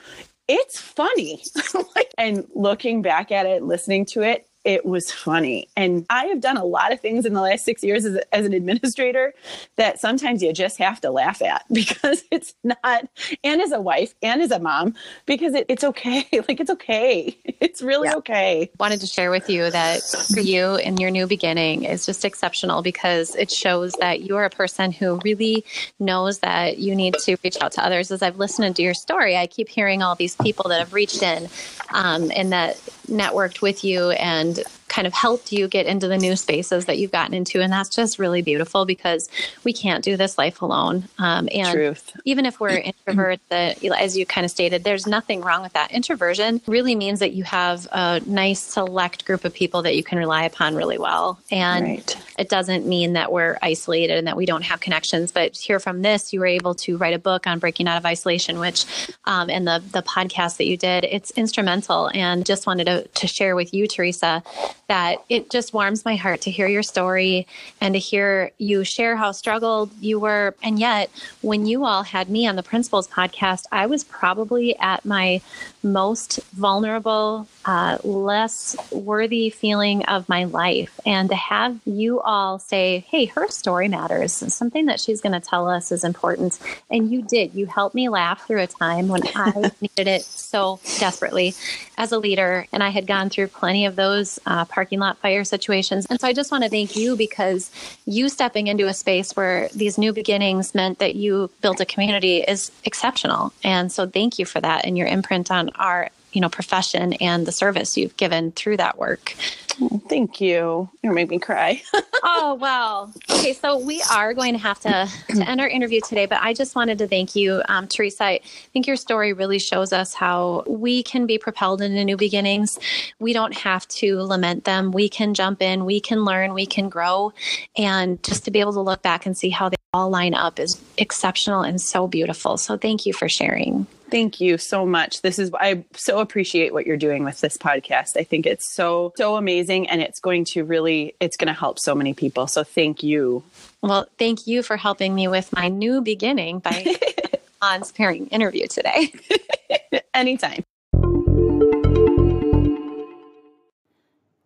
It's 0.50 0.78
funny. 0.78 1.42
and 2.18 2.46
looking 2.54 3.02
back 3.02 3.32
at 3.32 3.46
it, 3.46 3.64
listening 3.64 4.06
to 4.08 4.22
it, 4.24 4.46
it 4.64 4.86
was 4.86 5.12
funny. 5.12 5.68
And 5.76 6.06
I 6.10 6.26
have 6.26 6.40
done 6.40 6.58
a 6.58 6.66
lot 6.66 6.92
of 6.92 7.00
things 7.00 7.26
in 7.26 7.34
the 7.34 7.42
last 7.42 7.66
six 7.66 7.84
years 7.84 8.06
as, 8.06 8.18
as, 8.32 8.46
an 8.46 8.54
administrator 8.54 9.34
that 9.76 10.00
sometimes 10.00 10.44
you 10.44 10.54
just 10.54 10.78
have 10.78 11.02
to 11.02 11.12
laugh 11.12 11.42
at 11.42 11.64
because 11.72 12.24
it's 12.32 12.54
not, 12.64 13.08
and 13.44 13.62
as 13.62 13.72
a 13.72 13.82
wife 13.82 14.14
and 14.22 14.42
as 14.42 14.52
a 14.52 14.60
mom, 14.60 14.94
because 15.26 15.54
it, 15.54 15.66
it's 15.70 15.84
okay. 15.84 16.28
Like 16.52 16.60
it's 16.60 16.72
okay. 16.72 17.38
It's 17.60 17.82
really 17.82 18.10
yeah. 18.10 18.16
okay. 18.16 18.72
Wanted 18.80 19.00
to 19.02 19.08
share 19.08 19.30
with 19.30 19.50
you 19.50 19.70
that 19.70 20.02
for 20.34 20.40
you 20.40 20.76
and 20.76 21.00
your 21.00 21.12
new 21.12 21.28
beginning 21.28 21.84
is 21.84 22.06
just 22.06 22.26
exceptional 22.26 22.82
because 22.82 23.36
it 23.36 23.52
shows 23.52 23.94
that 23.94 24.22
you 24.22 24.36
are 24.38 24.46
a 24.46 24.50
person 24.50 24.92
who 24.92 25.20
really 25.24 25.64
knows 26.00 26.40
that 26.40 26.80
you 26.80 26.96
need 26.96 27.14
to 27.26 27.38
reach 27.44 27.62
out 27.62 27.74
to 27.74 27.86
others. 27.86 28.12
As 28.12 28.24
I've 28.24 28.38
listened 28.38 28.76
to 28.78 28.82
your 28.82 28.96
story, 28.96 29.38
I 29.38 29.46
keep 29.46 29.70
hearing 29.70 30.02
all 30.02 30.16
these 30.16 30.36
people 30.38 30.68
that 30.70 30.80
have 30.80 30.94
reached 30.94 31.22
in 31.22 31.48
um, 31.92 32.32
and 32.36 32.52
that 32.52 32.78
networked 33.08 33.62
with 33.62 33.84
you 33.84 34.12
and 34.12 34.51
kind 34.92 35.08
of 35.08 35.14
helped 35.14 35.54
you 35.54 35.70
get 35.70 35.86
into 35.86 36.08
the 36.10 36.18
new 36.18 36.36
spaces 36.36 36.86
that 36.86 36.98
you've 36.98 37.14
gotten 37.14 37.34
into. 37.34 37.62
And 37.62 37.72
that's 37.72 37.90
just 37.90 38.20
really 38.20 38.42
beautiful 38.42 38.86
because 38.86 39.30
we 39.64 39.72
can't 39.72 40.04
do 40.04 40.18
this 40.18 40.38
life 40.38 40.62
alone. 40.62 41.06
Um, 41.18 41.48
and 41.54 41.74
Truth. 41.74 42.18
even 42.26 42.46
if 42.46 42.60
we're 42.60 42.82
introverts, 43.08 43.40
that 43.48 43.82
as 43.84 44.18
you 44.18 44.26
kind 44.26 44.44
of 44.44 44.52
stated, 44.52 44.84
there's 44.84 45.08
nothing 45.08 45.40
wrong 45.42 45.62
with 45.62 45.72
that. 45.74 45.92
Introversion 45.92 46.62
really 46.68 46.94
means 46.94 47.22
that 47.22 47.32
you 47.32 47.46
have 47.46 47.88
a 47.94 48.22
nice 48.26 48.60
select 48.60 49.24
group 49.26 49.46
of 49.46 49.54
people 49.54 49.82
that 49.84 49.96
you 49.96 50.04
can 50.04 50.18
rely 50.18 50.44
upon 50.44 50.76
really 50.76 50.98
well. 50.98 51.40
And 51.50 51.86
right. 51.86 52.18
It 52.42 52.50
doesn't 52.50 52.88
mean 52.88 53.14
that 53.14 53.32
we're 53.32 53.60
isolated 53.62 54.18
and 54.18 54.26
that 54.26 54.36
we 54.36 54.48
don't 54.48 54.64
have 54.64 54.80
connections. 54.80 55.32
But 55.32 55.56
here 55.56 55.80
from 55.80 56.02
this, 56.02 56.34
you 56.34 56.40
were 56.40 56.48
able 56.48 56.74
to 56.74 56.98
write 56.98 57.14
a 57.14 57.20
book 57.20 57.46
on 57.46 57.60
breaking 57.60 57.88
out 57.88 57.98
of 57.98 58.06
isolation, 58.06 58.58
which 58.58 58.84
um, 59.26 59.52
and 59.52 59.68
the 59.68 59.84
the 59.92 60.02
podcast 60.02 60.58
that 60.58 60.66
you 60.66 60.76
did, 60.76 61.04
it's 61.04 61.30
instrumental. 61.38 62.10
And 62.16 62.44
just 62.44 62.66
wanted 62.66 62.86
to, 62.86 63.08
to 63.08 63.28
share 63.28 63.56
with 63.56 63.76
you, 63.76 63.88
Teresa, 63.88 64.42
that 64.88 65.18
it 65.30 65.52
just 65.52 65.72
warms 65.72 66.04
my 66.04 66.16
heart 66.16 66.42
to 66.42 66.50
hear 66.50 66.68
your 66.68 66.82
story 66.82 67.46
and 67.80 67.94
to 67.94 68.00
hear 68.00 68.50
you 68.58 68.84
share 68.84 69.16
how 69.16 69.34
struggled 69.34 69.92
you 70.00 70.20
were. 70.20 70.56
And 70.64 70.80
yet, 70.80 71.12
when 71.42 71.68
you 71.68 71.86
all 71.86 72.02
had 72.02 72.28
me 72.28 72.48
on 72.48 72.56
the 72.56 72.64
Principals 72.64 73.08
podcast, 73.08 73.66
I 73.72 73.86
was 73.86 74.04
probably 74.04 74.76
at 74.80 75.06
my 75.06 75.42
most 75.84 76.40
vulnerable, 76.54 77.48
uh, 77.66 77.98
less 78.04 78.76
worthy 78.92 79.50
feeling 79.50 80.06
of 80.06 80.28
my 80.30 80.44
life. 80.46 81.00
And 81.06 81.30
to 81.30 81.36
have 81.36 81.80
you 81.86 82.22
all 82.22 82.60
say, 82.60 83.06
hey, 83.10 83.26
her 83.26 83.48
story 83.50 83.88
matters, 83.88 84.34
something 84.34 84.86
that 84.86 85.00
she's 85.00 85.22
going 85.22 85.34
to 85.34 85.40
tell 85.40 85.68
us 85.68 85.92
is 85.92 86.04
important. 86.04 86.60
And 86.90 87.12
you 87.12 87.22
did. 87.22 87.54
You 87.54 87.66
helped 87.66 87.96
me 87.96 88.10
laugh 88.10 88.48
through 88.48 88.62
a 88.62 88.68
time 88.68 89.08
when 89.08 89.22
I 89.36 89.72
needed 89.82 90.08
it 90.08 90.24
so 90.24 90.80
desperately 91.00 91.54
as 91.98 92.12
a 92.12 92.20
leader. 92.20 92.68
And 92.72 92.84
I 92.84 92.90
had 92.90 93.08
gone 93.08 93.30
through 93.30 93.48
plenty 93.48 93.86
of 93.86 93.96
those 93.96 94.40
uh, 94.46 94.66
parking 94.66 95.00
lot 95.00 95.18
fire 95.18 95.44
situations. 95.44 96.06
And 96.10 96.20
so 96.20 96.28
I 96.28 96.34
just 96.34 96.52
want 96.52 96.64
to 96.64 96.70
thank 96.70 96.96
you 96.96 97.16
because 97.16 97.72
you 98.06 98.30
stepping 98.30 98.68
into 98.68 98.88
a 98.88 98.94
space 98.94 99.36
where 99.36 99.70
these 99.70 99.98
new 99.98 100.14
beginnings 100.14 100.76
meant 100.76 101.00
that 101.00 101.16
you 101.16 101.50
built 101.62 101.80
a 101.80 101.86
community 101.86 102.42
is 102.42 102.72
exceptional. 102.84 103.54
And 103.64 103.92
so 103.92 104.08
thank 104.08 104.40
you 104.40 104.46
for 104.46 104.60
that 104.62 104.86
and 104.86 104.98
your 104.98 105.08
imprint 105.08 105.52
on 105.52 105.71
our 105.76 106.10
you 106.32 106.42
know 106.42 106.50
profession 106.50 107.14
and 107.14 107.46
the 107.46 107.52
service 107.52 107.98
you've 107.98 108.16
given 108.18 108.52
through 108.52 108.78
that 108.78 108.98
work. 108.98 109.36
Oh, 109.82 110.02
thank 110.10 110.42
you. 110.42 110.90
You 111.02 111.12
made 111.12 111.30
me 111.30 111.40
cry. 111.40 111.82
oh 112.24 112.58
well. 112.60 113.14
Okay, 113.30 113.54
so 113.54 113.78
we 113.78 114.04
are 114.12 114.34
going 114.34 114.54
to 114.54 114.60
have 114.60 114.80
to 114.82 115.10
to 115.30 115.50
end 115.50 115.62
our 115.62 115.68
interview 115.68 116.02
today, 116.02 116.26
but 116.26 116.40
I 116.42 116.54
just 116.54 116.76
wanted 116.76 116.98
to 117.00 117.08
thank 117.08 117.36
you, 117.36 117.62
um, 117.68 117.88
Teresa. 117.88 118.24
I 118.24 118.40
think 118.74 118.88
your 118.88 118.96
story 118.96 119.34
really 119.34 119.60
shows 119.60 119.94
us 119.94 120.14
how 120.14 120.64
we 120.68 121.04
can 121.04 121.26
be 121.26 121.38
propelled 121.38 121.82
into 121.82 122.04
new 122.04 122.18
beginnings. 122.18 122.80
We 123.20 123.34
don't 123.34 123.56
have 123.58 123.88
to 123.90 124.22
lament 124.22 124.66
them. 124.66 124.92
We 124.92 125.10
can 125.10 125.34
jump 125.34 125.62
in. 125.62 125.86
We 125.86 126.00
can 126.00 126.24
learn. 126.24 126.54
We 126.54 126.66
can 126.66 126.90
grow, 126.90 127.34
and 127.78 128.22
just 128.24 128.46
to 128.46 128.52
be 128.52 128.60
able 128.60 128.74
to 128.74 128.82
look 128.82 129.02
back 129.02 129.26
and 129.26 129.38
see 129.38 129.50
how 129.50 129.70
they 129.70 129.78
all 129.94 130.10
line 130.10 130.34
up 130.34 130.60
is 130.60 130.82
exceptional 130.98 131.62
and 131.64 131.82
so 131.82 132.08
beautiful. 132.08 132.58
So 132.58 132.78
thank 132.78 133.06
you 133.06 133.14
for 133.14 133.28
sharing. 133.28 133.88
Thank 134.12 134.42
you 134.42 134.58
so 134.58 134.86
much. 134.86 135.22
This 135.22 135.40
is 135.40 135.52
I 135.54 135.84
so 135.96 136.20
appreciate 136.20 136.74
what 136.74 136.86
you're 136.86 136.98
doing 136.98 137.24
with 137.24 137.40
this 137.42 137.58
podcast. 137.58 138.18
I 138.18 138.24
think 138.24 138.46
it's 138.46 138.70
so 138.70 139.14
so 139.16 139.38
amazing 139.38 139.90
and 139.90 140.02
it's 140.02 140.20
going 140.20 140.46
to 140.46 140.64
really 140.64 141.16
it's 141.20 141.38
going 141.38 141.48
to 141.48 141.54
help 141.54 141.80
so 141.80 141.96
many 141.96 142.14
people. 142.14 142.48
So 142.48 142.64
thank 142.64 143.04
you. 143.04 143.44
Well, 143.82 144.08
thank 144.20 144.46
you 144.48 144.64
for 144.64 144.78
helping 144.78 145.16
me 145.16 145.28
with 145.28 145.52
my 145.54 145.70
new 145.70 146.02
beginning 146.02 146.60
by 146.60 146.96
on 147.62 147.84
sparing 147.84 148.28
interview 148.28 148.68
today. 148.68 149.14
Anytime. 150.14 150.64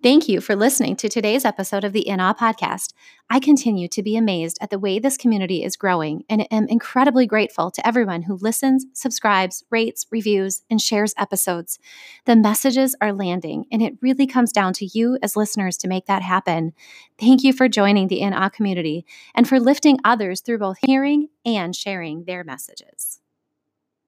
Thank 0.06 0.30
you 0.30 0.40
for 0.40 0.56
listening 0.56 0.98
to 0.98 1.10
today's 1.10 1.46
episode 1.46 1.84
of 1.84 1.92
the 1.92 2.08
In 2.08 2.20
Awe 2.20 2.36
podcast. 2.36 2.94
I 3.28 3.40
continue 3.40 3.88
to 3.88 4.04
be 4.04 4.16
amazed 4.16 4.60
at 4.62 4.70
the 4.70 4.78
way 4.78 5.00
this 5.00 5.18
community 5.18 5.64
is 5.64 5.76
growing 5.76 6.24
and 6.30 6.46
am 6.54 6.68
incredibly 6.68 7.26
grateful 7.26 7.72
to 7.72 7.88
everyone 7.88 8.22
who 8.22 8.36
listens, 8.36 8.86
subscribes, 8.94 9.64
rates, 9.72 10.06
reviews, 10.12 10.62
and 10.70 10.80
shares 10.80 11.16
episodes. 11.18 11.80
The 12.26 12.36
messages 12.36 12.96
are 13.02 13.14
landing, 13.14 13.66
and 13.72 13.82
it 13.82 13.98
really 14.00 14.28
comes 14.28 14.52
down 14.52 14.74
to 14.74 14.86
you 14.86 15.18
as 15.24 15.36
listeners 15.36 15.76
to 15.78 15.88
make 15.88 16.06
that 16.06 16.22
happen. 16.22 16.74
Thank 17.20 17.44
you 17.44 17.52
for 17.52 17.68
joining 17.68 18.08
the 18.08 18.22
In 18.22 18.32
Awe 18.32 18.50
community 18.50 19.08
and 19.34 19.50
for 19.50 19.60
lifting 19.60 19.98
others 20.04 20.42
through 20.42 20.60
both 20.60 20.78
hearing 20.86 21.30
and 21.44 21.76
sharing 21.76 22.26
their 22.26 22.44
messages. 22.44 23.22